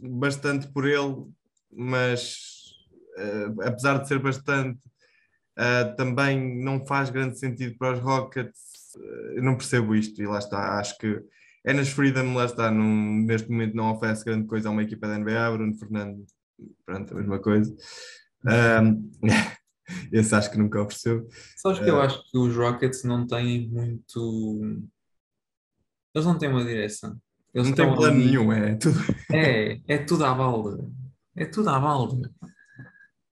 bastante 0.02 0.68
por 0.68 0.88
ele, 0.88 1.26
mas 1.72 2.74
uh, 3.18 3.62
apesar 3.62 4.00
de 4.00 4.08
ser 4.08 4.20
bastante, 4.20 4.80
uh, 5.58 5.96
também 5.96 6.64
não 6.64 6.86
faz 6.86 7.10
grande 7.10 7.38
sentido 7.38 7.78
para 7.78 7.94
os 7.94 8.00
Rockets. 8.00 8.96
eu 9.36 9.44
não 9.44 9.56
percebo 9.56 9.96
isto 9.96 10.22
e 10.22 10.28
lá 10.28 10.40
está. 10.40 10.80
Acho 10.80 10.98
que 10.98 11.22
é 11.68 11.74
nas 11.74 11.90
Freedom, 11.90 12.34
lá 12.34 12.46
está, 12.46 12.72
num, 12.72 13.26
neste 13.26 13.50
momento 13.52 13.76
não 13.76 13.92
oferece 13.92 14.24
grande 14.24 14.48
coisa 14.48 14.70
a 14.70 14.72
uma 14.72 14.84
equipa 14.84 15.08
da 15.08 15.20
NBA. 15.20 15.52
Bruno 15.52 15.76
Fernando, 15.76 16.26
pronto, 16.86 17.14
a 17.14 17.18
mesma 17.18 17.40
coisa. 17.40 17.76
Um, 18.46 19.12
esse 20.12 20.34
acho 20.34 20.50
que 20.50 20.58
nunca 20.58 20.82
ofereceu. 20.82 21.28
Sabes 21.58 21.80
que 21.80 21.90
eu 21.90 22.00
acho 22.02 22.24
que 22.32 22.38
os 22.38 22.56
Rockets 22.56 23.04
não 23.04 23.28
têm 23.28 23.68
muito. 23.68 24.84
Eles 26.18 26.26
não 26.26 26.36
têm 26.36 26.50
uma 26.50 26.66
direção. 26.66 27.16
Eles 27.54 27.68
não 27.68 27.76
têm 27.76 27.96
plano 27.96 28.18
nenhum, 28.18 28.52
é 28.52 28.76
tudo. 28.76 29.00
É, 29.32 29.80
é 29.88 29.98
tudo 30.00 30.26
à 30.26 30.34
balda. 30.34 30.84
É 31.36 31.46
tudo 31.46 31.70
à 31.70 31.80
balda. 31.80 32.32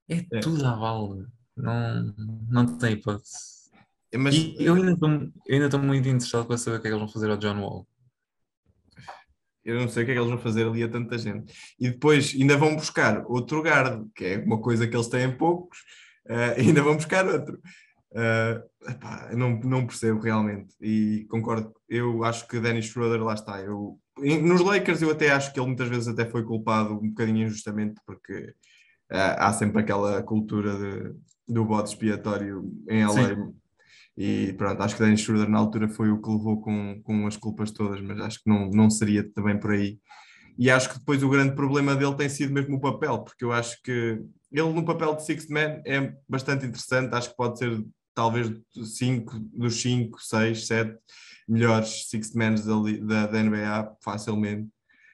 É, 0.07 0.23
é. 0.31 0.39
tudo 0.39 0.63
à 0.63 0.75
balda. 0.75 1.27
Não, 1.57 2.13
não 2.47 2.77
tem 2.77 2.93
hipótese. 2.93 3.71
Mas, 4.15 4.35
e 4.35 4.55
eu 4.59 4.75
ainda 4.75 4.91
estou 5.65 5.79
muito 5.79 6.07
interessado 6.07 6.45
para 6.45 6.59
saber 6.59 6.77
o 6.77 6.81
que 6.81 6.87
é 6.87 6.91
que 6.91 6.95
eles 6.95 7.05
vão 7.05 7.11
fazer 7.11 7.31
ao 7.31 7.37
John 7.37 7.59
Wall. 7.59 7.87
Eu 9.63 9.79
não 9.79 9.89
sei 9.89 10.03
o 10.03 10.05
que 10.05 10.11
é 10.11 10.13
que 10.13 10.19
eles 10.19 10.29
vão 10.29 10.39
fazer 10.39 10.67
ali 10.67 10.83
a 10.83 10.87
tanta 10.87 11.17
gente. 11.17 11.51
E 11.79 11.89
depois 11.89 12.35
ainda 12.39 12.55
vão 12.55 12.75
buscar 12.75 13.25
outro 13.25 13.63
guarda, 13.63 14.05
que 14.15 14.25
é 14.25 14.37
uma 14.37 14.61
coisa 14.61 14.87
que 14.87 14.95
eles 14.95 15.07
têm 15.07 15.35
poucos, 15.35 15.79
uh, 16.27 16.53
ainda 16.61 16.83
vão 16.83 16.95
buscar 16.95 17.25
outro. 17.27 17.59
Uh, 18.15 18.89
epá, 18.89 19.29
não, 19.35 19.59
não 19.59 19.85
percebo 19.85 20.21
realmente. 20.21 20.73
E 20.81 21.25
concordo, 21.29 21.73
eu 21.89 22.23
acho 22.23 22.47
que 22.47 22.59
Dennis 22.59 22.85
Schroeder, 22.85 23.21
lá 23.21 23.33
está. 23.33 23.59
Eu, 23.61 23.99
nos 24.17 24.61
Lakers 24.61 25.01
eu 25.01 25.11
até 25.11 25.31
acho 25.31 25.53
que 25.53 25.59
ele 25.59 25.67
muitas 25.67 25.89
vezes 25.89 26.07
até 26.07 26.25
foi 26.25 26.43
culpado 26.43 26.93
um 26.93 27.09
bocadinho 27.09 27.45
injustamente, 27.45 27.99
porque 28.05 28.53
uh, 29.11 29.35
há 29.37 29.51
sempre 29.51 29.81
aquela 29.81 30.23
cultura 30.23 30.75
de, 30.77 31.13
do 31.53 31.65
bode 31.65 31.89
expiatório 31.89 32.71
em 32.89 33.05
LA. 33.05 33.35
Sim 33.35 33.53
e 34.17 34.53
pronto, 34.53 34.81
acho 34.81 34.95
que 34.95 35.03
Dennis 35.03 35.19
Schroeder 35.21 35.49
na 35.49 35.57
altura 35.57 35.89
foi 35.89 36.09
o 36.09 36.21
que 36.21 36.29
levou 36.29 36.61
com, 36.61 37.01
com 37.03 37.27
as 37.27 37.35
culpas 37.35 37.71
todas, 37.71 37.99
mas 37.99 38.19
acho 38.21 38.41
que 38.41 38.49
não, 38.49 38.69
não 38.69 38.89
seria 38.89 39.29
também 39.31 39.59
por 39.59 39.71
aí. 39.71 39.99
E 40.57 40.71
acho 40.71 40.89
que 40.89 40.99
depois 40.99 41.21
o 41.21 41.29
grande 41.29 41.53
problema 41.53 41.95
dele 41.95 42.15
tem 42.15 42.29
sido 42.29 42.53
mesmo 42.53 42.77
o 42.77 42.79
papel, 42.79 43.19
porque 43.19 43.43
eu 43.43 43.51
acho 43.51 43.81
que 43.83 44.21
ele 44.49 44.73
no 44.73 44.85
papel 44.85 45.15
de 45.15 45.25
Sixth 45.25 45.49
Man 45.49 45.81
é 45.85 46.13
bastante 46.29 46.65
interessante, 46.65 47.13
acho 47.13 47.29
que 47.29 47.35
pode 47.35 47.59
ser 47.59 47.83
talvez 48.15 48.51
cinco, 48.85 49.37
dos 49.53 49.81
5, 49.81 50.19
6, 50.19 50.67
7 50.67 50.97
melhores 51.47 52.09
Sixth 52.09 52.33
Mans 52.33 52.65
da, 52.65 53.27
da 53.27 53.43
NBA 53.43 53.97
facilmente. 54.01 54.69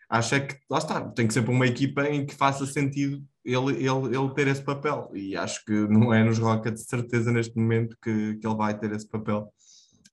Acho 0.10 0.36
é 0.36 0.40
que, 0.42 0.58
lá 0.70 0.78
está, 0.78 1.02
tem 1.10 1.28
que 1.28 1.34
ser 1.34 1.42
para 1.42 1.52
uma 1.52 1.66
equipa 1.66 2.08
em 2.08 2.26
que 2.26 2.36
faça 2.36 2.66
sentido 2.66 3.24
ele, 3.44 3.74
ele, 3.76 4.16
ele 4.16 4.34
ter 4.36 4.48
esse 4.48 4.62
papel. 4.62 5.10
E 5.14 5.36
acho 5.36 5.64
que 5.66 5.72
não 5.72 6.14
é 6.14 6.24
nos 6.24 6.38
Rockets 6.38 6.84
de 6.84 6.90
certeza 6.90 7.32
neste 7.32 7.58
momento 7.58 7.98
que, 8.02 8.36
que 8.36 8.48
ele 8.48 8.56
vai 8.56 8.78
ter 8.78 8.92
esse 8.92 9.08
papel. 9.08 9.52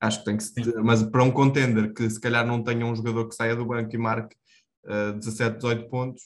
Acho 0.01 0.21
que 0.21 0.25
tem 0.25 0.37
que 0.37 0.45
se, 0.45 0.53
mas 0.83 1.03
para 1.03 1.25
um 1.25 1.31
contender 1.31 1.93
que 1.93 2.09
se 2.09 2.21
calhar 2.21 2.47
não 2.47 2.63
tenha 2.63 2.87
um 2.87 2.95
jogador 2.95 3.29
que 3.29 3.35
saia 3.35 3.57
do 3.57 3.67
banco 3.67 3.95
e 3.95 3.99
marque 3.99 4.37
uh, 4.85 5.13
17, 5.15 5.57
18 5.57 5.89
pontos, 5.89 6.23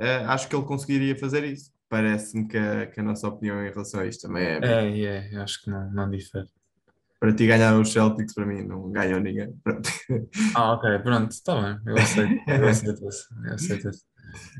uh, 0.00 0.28
acho 0.28 0.48
que 0.48 0.56
ele 0.56 0.64
conseguiria 0.64 1.18
fazer 1.18 1.44
isso. 1.44 1.70
Parece-me 1.90 2.46
que, 2.46 2.56
a, 2.56 2.86
que 2.86 3.00
a 3.00 3.02
nossa 3.02 3.28
opinião 3.28 3.62
em 3.66 3.68
relação 3.68 4.00
a 4.00 4.06
isto 4.06 4.28
também 4.28 4.44
é. 4.44 4.60
É, 4.62 5.34
é, 5.34 5.36
acho 5.36 5.60
que 5.62 5.70
não, 5.70 5.90
não 5.90 6.08
difere. 6.08 6.46
Para 7.18 7.34
ti 7.34 7.46
ganhar 7.46 7.78
os 7.78 7.92
Celtics, 7.92 8.32
para 8.32 8.46
mim, 8.46 8.62
não 8.62 8.90
ganhou 8.90 9.20
ninguém. 9.20 9.52
Pronto. 9.62 9.90
Ah, 10.54 10.72
ok, 10.72 10.98
pronto, 11.00 11.32
está 11.32 11.60
bem, 11.60 11.78
eu 11.84 11.98
aceito, 11.98 12.42
eu 12.48 12.68
aceito 12.68 13.08
isso. 13.08 13.28
Eu 13.44 13.54
aceito 13.54 13.88
isso. 13.90 14.04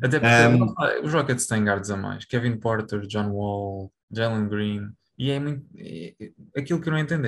Até 0.02 0.18
porque 0.18 0.62
um, 0.62 1.06
os 1.06 1.12
Rockets 1.12 1.46
têm 1.46 1.64
guards 1.64 1.90
a 1.90 1.96
mais. 1.96 2.24
Kevin 2.24 2.58
Porter, 2.58 3.06
John 3.06 3.30
Wall, 3.30 3.92
Jalen 4.10 4.48
Green. 4.48 4.90
E 5.16 5.30
é 5.30 5.38
muito. 5.38 5.64
É, 5.76 6.14
é, 6.20 6.60
aquilo 6.60 6.80
que 6.80 6.88
eu 6.88 6.92
não 6.92 6.98
entendo 6.98 7.26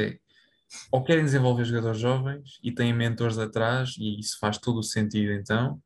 ou 0.91 1.05
querem 1.05 1.25
desenvolver 1.25 1.65
jogadores 1.65 2.01
jovens 2.01 2.59
e 2.63 2.73
têm 2.73 2.93
mentores 2.93 3.39
atrás, 3.39 3.95
e 3.99 4.19
isso 4.19 4.39
faz 4.41 4.59
todo 4.59 4.79
o 4.79 4.83
sentido 4.83 5.33
então, 5.33 5.81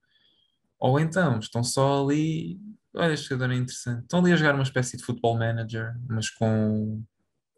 ou 0.78 0.98
então 0.98 1.38
estão 1.38 1.62
só 1.62 2.04
ali. 2.04 2.58
Olha, 2.96 3.12
este 3.12 3.28
jogador 3.28 3.52
é 3.52 3.56
interessante. 3.56 4.02
Estão 4.02 4.20
ali 4.20 4.32
a 4.32 4.36
jogar 4.36 4.54
uma 4.54 4.62
espécie 4.62 4.96
de 4.96 5.04
futebol 5.04 5.38
manager, 5.38 5.94
mas 6.08 6.30
com, 6.30 7.02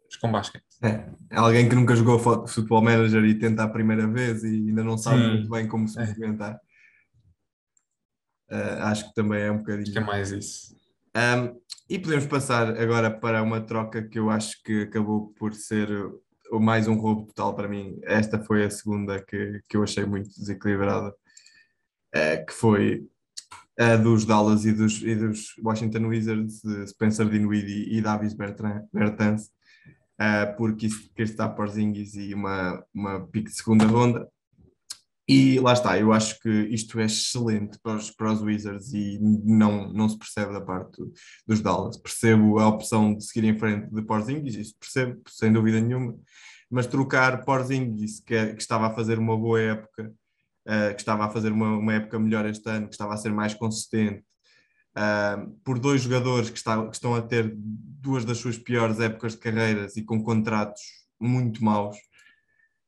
mas 0.05 0.15
com 0.17 0.31
basquete. 0.31 0.65
É, 0.83 1.09
alguém 1.31 1.69
que 1.69 1.75
nunca 1.75 1.95
jogou 1.95 2.19
futebol 2.47 2.81
manager 2.81 3.23
e 3.23 3.39
tenta 3.39 3.63
a 3.63 3.69
primeira 3.69 4.05
vez 4.07 4.43
e 4.43 4.47
ainda 4.47 4.83
não 4.83 4.97
sabe 4.97 5.21
Sim. 5.21 5.29
muito 5.29 5.49
bem 5.49 5.67
como 5.67 5.87
se 5.87 5.97
é. 5.99 6.05
movimentar. 6.05 6.59
Uh, 8.51 8.83
acho 8.83 9.07
que 9.07 9.13
também 9.13 9.41
é 9.43 9.51
um 9.51 9.59
bocadinho. 9.59 9.83
Acho 9.83 9.91
que 9.93 9.97
é 9.97 10.03
mais 10.03 10.31
isso. 10.31 10.75
Um, 11.15 11.59
e 11.89 11.97
podemos 11.97 12.25
passar 12.25 12.77
agora 12.79 13.09
para 13.09 13.41
uma 13.41 13.61
troca 13.61 14.03
que 14.03 14.19
eu 14.19 14.29
acho 14.29 14.61
que 14.63 14.83
acabou 14.83 15.33
por 15.37 15.53
ser 15.53 15.89
mais 16.51 16.87
um 16.87 16.95
roubo 16.95 17.27
total 17.27 17.55
para 17.55 17.67
mim. 17.67 17.99
Esta 18.03 18.39
foi 18.39 18.65
a 18.65 18.69
segunda 18.69 19.23
que, 19.23 19.61
que 19.69 19.77
eu 19.77 19.83
achei 19.83 20.05
muito 20.05 20.29
desequilibrada, 20.29 21.09
uh, 21.09 22.45
que 22.45 22.53
foi 22.53 23.07
a 23.79 23.95
dos 23.95 24.25
Dallas 24.25 24.65
e 24.65 24.73
dos, 24.73 25.01
e 25.01 25.15
dos 25.15 25.55
Washington 25.63 26.07
Wizards, 26.07 26.61
de 26.61 26.87
Spencer 26.87 27.29
Dinwiddie 27.29 27.95
e 27.95 28.01
Davis 28.01 28.33
Bertans, 28.33 29.45
uh, 30.19 30.57
porque 30.57 30.87
isso 30.87 31.09
que 31.15 31.21
está 31.21 31.47
Porzingis 31.47 32.15
e 32.15 32.33
uma, 32.33 32.83
uma 32.93 33.25
pique 33.27 33.49
de 33.49 33.55
segunda 33.55 33.85
ronda. 33.85 34.27
E 35.25 35.59
lá 35.59 35.73
está, 35.73 35.97
eu 35.97 36.11
acho 36.11 36.39
que 36.39 36.49
isto 36.49 36.99
é 36.99 37.05
excelente 37.05 37.79
para 37.81 37.97
os, 37.97 38.09
para 38.09 38.33
os 38.33 38.41
Wizards 38.41 38.91
e 38.93 39.19
não, 39.21 39.93
não 39.93 40.09
se 40.09 40.17
percebe 40.17 40.51
da 40.51 40.59
parte 40.59 41.01
dos 41.47 41.61
Dallas. 41.61 41.97
Percebo 41.97 42.59
a 42.59 42.67
opção 42.67 43.15
de 43.15 43.23
seguir 43.23 43.47
em 43.47 43.57
frente 43.57 43.93
de 43.93 44.01
Porzingis, 44.01 44.55
isso 44.55 44.75
percebo, 44.77 45.21
sem 45.29 45.53
dúvida 45.53 45.79
nenhuma, 45.79 46.17
mas 46.69 46.87
trocar 46.87 47.45
Porzingis, 47.45 48.19
que, 48.19 48.35
é, 48.35 48.53
que 48.53 48.61
estava 48.61 48.87
a 48.87 48.93
fazer 48.93 49.19
uma 49.19 49.37
boa 49.37 49.61
época, 49.61 50.11
uh, 50.67 50.93
que 50.93 51.01
estava 51.01 51.25
a 51.25 51.29
fazer 51.29 51.51
uma, 51.51 51.77
uma 51.77 51.93
época 51.93 52.19
melhor 52.19 52.45
este 52.45 52.69
ano, 52.69 52.87
que 52.87 52.93
estava 52.93 53.13
a 53.13 53.17
ser 53.17 53.31
mais 53.31 53.53
consistente, 53.53 54.23
uh, 54.97 55.49
por 55.63 55.79
dois 55.79 56.01
jogadores 56.01 56.49
que, 56.49 56.57
está, 56.57 56.85
que 56.87 56.95
estão 56.95 57.15
a 57.15 57.21
ter 57.21 57.53
duas 57.55 58.25
das 58.25 58.37
suas 58.37 58.57
piores 58.57 58.99
épocas 58.99 59.33
de 59.33 59.39
carreiras 59.39 59.97
e 59.97 60.03
com 60.03 60.21
contratos 60.23 60.81
muito 61.19 61.63
maus, 61.63 61.97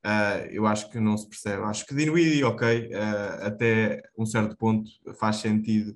Uh, 0.04 0.50
eu 0.50 0.66
acho 0.66 0.90
que 0.90 1.00
não 1.00 1.16
se 1.16 1.30
percebe. 1.30 1.62
Acho 1.62 1.86
que 1.86 1.94
Dinwiddie, 1.94 2.44
ok, 2.44 2.90
até 3.40 4.02
um 4.18 4.26
certo 4.26 4.58
ponto 4.58 4.90
faz 5.20 5.36
sentido, 5.36 5.96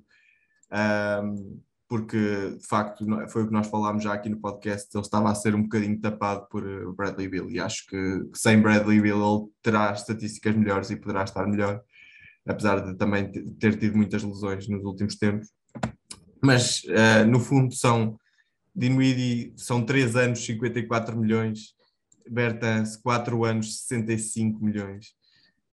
porque 1.88 2.56
de 2.58 2.66
facto 2.66 3.06
foi 3.28 3.42
o 3.42 3.46
que 3.46 3.52
nós 3.52 3.68
falámos 3.68 4.02
já 4.02 4.12
aqui 4.12 4.28
no 4.28 4.40
podcast, 4.40 4.88
ele 4.92 5.02
estava 5.02 5.30
a 5.30 5.34
ser 5.34 5.54
um 5.54 5.62
bocadinho 5.62 6.00
tapado 6.00 6.46
por 6.48 6.64
Bradley 6.94 7.28
Bill 7.28 7.50
e 7.50 7.60
acho 7.60 7.86
que, 7.86 8.24
sem 8.34 8.60
Bradley 8.60 9.00
Bill 9.00 9.16
ele 9.16 9.48
terá 9.62 9.92
estatísticas 9.92 10.56
melhores 10.56 10.90
e 10.90 10.96
poderá 10.96 11.22
estar 11.22 11.46
melhor, 11.46 11.80
apesar 12.44 12.80
de 12.80 12.94
também 12.96 13.30
ter 13.30 13.78
tido 13.78 13.96
muitas 13.96 14.22
lesões 14.22 14.68
nos 14.68 14.84
últimos 14.84 15.16
tempos. 15.16 15.48
Mas 16.42 16.82
no 17.28 17.40
fundo 17.40 17.74
são 17.74 18.18
Dinwiddie 18.74 19.54
são 19.56 19.82
3 19.84 20.16
anos, 20.16 20.44
54 20.44 21.16
milhões, 21.16 21.74
Bertans, 22.28 22.96
4 22.96 23.44
anos, 23.44 23.78
65 23.86 24.62
milhões. 24.62 25.14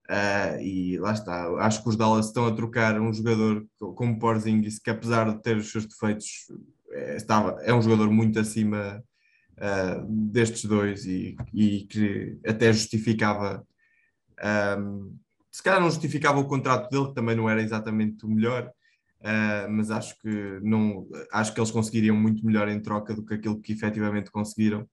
Uh, 0.10 0.62
e 0.62 0.98
lá 0.98 1.14
está, 1.14 1.48
acho 1.60 1.82
que 1.82 1.90
os 1.90 1.96
Dallas 1.96 2.28
estão 2.28 2.46
a 2.46 2.52
trocar 2.52 3.00
um 3.00 3.14
jogador 3.14 3.66
como 3.96 4.20
Porzingis, 4.20 4.78
que 4.78 4.90
apesar 4.90 5.32
de 5.32 5.42
ter 5.42 5.56
os 5.56 5.72
seus 5.72 5.86
defeitos, 5.86 6.52
é, 6.92 7.16
estava, 7.16 7.62
é 7.62 7.74
um 7.74 7.82
jogador 7.82 8.12
muito 8.12 8.38
acima 8.38 9.02
uh, 9.58 10.06
destes 10.10 10.66
dois 10.66 11.06
e, 11.06 11.38
e, 11.54 11.86
que 11.86 12.38
até 12.46 12.74
justificava, 12.74 13.66
um, 14.78 15.16
se 15.50 15.64
calhar 15.64 15.80
não 15.80 15.90
justificava 15.90 16.40
o 16.40 16.48
contrato 16.48 16.90
dele, 16.90 17.08
que 17.08 17.16
também 17.16 17.36
não 17.36 17.50
era 17.50 17.62
exatamente 17.62 18.26
o 18.26 18.30
melhor, 18.30 18.70
uh, 19.22 19.72
mas 19.72 19.92
acho 19.92 20.20
que, 20.20 20.60
não, 20.62 21.08
acho 21.32 21.54
que 21.54 21.60
eles 21.60 21.72
conseguiriam 21.72 22.18
muito 22.18 22.46
melhor 22.46 22.68
em 22.68 22.82
troca 22.82 23.14
do 23.14 23.24
que 23.24 23.36
aquilo 23.36 23.62
que 23.62 23.72
efetivamente 23.72 24.30
conseguiram. 24.30 24.86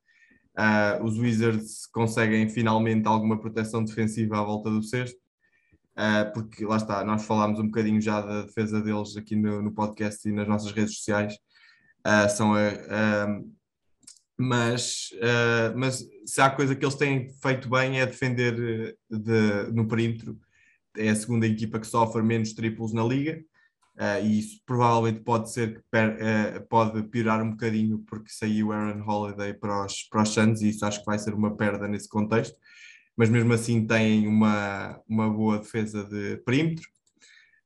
Uh, 0.58 1.04
os 1.04 1.16
Wizards 1.16 1.86
conseguem 1.86 2.48
finalmente 2.48 3.06
alguma 3.06 3.38
proteção 3.38 3.84
defensiva 3.84 4.40
à 4.40 4.42
volta 4.42 4.68
do 4.68 4.82
sexto, 4.82 5.16
uh, 5.96 6.32
porque 6.34 6.64
lá 6.64 6.76
está, 6.76 7.04
nós 7.04 7.24
falámos 7.24 7.60
um 7.60 7.66
bocadinho 7.66 8.00
já 8.00 8.20
da 8.20 8.42
defesa 8.42 8.82
deles 8.82 9.16
aqui 9.16 9.36
no, 9.36 9.62
no 9.62 9.70
podcast 9.70 10.28
e 10.28 10.32
nas 10.32 10.48
nossas 10.48 10.72
redes 10.72 10.96
sociais. 10.96 11.34
Uh, 12.04 12.28
são 12.28 12.54
mas, 14.40 15.10
mas 15.74 16.06
se 16.24 16.40
há 16.40 16.48
coisa 16.48 16.76
que 16.76 16.84
eles 16.84 16.94
têm 16.94 17.28
feito 17.42 17.68
bem 17.68 17.98
é 17.98 18.06
defender 18.06 18.96
de, 19.10 19.72
no 19.72 19.88
perímetro. 19.88 20.38
É 20.96 21.08
a 21.08 21.16
segunda 21.16 21.44
equipa 21.44 21.80
que 21.80 21.86
sofre 21.88 22.22
menos 22.22 22.52
triplos 22.52 22.92
na 22.92 23.02
liga. 23.02 23.44
Uh, 23.98 24.24
e 24.24 24.38
isso 24.38 24.60
provavelmente 24.64 25.24
pode 25.24 25.52
ser 25.52 25.74
que 25.74 25.82
per, 25.90 26.16
uh, 26.20 26.66
pode 26.68 27.02
piorar 27.08 27.42
um 27.42 27.50
bocadinho 27.50 27.98
porque 28.06 28.30
saiu 28.30 28.70
Aaron 28.70 29.04
Holiday 29.04 29.52
para 29.52 29.84
os, 29.84 30.04
para 30.04 30.22
os 30.22 30.28
Suns 30.28 30.62
e 30.62 30.68
isso 30.68 30.86
acho 30.86 31.00
que 31.00 31.06
vai 31.06 31.18
ser 31.18 31.34
uma 31.34 31.56
perda 31.56 31.88
nesse 31.88 32.08
contexto, 32.08 32.56
mas 33.16 33.28
mesmo 33.28 33.52
assim 33.52 33.84
têm 33.84 34.28
uma, 34.28 35.00
uma 35.08 35.28
boa 35.28 35.58
defesa 35.58 36.04
de 36.04 36.36
perímetro. 36.46 36.88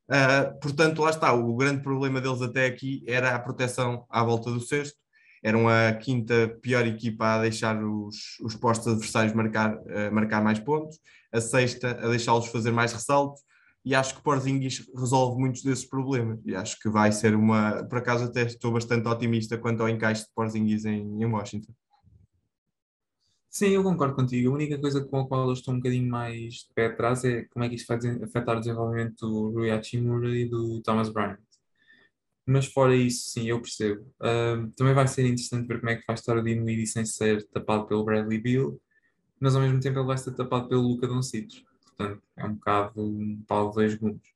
Uh, 0.09 0.59
portanto, 0.59 1.03
lá 1.03 1.11
está, 1.11 1.35
o 1.35 1.55
grande 1.55 1.83
problema 1.83 2.19
deles 2.19 2.41
até 2.41 2.65
aqui 2.65 3.05
era 3.07 3.35
a 3.35 3.39
proteção 3.39 4.07
à 4.09 4.25
volta 4.25 4.51
do 4.51 4.61
sexto, 4.61 4.97
eram 5.45 5.69
a 5.69 5.93
quinta 5.93 6.59
pior 6.63 6.87
equipa 6.87 7.27
a 7.27 7.43
deixar 7.43 7.77
os, 7.85 8.39
os 8.41 8.55
postos 8.55 8.89
adversários 8.89 9.35
marcar, 9.35 9.77
marcar 10.11 10.43
mais 10.43 10.59
pontos, 10.59 10.99
a 11.31 11.43
sexta 11.43 11.91
a 11.91 12.09
deixá-los 12.09 12.47
fazer 12.47 12.71
mais 12.71 12.93
ressaltos, 12.93 13.43
e 13.85 13.95
acho 13.95 14.15
que 14.15 14.23
Porzingis 14.23 14.89
resolve 14.95 15.41
muitos 15.41 15.63
desses 15.63 15.85
problemas 15.85 16.39
e 16.45 16.55
acho 16.55 16.79
que 16.79 16.89
vai 16.89 17.11
ser 17.11 17.35
uma, 17.35 17.83
por 17.85 17.99
acaso 17.99 18.25
até 18.25 18.43
estou 18.43 18.73
bastante 18.73 19.09
otimista 19.09 19.59
quanto 19.59 19.83
ao 19.83 19.89
encaixe 19.89 20.23
de 20.23 20.31
Porzingis 20.35 20.85
em, 20.85 21.21
em 21.21 21.27
Washington. 21.27 21.73
Sim, 23.51 23.71
eu 23.71 23.83
concordo 23.83 24.15
contigo. 24.15 24.51
A 24.51 24.55
única 24.55 24.79
coisa 24.81 25.05
com 25.05 25.21
a 25.21 25.29
qual 25.29 25.47
eu 25.47 25.53
estou 25.53 25.75
um 25.75 25.77
bocadinho 25.77 26.09
mais 26.09 26.55
de 26.55 26.69
pé 26.75 26.87
atrás 26.87 27.23
é 27.25 27.45
como 27.51 27.65
é 27.65 27.69
que 27.69 27.75
isto 27.75 27.87
vai 27.87 27.99
afetar 28.23 28.57
o 28.57 28.61
desenvolvimento 28.61 29.29
do 29.29 29.51
Rui 29.51 29.71
Hachimura 29.71 30.35
e 30.35 30.49
do 30.49 30.81
Thomas 30.81 31.11
Bryant. 31.11 31.39
Mas 32.47 32.67
fora 32.67 32.97
isso, 32.97 33.31
sim, 33.31 33.49
eu 33.49 33.61
percebo. 33.61 34.03
Uh, 34.21 34.71
também 34.75 34.95
vai 34.95 35.07
ser 35.07 35.23
interessante 35.27 35.67
ver 35.69 35.81
como 35.81 35.91
é 35.91 35.97
que 35.97 36.07
vai 36.07 36.15
estar 36.15 36.37
o 36.37 36.43
Dinwiddie 36.43 36.87
sem 36.87 37.05
ser 37.05 37.47
tapado 37.49 37.87
pelo 37.87 38.05
Bradley 38.05 38.41
Beal, 38.41 38.81
mas 39.39 39.55
ao 39.55 39.61
mesmo 39.61 39.81
tempo 39.81 39.99
ele 39.99 40.07
vai 40.07 40.19
ser 40.19 40.35
tapado 40.35 40.69
pelo 40.69 40.83
Luca 40.83 41.07
Doncic 41.07 41.63
portanto 42.03 42.23
é 42.37 42.45
um 42.45 42.55
bocado 42.55 43.03
um 43.03 43.45
pau 43.47 43.69
de 43.71 43.75
dois 43.75 43.95
gumes. 43.95 44.33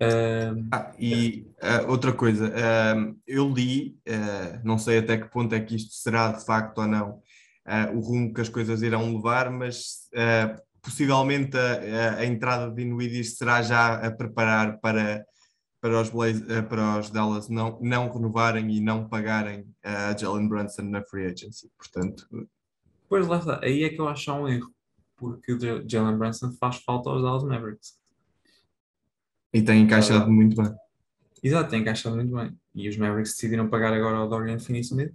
Uh, 0.00 0.68
ah, 0.72 0.92
e 0.96 1.50
uh, 1.60 1.90
outra 1.90 2.12
coisa, 2.12 2.48
uh, 2.48 3.20
eu 3.26 3.52
li, 3.52 3.98
ah, 4.08 4.60
não 4.62 4.78
sei 4.78 4.98
até 4.98 5.18
que 5.18 5.28
ponto 5.28 5.52
é 5.52 5.60
que 5.60 5.74
isto 5.74 5.92
será 5.92 6.30
de 6.30 6.44
facto 6.44 6.78
ou 6.78 6.86
não 6.86 7.22
o 7.94 8.00
rumo 8.00 8.32
que 8.32 8.40
as 8.40 8.48
coisas 8.48 8.80
irão 8.80 9.14
levar, 9.14 9.50
mas 9.50 10.08
possivelmente 10.80 11.54
a, 11.54 12.20
a, 12.20 12.24
entrada 12.24 12.70
de 12.70 12.80
Inuidis 12.80 13.36
será 13.36 13.60
já 13.60 13.96
a 13.96 14.10
preparar 14.10 14.80
para, 14.80 15.22
para, 15.78 16.00
os, 16.00 16.08
Blaze, 16.08 16.42
para 16.62 16.98
os 16.98 17.10
Dallas 17.10 17.50
não, 17.50 17.78
não 17.82 18.10
renovarem 18.10 18.70
e 18.70 18.80
não 18.80 19.06
pagarem 19.06 19.66
a 19.84 20.16
Jalen 20.16 20.48
Brunson 20.48 20.84
na 20.84 21.02
free 21.02 21.26
agency. 21.26 21.70
Portanto, 21.76 22.26
pois 23.06 23.26
lá 23.26 23.36
está, 23.36 23.60
aí 23.62 23.84
é 23.84 23.90
que 23.90 24.00
eu 24.00 24.08
acho 24.08 24.32
um 24.32 24.48
erro 24.48 24.72
porque 25.18 25.52
o 25.52 25.88
Jalen 25.88 26.16
Brunson 26.16 26.52
faz 26.52 26.76
falta 26.76 27.10
aos 27.10 27.22
Dallas 27.22 27.44
Mavericks. 27.44 27.98
E 29.52 29.62
tem 29.62 29.82
encaixado 29.82 30.30
muito 30.30 30.60
bem. 30.62 30.74
Exato, 31.42 31.70
tem 31.70 31.80
encaixado 31.80 32.16
muito 32.16 32.34
bem. 32.34 32.56
E 32.74 32.88
os 32.88 32.96
Mavericks 32.96 33.32
decidiram 33.32 33.68
pagar 33.68 33.92
agora 33.92 34.18
ao 34.18 34.28
Dorian 34.28 34.58
Finney-Smith. 34.58 35.14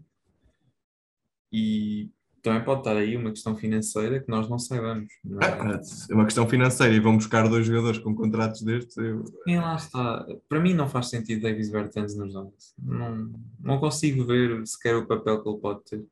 E 1.52 2.10
também 2.42 2.64
pode 2.64 2.82
estar 2.82 2.98
aí 2.98 3.16
uma 3.16 3.30
questão 3.30 3.56
financeira 3.56 4.20
que 4.20 4.30
nós 4.30 4.50
não 4.50 4.60
saibamos. 4.60 5.08
É? 5.42 5.46
Ah, 5.46 5.82
é 6.10 6.14
uma 6.14 6.26
questão 6.26 6.48
financeira 6.48 6.94
e 6.94 7.00
vão 7.00 7.16
buscar 7.16 7.48
dois 7.48 7.66
jogadores 7.66 8.00
com 8.00 8.14
contratos 8.14 8.62
destes. 8.64 8.98
Eu... 8.98 9.24
E 9.48 9.56
lá 9.56 9.76
está. 9.76 10.28
Para 10.50 10.60
mim 10.60 10.74
não 10.74 10.90
faz 10.90 11.10
sentido 11.10 11.44
Davis 11.44 11.72
Bertans 11.72 12.16
nos 12.16 12.34
Dallas. 12.34 12.74
Não, 12.78 13.32
não 13.60 13.80
consigo 13.80 14.26
ver 14.26 14.66
sequer 14.68 14.96
o 14.96 15.08
papel 15.08 15.42
que 15.42 15.50
ele 15.50 15.58
pode 15.58 15.84
ter. 15.86 16.04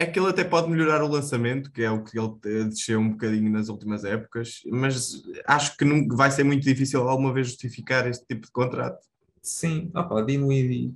É 0.00 0.06
que 0.06 0.18
ele 0.18 0.28
até 0.28 0.44
pode 0.44 0.70
melhorar 0.70 1.02
o 1.02 1.08
lançamento, 1.08 1.72
que 1.72 1.82
é 1.82 1.90
o 1.90 2.04
que 2.04 2.16
ele 2.16 2.68
desceu 2.68 3.00
um 3.00 3.10
bocadinho 3.10 3.50
nas 3.50 3.68
últimas 3.68 4.04
épocas, 4.04 4.62
mas 4.66 5.24
acho 5.44 5.76
que 5.76 5.84
não, 5.84 6.06
vai 6.16 6.30
ser 6.30 6.44
muito 6.44 6.62
difícil 6.62 7.08
alguma 7.08 7.32
vez 7.32 7.48
justificar 7.48 8.08
este 8.08 8.24
tipo 8.24 8.46
de 8.46 8.52
contrato. 8.52 9.04
Sim, 9.42 9.90
opa, 9.92 10.22
Dinwiddie, 10.22 10.94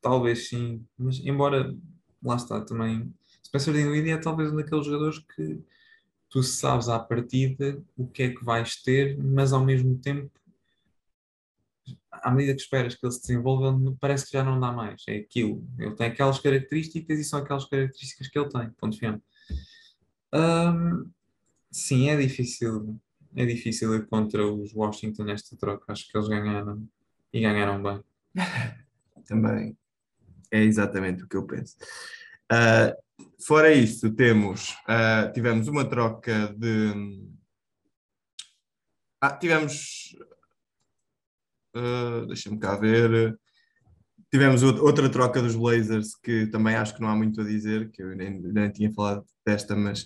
talvez 0.00 0.48
sim, 0.48 0.82
mas 0.96 1.18
embora, 1.18 1.74
lá 2.22 2.36
está 2.36 2.62
também, 2.62 3.12
Spencer 3.44 3.74
Dinwiddie 3.74 4.12
é 4.12 4.16
talvez 4.16 4.50
um 4.50 4.56
daqueles 4.56 4.86
jogadores 4.86 5.18
que 5.18 5.60
tu 6.30 6.42
sabes 6.42 6.88
à 6.88 6.98
partida 6.98 7.82
o 7.96 8.06
que 8.06 8.22
é 8.22 8.28
que 8.30 8.44
vais 8.44 8.76
ter, 8.76 9.18
mas 9.18 9.52
ao 9.52 9.64
mesmo 9.64 9.98
tempo 9.98 10.30
à 12.22 12.30
medida 12.30 12.54
que 12.54 12.60
esperas 12.60 12.94
que 12.94 13.04
ele 13.04 13.12
se 13.12 13.20
desenvolva, 13.22 13.96
parece 14.00 14.26
que 14.26 14.32
já 14.32 14.44
não 14.44 14.58
dá 14.58 14.72
mais. 14.72 15.02
É 15.08 15.16
aquilo. 15.16 15.66
Ele 15.78 15.94
tem 15.94 16.06
aquelas 16.06 16.38
características 16.38 17.18
e 17.18 17.24
são 17.24 17.40
aquelas 17.40 17.64
características 17.64 18.28
que 18.28 18.38
ele 18.38 18.48
tem. 18.48 18.70
Ponto 18.70 18.98
final. 18.98 19.20
Um, 20.32 21.10
sim, 21.70 22.08
é 22.08 22.16
difícil. 22.16 22.98
É 23.36 23.46
difícil 23.46 23.94
ir 23.94 24.06
contra 24.06 24.44
os 24.44 24.74
Washington 24.74 25.24
nesta 25.24 25.56
troca. 25.56 25.92
Acho 25.92 26.08
que 26.08 26.16
eles 26.16 26.28
ganharam 26.28 26.88
e 27.32 27.40
ganharam 27.40 27.82
bem. 27.82 28.04
Também 29.26 29.76
é 30.50 30.62
exatamente 30.62 31.22
o 31.22 31.28
que 31.28 31.36
eu 31.36 31.46
penso. 31.46 31.76
Uh, 32.52 33.22
fora 33.44 33.72
isso, 33.72 34.10
temos, 34.10 34.70
uh, 34.88 35.32
tivemos 35.32 35.68
uma 35.68 35.88
troca 35.88 36.48
de. 36.58 37.22
Ah, 39.20 39.36
tivemos 39.36 40.16
Uh, 41.74 42.26
Deixa-me 42.26 42.58
cá 42.58 42.76
ver. 42.76 43.38
Tivemos 44.30 44.62
outra 44.62 45.08
troca 45.08 45.42
dos 45.42 45.56
Blazers 45.56 46.14
que 46.14 46.46
também 46.46 46.76
acho 46.76 46.94
que 46.94 47.00
não 47.00 47.08
há 47.08 47.16
muito 47.16 47.40
a 47.40 47.44
dizer, 47.44 47.90
que 47.90 48.02
eu 48.02 48.14
nem, 48.14 48.40
nem 48.40 48.70
tinha 48.70 48.92
falado 48.92 49.24
desta, 49.44 49.74
mas 49.74 50.02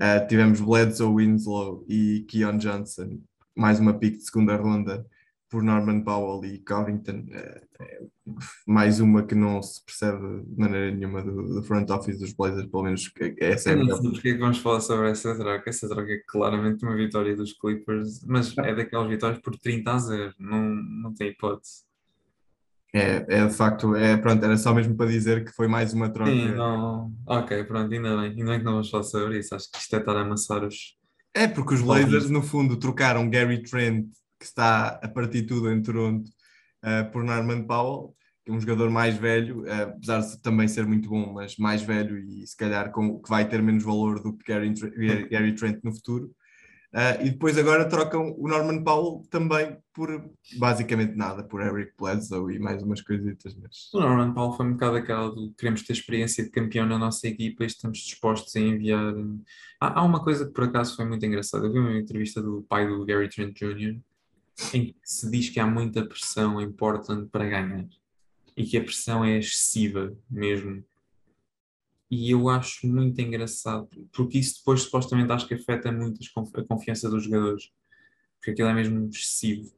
uh, 0.00 0.26
tivemos 0.26 0.60
Bledsoe, 0.60 1.14
Winslow 1.14 1.84
e 1.88 2.24
Keon 2.28 2.56
Johnson, 2.56 3.20
mais 3.54 3.78
uma 3.78 3.98
pick 3.98 4.16
de 4.16 4.24
segunda 4.24 4.56
ronda 4.56 5.04
por 5.48 5.62
Norman 5.62 6.02
Powell 6.02 6.44
e 6.44 6.58
Covington. 6.58 7.26
Uh, 7.28 8.08
mais 8.66 9.00
uma 9.00 9.22
que 9.22 9.34
não 9.34 9.62
se 9.62 9.82
percebe 9.84 10.44
de 10.44 10.60
maneira 10.60 10.90
nenhuma 10.90 11.22
do, 11.22 11.54
do 11.54 11.62
front 11.62 11.88
office 11.90 12.18
dos 12.18 12.32
Blazers, 12.32 12.66
pelo 12.66 12.82
menos 12.84 13.10
é 13.38 13.56
sempre. 13.56 13.82
Eu 13.82 13.86
não 13.86 14.02
sei 14.02 14.10
porque 14.10 14.28
é 14.28 14.32
que 14.34 14.38
vamos 14.38 14.58
falar 14.58 14.80
sobre 14.80 15.10
essa 15.10 15.34
troca. 15.36 15.70
Essa 15.70 15.88
troca 15.88 16.12
é 16.12 16.22
claramente 16.26 16.84
uma 16.84 16.96
vitória 16.96 17.34
dos 17.34 17.52
Clippers, 17.54 18.24
mas 18.26 18.56
é 18.58 18.74
daquelas 18.74 19.08
vitórias 19.08 19.40
por 19.40 19.56
30 19.56 19.90
a 19.90 19.98
0, 19.98 20.34
não, 20.38 20.62
não 20.62 21.14
tem 21.14 21.28
hipótese. 21.28 21.88
É, 22.92 23.24
é 23.28 23.46
de 23.46 23.54
facto, 23.54 23.94
é, 23.94 24.16
pronto, 24.16 24.42
era 24.42 24.56
só 24.56 24.72
mesmo 24.72 24.96
para 24.96 25.10
dizer 25.10 25.44
que 25.44 25.52
foi 25.52 25.68
mais 25.68 25.92
uma 25.92 26.08
troca. 26.08 26.30
Sim, 26.30 26.52
não, 26.54 27.12
ok, 27.26 27.64
pronto, 27.64 27.92
ainda 27.92 28.16
bem, 28.16 28.30
ainda 28.30 28.44
bem 28.44 28.58
que 28.58 28.64
não 28.64 28.72
vamos 28.72 28.90
falar 28.90 29.04
sobre 29.04 29.38
isso, 29.38 29.54
acho 29.54 29.70
que 29.70 29.78
isto 29.78 29.94
é 29.94 29.98
estar 29.98 30.16
a 30.16 30.22
amassar 30.22 30.64
os. 30.64 30.96
É, 31.34 31.46
porque 31.46 31.74
os 31.74 31.82
Blazers, 31.82 32.30
no 32.30 32.42
fundo, 32.42 32.78
trocaram 32.78 33.28
Gary 33.28 33.62
Trent, 33.62 34.06
que 34.38 34.44
está 34.44 35.00
a 35.02 35.08
partir 35.08 35.42
tudo 35.42 35.70
em 35.70 35.82
Toronto, 35.82 36.30
uh, 36.84 37.10
por 37.10 37.24
Norman 37.24 37.64
Powell, 37.64 38.14
é 38.48 38.52
um 38.52 38.60
jogador 38.60 38.88
mais 38.88 39.14
velho, 39.14 39.66
eh, 39.66 39.82
apesar 39.82 40.20
de 40.20 40.40
também 40.40 40.66
ser 40.66 40.86
muito 40.86 41.08
bom, 41.10 41.34
mas 41.34 41.58
mais 41.58 41.82
velho 41.82 42.16
e 42.18 42.46
se 42.46 42.56
calhar 42.56 42.90
com, 42.90 43.20
que 43.20 43.28
vai 43.28 43.46
ter 43.46 43.60
menos 43.60 43.84
valor 43.84 44.22
do 44.22 44.34
que 44.34 44.50
Gary, 44.50 44.72
Gary 45.28 45.54
Trent 45.54 45.80
no 45.84 45.94
futuro. 45.94 46.34
Uh, 46.90 47.20
e 47.22 47.30
depois 47.30 47.58
agora 47.58 47.86
trocam 47.86 48.34
o 48.38 48.48
Norman 48.48 48.82
Powell 48.82 49.22
também 49.28 49.76
por 49.92 50.32
basicamente 50.56 51.14
nada, 51.14 51.44
por 51.44 51.60
Eric 51.60 51.92
Bledsoe 51.98 52.54
e 52.54 52.58
mais 52.58 52.82
umas 52.82 53.02
coisitas. 53.02 53.54
Mas... 53.56 53.92
O 53.92 54.00
Norman 54.00 54.32
Powell 54.32 54.52
foi 54.54 54.66
um 54.66 54.72
bocado 54.72 54.96
aquela 54.96 55.30
do 55.30 55.52
queremos 55.52 55.82
ter 55.82 55.92
experiência 55.92 56.42
de 56.42 56.48
campeão 56.50 56.86
na 56.86 56.98
nossa 56.98 57.28
equipa 57.28 57.64
e 57.64 57.66
estamos 57.66 57.98
dispostos 57.98 58.56
a 58.56 58.60
enviar. 58.60 59.14
Há, 59.78 60.00
há 60.00 60.02
uma 60.02 60.24
coisa 60.24 60.46
que 60.46 60.52
por 60.52 60.64
acaso 60.64 60.96
foi 60.96 61.04
muito 61.04 61.26
engraçada. 61.26 61.66
Eu 61.66 61.72
vi 61.74 61.78
uma 61.78 61.98
entrevista 61.98 62.40
do 62.40 62.62
pai 62.62 62.86
do 62.88 63.04
Gary 63.04 63.28
Trent 63.28 63.54
Jr. 63.58 64.00
em 64.74 64.86
que 64.86 64.96
se 65.04 65.30
diz 65.30 65.48
que 65.48 65.60
há 65.60 65.66
muita 65.66 66.04
pressão 66.04 66.60
em 66.60 66.70
Portland 66.70 67.28
para 67.28 67.48
ganhar 67.48 67.86
e 68.56 68.64
que 68.64 68.76
a 68.76 68.82
pressão 68.82 69.24
é 69.24 69.38
excessiva 69.38 70.12
mesmo. 70.28 70.84
E 72.10 72.30
eu 72.30 72.48
acho 72.48 72.86
muito 72.86 73.20
engraçado, 73.20 73.88
porque 74.12 74.38
isso 74.38 74.58
depois 74.58 74.82
supostamente 74.82 75.30
acho 75.30 75.46
que 75.46 75.54
afeta 75.54 75.92
muito 75.92 76.20
a 76.54 76.64
confiança 76.64 77.08
dos 77.08 77.24
jogadores, 77.24 77.70
porque 78.36 78.50
aquilo 78.50 78.68
é 78.68 78.74
mesmo 78.74 79.08
excessivo. 79.08 79.70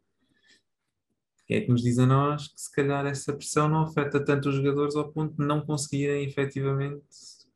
É 1.48 1.60
que 1.60 1.68
nos 1.68 1.82
diz 1.82 1.98
a 1.98 2.06
nós 2.06 2.46
que 2.46 2.60
se 2.60 2.72
calhar 2.72 3.04
essa 3.06 3.32
pressão 3.32 3.68
não 3.68 3.82
afeta 3.82 4.24
tanto 4.24 4.48
os 4.48 4.54
jogadores 4.54 4.94
ao 4.94 5.12
ponto 5.12 5.36
de 5.36 5.44
não 5.44 5.60
conseguirem 5.60 6.24
efetivamente 6.24 7.04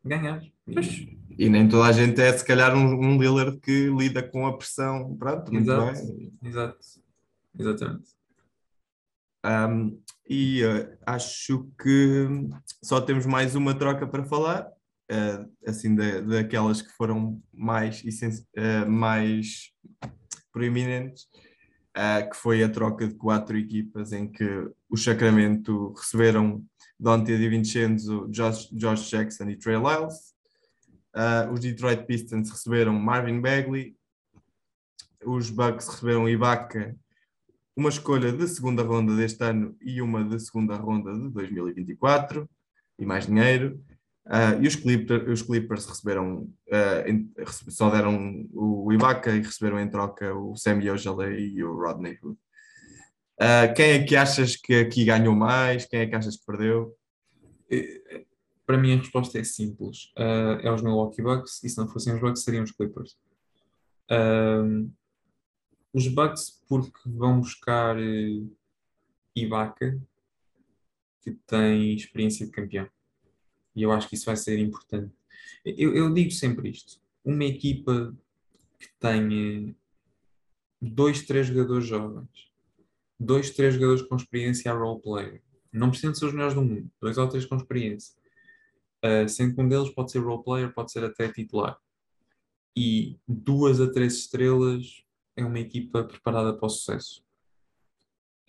ganhar. 0.04 0.42
E, 0.66 1.18
e 1.38 1.48
nem 1.48 1.68
toda 1.68 1.86
a 1.86 1.92
gente 1.92 2.20
é 2.20 2.36
se 2.36 2.44
calhar 2.44 2.76
um, 2.76 3.00
um 3.00 3.18
Lillard 3.18 3.58
que 3.60 3.86
lida 3.86 4.20
com 4.22 4.46
a 4.46 4.56
pressão, 4.56 5.16
pronto, 5.16 5.52
muito 5.52 5.70
exato, 5.70 6.06
bem. 6.06 6.32
Exato, 6.42 6.78
exatamente. 7.58 8.14
Um, 9.44 10.02
e 10.28 10.64
uh, 10.64 10.96
acho 11.06 11.70
que 11.78 12.26
só 12.82 12.98
temos 13.00 13.26
mais 13.26 13.54
uma 13.54 13.74
troca 13.74 14.06
para 14.06 14.24
falar, 14.24 14.66
uh, 15.12 15.52
assim, 15.66 15.94
da, 15.94 16.20
daquelas 16.20 16.80
que 16.80 16.90
foram 16.92 17.42
mais, 17.52 18.02
uh, 18.02 18.90
mais 18.90 19.70
proeminentes, 20.50 21.28
que 22.30 22.36
foi 22.36 22.62
a 22.62 22.68
troca 22.68 23.06
de 23.06 23.14
quatro 23.14 23.56
equipas 23.56 24.12
em 24.12 24.28
que 24.28 24.44
o 24.88 24.96
Sacramento 24.96 25.92
receberam 25.92 26.64
Dante 26.98 27.36
DiVincenzo, 27.36 28.26
Josh, 28.30 28.68
Josh 28.72 29.08
Jackson 29.10 29.50
e 29.50 29.56
Trey 29.56 29.76
Lyles. 29.76 30.34
os 31.52 31.60
Detroit 31.60 32.04
Pistons 32.04 32.50
receberam 32.50 32.94
Marvin 32.94 33.40
Bagley, 33.40 33.96
os 35.24 35.50
Bucks 35.50 35.86
receberam 35.88 36.28
Ibaka, 36.28 36.96
uma 37.76 37.88
escolha 37.88 38.32
de 38.32 38.46
segunda 38.46 38.82
ronda 38.82 39.16
deste 39.16 39.42
ano 39.42 39.76
e 39.80 40.00
uma 40.00 40.24
de 40.24 40.38
segunda 40.38 40.76
ronda 40.76 41.12
de 41.12 41.28
2024 41.30 42.48
e 42.98 43.04
mais 43.04 43.26
dinheiro. 43.26 43.80
Uh, 44.26 44.62
e 44.62 44.66
os 44.66 44.76
Clippers, 44.76 45.28
os 45.28 45.42
Clippers 45.42 45.84
receberam, 45.84 46.48
uh, 46.68 47.70
só 47.70 47.90
deram 47.90 48.48
o 48.52 48.90
Ibaka 48.90 49.30
e 49.30 49.42
receberam 49.42 49.78
em 49.78 49.90
troca 49.90 50.34
o 50.34 50.56
Sammy 50.56 50.88
Ojale 50.88 51.38
e 51.38 51.62
o 51.62 51.74
Rodney 51.76 52.18
Hood. 52.22 52.38
Uh, 53.34 53.74
quem 53.74 53.90
é 53.90 54.04
que 54.04 54.16
achas 54.16 54.56
que 54.56 54.76
aqui 54.76 55.04
ganhou 55.04 55.34
mais? 55.34 55.84
Quem 55.84 56.00
é 56.00 56.06
que 56.06 56.14
achas 56.14 56.36
que 56.36 56.46
perdeu? 56.46 56.96
Para 58.64 58.78
mim 58.78 58.94
a 58.94 58.96
resposta 58.96 59.38
é 59.38 59.44
simples. 59.44 60.12
é 60.16 60.70
os 60.70 60.80
Milwaukee 60.80 61.20
Bucks 61.20 61.62
e 61.62 61.68
se 61.68 61.76
não 61.76 61.88
fossem 61.88 62.14
os 62.14 62.20
Bucks 62.20 62.44
seriam 62.44 62.64
os 62.64 62.72
Clippers. 62.72 63.16
Os 65.94 66.08
Bucks 66.08 66.60
porque 66.68 66.98
vão 67.06 67.38
buscar 67.38 67.96
Ibaka 69.34 69.98
que 71.22 71.30
tem 71.46 71.94
experiência 71.94 72.44
de 72.44 72.52
campeão. 72.52 72.88
E 73.74 73.82
eu 73.82 73.92
acho 73.92 74.08
que 74.08 74.16
isso 74.16 74.26
vai 74.26 74.36
ser 74.36 74.58
importante. 74.58 75.14
Eu, 75.64 75.94
eu 75.94 76.12
digo 76.12 76.32
sempre 76.32 76.68
isto: 76.68 77.00
uma 77.24 77.44
equipa 77.44 78.14
que 78.78 78.88
tenha 78.98 79.74
dois, 80.82 81.22
três 81.22 81.46
jogadores 81.46 81.86
jovens, 81.86 82.50
dois, 83.18 83.50
três 83.50 83.74
jogadores 83.74 84.02
com 84.02 84.16
experiência 84.16 84.70
a 84.72 84.74
role 84.74 85.00
player, 85.00 85.42
não 85.72 85.90
precisam 85.90 86.14
ser 86.14 86.26
os 86.26 86.32
melhores 86.32 86.54
do 86.54 86.62
mundo, 86.62 86.90
dois 87.00 87.16
ou 87.16 87.28
três 87.28 87.46
com 87.46 87.56
experiência, 87.56 88.14
uh, 89.04 89.28
sendo 89.28 89.54
que 89.54 89.60
um 89.60 89.68
deles 89.68 89.90
pode 89.90 90.10
ser 90.10 90.18
role 90.18 90.42
player, 90.42 90.74
pode 90.74 90.92
ser 90.92 91.04
até 91.04 91.32
titular, 91.32 91.78
e 92.76 93.16
duas 93.26 93.80
a 93.80 93.90
três 93.90 94.14
estrelas 94.14 95.03
é 95.36 95.44
uma 95.44 95.58
equipa 95.58 96.04
preparada 96.04 96.54
para 96.54 96.66
o 96.66 96.68
sucesso. 96.68 97.24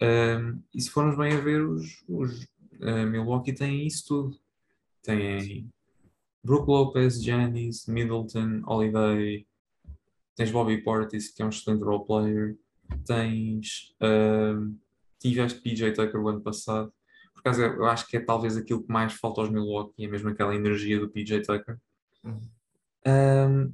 Um, 0.02 0.62
e 0.74 0.82
se 0.82 0.90
formos 0.90 1.18
bem 1.18 1.34
a 1.34 1.40
ver, 1.40 1.62
os, 1.66 2.04
os 2.08 2.44
uh, 2.82 3.08
Milwaukee 3.10 3.54
têm 3.54 3.88
isso 3.88 4.06
tudo. 4.08 4.40
Tem 5.02 5.70
Brook 6.44 6.68
Lopez, 6.68 7.24
Janis, 7.24 7.86
Middleton, 7.88 8.62
Holiday, 8.66 9.48
tens 10.36 10.52
Bobby 10.52 10.84
Portis, 10.84 11.30
que 11.30 11.42
é 11.42 11.46
um 11.46 11.50
excelente 11.50 11.84
role 11.84 12.06
player, 12.06 12.58
tens. 13.06 13.96
Uh, 14.02 14.76
tiveste 15.20 15.62
PJ 15.62 15.94
Tucker 15.94 16.22
o 16.22 16.30
ano 16.30 16.42
passado. 16.42 16.94
Por 17.34 17.40
acaso, 17.40 17.62
eu 17.62 17.86
acho 17.86 18.08
que 18.08 18.18
é 18.18 18.20
talvez 18.20 18.58
aquilo 18.58 18.84
que 18.84 18.92
mais 18.92 19.14
falta 19.14 19.42
aos 19.42 19.50
Milwaukee, 19.50 20.06
é 20.06 20.08
mesmo 20.08 20.30
aquela 20.30 20.56
energia 20.56 21.00
do 21.00 21.10
PJ 21.10 21.42
Tucker. 21.42 21.80
Uhum. 22.24 22.42
Um, 23.08 23.74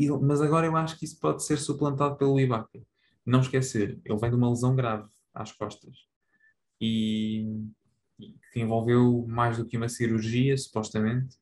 e, 0.00 0.10
mas 0.10 0.40
agora 0.40 0.66
eu 0.66 0.76
acho 0.76 0.98
que 0.98 1.04
isso 1.04 1.18
pode 1.18 1.44
ser 1.44 1.58
suplantado 1.58 2.16
pelo 2.16 2.40
Ibaka. 2.40 2.80
Não 3.24 3.40
esquecer, 3.40 4.00
ele 4.04 4.18
vem 4.18 4.30
de 4.30 4.36
uma 4.36 4.48
lesão 4.48 4.74
grave 4.74 5.08
às 5.34 5.52
costas. 5.52 6.08
E 6.80 7.46
que 8.52 8.60
envolveu 8.60 9.26
mais 9.28 9.58
do 9.58 9.66
que 9.66 9.76
uma 9.76 9.88
cirurgia, 9.88 10.56
supostamente. 10.56 11.36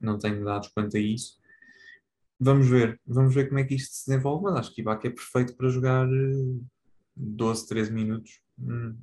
Não 0.00 0.18
tenho 0.18 0.44
dados 0.44 0.68
quanto 0.68 0.96
a 0.96 1.00
isso. 1.00 1.38
Vamos 2.38 2.68
ver, 2.68 3.00
vamos 3.06 3.34
ver 3.34 3.48
como 3.48 3.60
é 3.60 3.64
que 3.64 3.74
isto 3.74 3.94
se 3.94 4.10
desenvolve, 4.10 4.44
mas 4.44 4.56
acho 4.56 4.74
que 4.74 4.80
Ibaka 4.80 5.06
é 5.06 5.10
perfeito 5.10 5.56
para 5.56 5.68
jogar 5.68 6.06
12, 7.16 7.64
eh, 7.64 7.68
13 7.68 7.92
minutos 7.92 8.40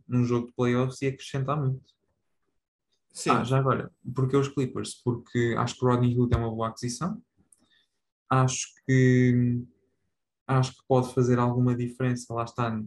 num 0.07 0.23
jogo 0.23 0.47
de 0.47 0.53
playoffs 0.53 1.01
e 1.01 1.07
acrescentar 1.07 1.59
muito. 1.59 1.93
Sim. 3.13 3.31
Ah, 3.31 3.43
já 3.43 3.57
agora, 3.57 3.91
porque 4.15 4.37
os 4.37 4.47
Clippers? 4.47 5.01
Porque 5.03 5.55
acho 5.57 5.75
que 5.75 5.85
o 5.85 5.87
Rodney 5.87 6.17
Hood 6.17 6.33
é 6.33 6.37
uma 6.37 6.49
boa 6.49 6.69
aquisição. 6.69 7.21
Acho 8.31 8.67
que 8.87 9.61
acho 10.47 10.73
que 10.73 10.83
pode 10.87 11.13
fazer 11.13 11.37
alguma 11.37 11.75
diferença. 11.75 12.33
Lá 12.33 12.45
está 12.45 12.81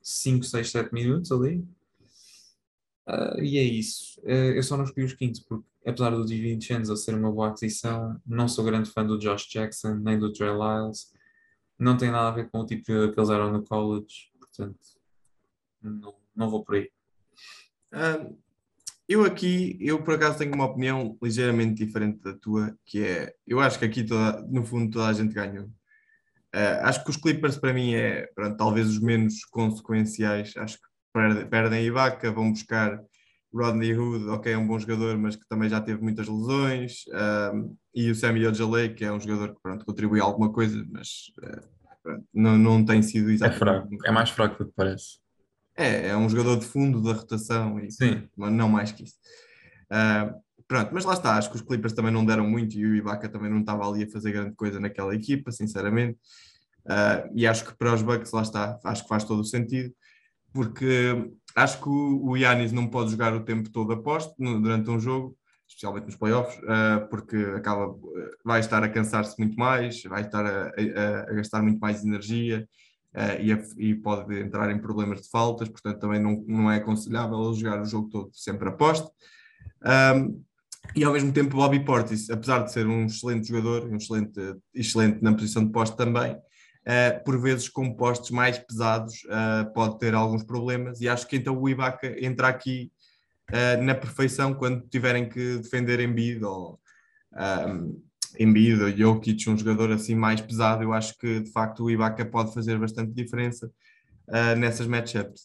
5, 0.00 0.44
6, 0.44 0.70
7 0.70 0.92
minutos 0.92 1.32
ali. 1.32 1.66
Uh, 3.08 3.40
e 3.40 3.58
é 3.58 3.62
isso. 3.62 4.20
Uh, 4.20 4.54
eu 4.54 4.62
só 4.62 4.76
não 4.76 4.84
escolhi 4.84 5.06
os 5.06 5.12
quintos 5.14 5.40
porque, 5.40 5.66
apesar 5.84 6.10
do 6.10 6.24
DiVincenzo 6.24 6.96
ser 6.96 7.14
uma 7.14 7.32
boa 7.32 7.48
aquisição, 7.48 8.20
não 8.24 8.48
sou 8.48 8.64
grande 8.64 8.90
fã 8.90 9.04
do 9.04 9.18
Josh 9.18 9.48
Jackson 9.48 9.94
nem 9.94 10.18
do 10.18 10.32
Trey 10.32 10.50
Lyles. 10.50 11.12
Não 11.78 11.96
tem 11.96 12.10
nada 12.10 12.28
a 12.28 12.32
ver 12.32 12.48
com 12.50 12.60
o 12.60 12.66
tipo 12.66 12.84
que 12.84 12.92
eles 12.92 13.28
eram 13.28 13.52
no 13.52 13.62
college, 13.64 14.30
portanto, 14.38 14.78
não, 15.82 16.14
não 16.34 16.48
vou 16.48 16.64
por 16.64 16.76
aí. 16.76 16.90
Uh, 17.92 18.36
eu 19.08 19.24
aqui, 19.24 19.76
eu 19.80 20.02
por 20.02 20.14
acaso 20.14 20.38
tenho 20.38 20.54
uma 20.54 20.64
opinião 20.64 21.16
ligeiramente 21.22 21.84
diferente 21.84 22.20
da 22.22 22.34
tua, 22.34 22.76
que 22.84 23.02
é, 23.02 23.34
eu 23.46 23.60
acho 23.60 23.78
que 23.78 23.84
aqui 23.84 24.04
toda, 24.04 24.42
no 24.48 24.64
fundo 24.64 24.90
toda 24.90 25.06
a 25.06 25.12
gente 25.12 25.34
ganhou. 25.34 25.68
acho 26.82 27.04
que 27.04 27.10
os 27.10 27.16
Clippers 27.16 27.56
para 27.56 27.72
mim 27.72 27.94
é, 27.94 28.26
pronto, 28.34 28.56
talvez 28.56 28.88
os 28.88 29.00
menos 29.00 29.44
consequenciais. 29.44 30.56
Acho 30.56 30.78
que 30.78 31.46
perdem 31.48 31.86
Ibaka, 31.86 32.30
vão 32.30 32.50
buscar 32.50 33.00
Rodney 33.56 33.96
Hood, 33.96 34.28
ok, 34.28 34.52
é 34.52 34.58
um 34.58 34.66
bom 34.66 34.78
jogador, 34.78 35.16
mas 35.16 35.36
que 35.36 35.48
também 35.48 35.68
já 35.68 35.80
teve 35.80 36.02
muitas 36.02 36.28
lesões, 36.28 37.04
e 37.94 38.10
o 38.10 38.14
Sammy 38.14 38.46
Ojale, 38.46 38.94
que 38.94 39.04
é 39.04 39.12
um 39.12 39.20
jogador 39.20 39.54
que 39.54 39.62
pronto, 39.62 39.84
contribui 39.84 40.20
alguma 40.20 40.52
coisa, 40.52 40.84
mas 40.90 41.32
uh, 41.38 41.66
pronto, 42.02 42.24
não, 42.34 42.58
não 42.58 42.84
tem 42.84 43.00
sido 43.00 43.30
exatamente. 43.30 43.56
É 43.56 43.58
fraco, 43.58 43.88
é 44.04 44.10
mais 44.10 44.30
fraco 44.30 44.58
do 44.62 44.68
que 44.68 44.76
parece. 44.76 45.18
É, 45.76 46.08
é 46.08 46.16
um 46.16 46.28
jogador 46.28 46.58
de 46.58 46.66
fundo 46.66 47.02
da 47.02 47.12
rotação, 47.12 47.78
e, 47.78 47.90
Sim. 47.90 48.28
mas 48.36 48.52
não 48.52 48.68
mais 48.68 48.92
que 48.92 49.04
isso. 49.04 49.16
Uh, 49.90 50.34
pronto, 50.66 50.90
mas 50.92 51.04
lá 51.04 51.12
está, 51.12 51.36
acho 51.36 51.50
que 51.50 51.56
os 51.56 51.62
Clippers 51.62 51.92
também 51.92 52.12
não 52.12 52.24
deram 52.24 52.48
muito 52.48 52.76
e 52.78 52.86
o 52.86 52.94
Ibaka 52.94 53.28
também 53.28 53.50
não 53.50 53.60
estava 53.60 53.88
ali 53.88 54.04
a 54.04 54.10
fazer 54.10 54.32
grande 54.32 54.56
coisa 54.56 54.80
naquela 54.80 55.14
equipa, 55.14 55.52
sinceramente. 55.52 56.18
Uh, 56.86 57.30
e 57.34 57.46
acho 57.46 57.64
que 57.64 57.76
para 57.76 57.92
os 57.92 58.02
Bucks, 58.02 58.32
lá 58.32 58.42
está, 58.42 58.78
acho 58.84 59.02
que 59.02 59.08
faz 59.08 59.24
todo 59.24 59.40
o 59.40 59.44
sentido 59.44 59.92
porque 60.56 61.30
acho 61.54 61.82
que 61.82 61.88
o 61.88 62.34
Yannis 62.34 62.72
não 62.72 62.86
pode 62.86 63.10
jogar 63.10 63.34
o 63.34 63.44
tempo 63.44 63.68
todo 63.68 63.92
a 63.92 64.02
posto 64.02 64.34
durante 64.38 64.88
um 64.88 64.98
jogo, 64.98 65.36
especialmente 65.68 66.06
nos 66.06 66.16
playoffs, 66.16 66.56
uh, 66.62 67.06
porque 67.10 67.36
acaba, 67.54 67.94
vai 68.42 68.60
estar 68.60 68.82
a 68.82 68.88
cansar-se 68.88 69.38
muito 69.38 69.54
mais, 69.58 70.02
vai 70.04 70.22
estar 70.22 70.46
a, 70.46 70.68
a, 70.68 71.30
a 71.30 71.34
gastar 71.34 71.62
muito 71.62 71.78
mais 71.78 72.02
energia 72.02 72.66
uh, 73.16 73.40
e, 73.40 73.52
a, 73.52 73.62
e, 73.78 73.94
pode 73.94 74.38
entrar 74.38 74.70
em 74.70 74.78
problemas 74.78 75.22
de 75.22 75.30
faltas, 75.30 75.68
portanto 75.68 75.98
também 75.98 76.20
não, 76.20 76.44
não 76.46 76.70
é 76.70 76.76
aconselhável 76.76 77.52
jogar 77.54 77.80
o 77.80 77.86
jogo 77.86 78.08
todo 78.08 78.30
sempre 78.32 78.68
a 78.68 78.72
posto. 78.72 79.10
Um, 80.14 80.44
e 80.94 81.04
ao 81.04 81.12
mesmo 81.12 81.32
tempo 81.32 81.56
Bobby 81.56 81.84
Portis, 81.84 82.30
apesar 82.30 82.62
de 82.62 82.72
ser 82.72 82.86
um 82.86 83.06
excelente 83.06 83.48
jogador, 83.48 83.88
um 83.88 83.96
excelente, 83.96 84.40
excelente 84.74 85.22
na 85.22 85.32
posição 85.32 85.64
de 85.64 85.72
posto 85.72 85.96
também, 85.96 86.32
uh, 86.32 87.24
por 87.24 87.40
vezes 87.40 87.68
com 87.68 87.94
postes 87.94 88.30
mais 88.30 88.58
pesados 88.58 89.24
uh, 89.24 89.72
pode 89.72 89.98
ter 89.98 90.14
alguns 90.14 90.44
problemas 90.44 91.00
e 91.00 91.08
acho 91.08 91.26
que 91.26 91.36
então 91.36 91.58
o 91.60 91.68
Ibaka 91.68 92.14
entra 92.24 92.48
aqui 92.48 92.90
uh, 93.50 93.82
na 93.82 93.94
perfeição 93.94 94.54
quando 94.54 94.86
tiverem 94.88 95.28
que 95.28 95.58
defender 95.58 96.00
Embiid 96.00 96.44
ou 96.44 96.80
um, 97.68 98.02
Embiid 98.38 98.82
ou 98.82 98.90
Jokic, 98.90 99.48
um 99.48 99.56
jogador 99.56 99.90
assim 99.92 100.14
mais 100.14 100.40
pesado, 100.40 100.82
eu 100.82 100.92
acho 100.92 101.16
que 101.18 101.40
de 101.40 101.50
facto 101.50 101.84
o 101.84 101.90
Ibaka 101.90 102.24
pode 102.24 102.52
fazer 102.52 102.78
bastante 102.78 103.12
diferença 103.12 103.70
nessas 104.58 104.88
matchups. 104.88 105.42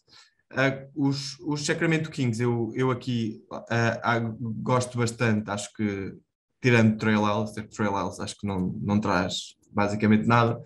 Uh, 0.52 1.08
os, 1.08 1.40
os 1.40 1.66
Sacramento 1.66 2.10
Kings, 2.10 2.42
eu, 2.42 2.72
eu 2.76 2.90
aqui 2.90 3.42
uh, 3.52 3.58
uh, 3.58 4.54
gosto 4.62 4.98
bastante, 4.98 5.50
acho 5.50 5.72
que 5.74 6.14
tirando 6.60 6.98
Trey 6.98 7.16
Lyles, 7.16 7.54
Lyles 7.90 8.20
acho 8.20 8.38
que 8.38 8.48
não, 8.48 8.76
não 8.82 9.00
traz 9.00 9.56
basicamente 9.72 10.28
nada, 10.28 10.60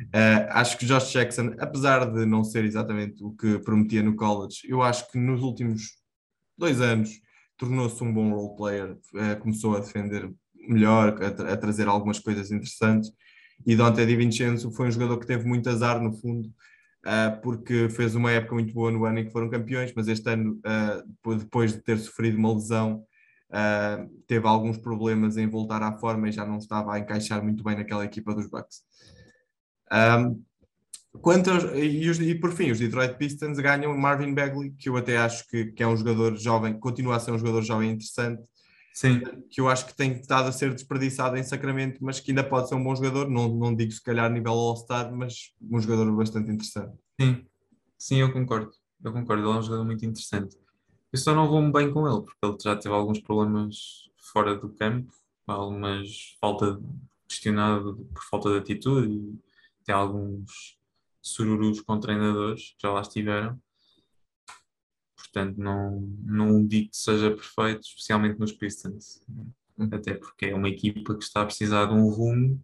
Uh, 0.00 0.48
acho 0.50 0.78
que 0.78 0.86
Josh 0.86 1.12
Jackson, 1.12 1.54
apesar 1.58 2.10
de 2.10 2.24
não 2.24 2.42
ser 2.42 2.64
exatamente 2.64 3.22
o 3.22 3.32
que 3.32 3.58
prometia 3.58 4.02
no 4.02 4.16
college, 4.16 4.60
eu 4.64 4.82
acho 4.82 5.10
que 5.10 5.18
nos 5.18 5.42
últimos 5.42 5.98
dois 6.56 6.80
anos 6.80 7.20
tornou-se 7.56 8.02
um 8.02 8.12
bom 8.12 8.32
role 8.32 8.56
player, 8.56 8.92
uh, 8.92 9.38
começou 9.40 9.76
a 9.76 9.80
defender 9.80 10.32
melhor, 10.68 11.22
a, 11.22 11.30
tra 11.30 11.52
a, 11.52 11.56
trazer 11.56 11.88
algumas 11.88 12.18
coisas 12.18 12.50
interessantes. 12.50 13.10
E 13.66 13.76
Dante 13.76 14.04
Di 14.04 14.16
Vincenzo 14.16 14.72
foi 14.72 14.88
um 14.88 14.90
jogador 14.90 15.18
que 15.18 15.26
teve 15.26 15.46
muito 15.46 15.68
azar 15.70 16.02
no 16.02 16.12
fundo, 16.12 16.48
uh, 16.48 17.40
porque 17.42 17.88
fez 17.88 18.14
uma 18.14 18.30
época 18.30 18.54
muito 18.54 18.72
boa 18.72 18.90
no 18.90 19.04
ano 19.04 19.20
em 19.20 19.24
que 19.24 19.32
foram 19.32 19.48
campeões, 19.48 19.92
mas 19.94 20.08
este 20.08 20.28
ano, 20.28 20.60
depois 21.38 21.72
de 21.72 21.80
ter 21.80 21.98
sofrido 21.98 22.38
uma 22.38 22.52
lesão, 22.52 23.04
teve 24.26 24.46
alguns 24.46 24.78
problemas 24.78 25.36
em 25.36 25.46
voltar 25.46 25.82
à 25.82 25.92
forma 25.92 26.28
e 26.28 26.32
já 26.32 26.44
não 26.44 26.58
estava 26.58 26.94
a 26.94 26.98
encaixar 26.98 27.42
muito 27.42 27.62
bem 27.62 27.76
naquela 27.76 28.04
equipa 28.04 28.34
dos 28.34 28.48
Bucks. 28.48 28.82
Um, 29.92 30.42
quanto 31.20 31.50
aos, 31.50 31.64
e, 31.74 32.08
os, 32.08 32.18
e, 32.18 32.34
por 32.34 32.52
fim, 32.52 32.70
os 32.70 32.78
Detroit 32.78 33.16
Pistons 33.18 33.58
ganham 33.58 33.96
Marvin 33.96 34.32
Bagley, 34.32 34.72
que 34.78 34.88
eu 34.88 34.96
até 34.96 35.18
acho 35.18 35.46
que, 35.48 35.66
que, 35.66 35.82
é 35.82 35.86
um 35.86 35.96
jogador 35.96 36.36
jovem, 36.36 36.78
continua 36.78 37.16
a 37.16 37.20
ser 37.20 37.32
um 37.32 37.38
jogador 37.38 37.62
jovem 37.62 37.90
interessante, 37.90 38.42
Sim. 38.92 39.20
que 39.48 39.60
eu 39.60 39.68
acho 39.68 39.86
que 39.86 39.94
tem 39.94 40.12
estado 40.12 40.48
a 40.48 40.52
ser 40.52 40.72
desperdiçado 40.74 41.36
em 41.36 41.42
Sacramento, 41.42 41.98
mas 42.04 42.20
que 42.20 42.30
ainda 42.30 42.44
pode 42.44 42.68
ser 42.68 42.74
um 42.74 42.84
bom 42.84 42.94
jogador, 42.94 43.28
não, 43.28 43.48
não 43.48 43.74
digo 43.74 43.90
se 43.90 44.02
calhar 44.02 44.30
nível 44.30 44.52
All-Star, 44.52 45.10
mas 45.14 45.54
um 45.60 45.80
jogador 45.80 46.10
bastante 46.14 46.50
interessante. 46.50 46.92
Sim, 47.20 47.46
sim, 47.98 48.16
eu 48.16 48.32
concordo, 48.32 48.72
eu 49.02 49.12
concordo, 49.12 49.42
ele 49.42 49.50
é 49.50 49.58
um 49.58 49.62
jogador 49.62 49.84
muito 49.84 50.04
interessante. 50.04 50.56
Eu 51.12 51.18
só 51.18 51.34
não 51.34 51.48
vou 51.48 51.72
bem 51.72 51.92
com 51.92 52.06
ele, 52.06 52.22
porque 52.22 52.38
ele 52.42 52.56
já 52.62 52.76
teve 52.76 52.94
alguns 52.94 53.20
problemas 53.20 54.10
fora 54.16 54.56
do 54.56 54.68
campo, 54.70 55.12
algumas 55.46 56.36
falta 56.40 56.80
questionada 57.28 57.82
por 57.82 58.22
falta 58.30 58.50
de 58.50 58.58
atitude 58.58 59.12
e 59.12 59.38
tem 59.84 59.94
alguns 59.94 60.78
sururus 61.20 61.80
com 61.80 61.98
treinadores 61.98 62.74
que 62.76 62.82
já 62.82 62.92
lá 62.92 63.00
estiveram. 63.00 63.60
Portanto, 65.22 65.56
não, 65.58 66.00
não 66.24 66.66
digo 66.66 66.90
que 66.90 66.96
seja 66.96 67.30
perfeito, 67.30 67.82
especialmente 67.82 68.38
nos 68.38 68.52
Pistons. 68.52 69.22
Hum. 69.28 69.88
Até 69.90 70.14
porque 70.14 70.46
é 70.46 70.54
uma 70.54 70.68
equipa 70.68 71.16
que 71.16 71.24
está 71.24 71.42
a 71.42 71.46
precisar 71.46 71.86
de 71.86 71.94
um 71.94 72.08
rumo 72.08 72.60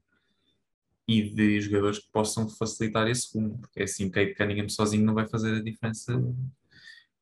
e 1.07 1.23
de 1.23 1.61
jogadores 1.61 1.99
que 1.99 2.11
possam 2.13 2.49
facilitar 2.49 3.09
esse 3.09 3.37
rumo. 3.37 3.59
Porque 3.59 3.81
é 3.81 3.85
assim, 3.85 4.07
o 4.07 4.11
Kate 4.11 4.35
Cunningham 4.35 4.69
sozinho 4.69 5.05
não 5.05 5.15
vai 5.15 5.27
fazer 5.27 5.55
a 5.55 5.63
diferença. 5.63 6.13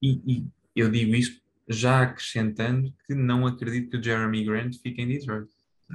E, 0.02 0.20
e 0.26 0.46
eu 0.74 0.90
digo 0.90 1.14
isto 1.14 1.40
já 1.68 2.02
acrescentando 2.02 2.92
que 3.06 3.14
não 3.14 3.46
acredito 3.46 3.90
que 3.90 3.96
o 3.96 4.02
Jeremy 4.02 4.44
Grant 4.44 4.76
fique 4.82 5.02
em 5.02 5.08
Detroit. 5.08 5.48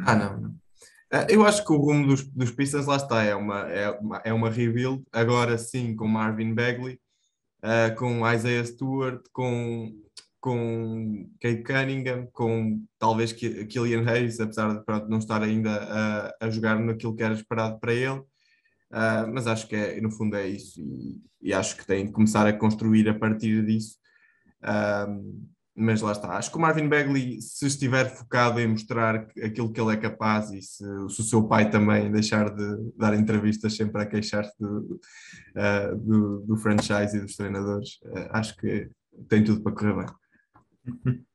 Ah, 0.06 0.16
não, 0.16 0.40
não. 0.40 0.56
Ah, 1.12 1.28
Eu 1.30 1.46
acho 1.46 1.66
que 1.66 1.74
o 1.74 1.78
rumo 1.78 2.08
dos, 2.08 2.24
dos 2.24 2.52
Pistons 2.52 2.86
lá 2.86 2.96
está, 2.96 3.24
é 3.24 3.36
uma, 3.36 3.60
é 3.70 3.90
uma, 3.92 4.18
é 4.26 4.34
uma 4.34 4.50
rebuild, 4.50 5.04
agora 5.12 5.58
sim 5.58 5.96
com 5.96 6.08
Marvin 6.08 6.54
Bagley, 6.54 7.00
ah, 7.62 7.92
com 7.92 8.30
Isaiah 8.32 8.66
Stewart, 8.66 9.24
com, 9.32 9.94
com 10.40 11.30
Kate 11.40 11.64
Cunningham, 11.64 12.28
com 12.32 12.84
talvez 12.98 13.32
Ki- 13.34 13.66
Killian 13.66 14.08
Hayes, 14.08 14.40
apesar 14.40 14.74
de 14.74 14.84
pronto, 14.86 15.08
não 15.08 15.20
estar 15.20 15.42
ainda 15.44 15.72
a, 16.40 16.46
a 16.48 16.50
jogar 16.50 16.80
naquilo 16.80 17.16
que 17.16 17.24
era 17.24 17.34
esperado 17.34 17.80
para 17.80 17.94
ele. 17.94 18.22
Ah, 18.92 19.26
mas 19.28 19.48
acho 19.48 19.68
que 19.68 19.76
é, 19.76 20.02
no 20.02 20.12
fundo 20.12 20.36
é 20.36 20.48
isso, 20.48 20.82
e, 20.82 21.22
e 21.42 21.54
acho 21.54 21.78
que 21.78 21.86
tem 21.86 22.06
de 22.06 22.12
começar 22.12 22.46
a 22.46 22.54
construir 22.54 23.08
a 23.08 23.18
partir 23.18 23.66
disso. 23.66 23.98
Ah, 24.62 25.08
mas 25.76 26.02
lá 26.02 26.12
está. 26.12 26.38
Acho 26.38 26.52
que 26.52 26.58
o 26.58 26.62
Marvin 26.62 26.88
Bagley, 26.88 27.42
se 27.42 27.66
estiver 27.66 28.10
focado 28.10 28.60
em 28.60 28.68
mostrar 28.68 29.28
aquilo 29.44 29.72
que 29.72 29.80
ele 29.80 29.94
é 29.94 29.98
capaz 29.98 30.52
e 30.52 30.62
se, 30.62 30.84
se 31.10 31.22
o 31.22 31.24
seu 31.24 31.48
pai 31.48 31.70
também 31.70 32.12
deixar 32.12 32.54
de 32.54 32.92
dar 32.98 33.14
entrevistas 33.14 33.76
sempre 33.76 34.02
a 34.02 34.06
queixar-se 34.06 34.54
do, 34.60 35.00
ah, 35.56 35.94
do, 35.96 36.42
do 36.42 36.58
franchise 36.58 37.16
e 37.16 37.22
dos 37.22 37.36
treinadores, 37.36 38.00
ah, 38.16 38.40
acho 38.40 38.56
que 38.58 38.90
tem 39.30 39.44
tudo 39.44 39.62
para 39.62 39.72
correr 39.72 39.96
bem. 39.96 41.22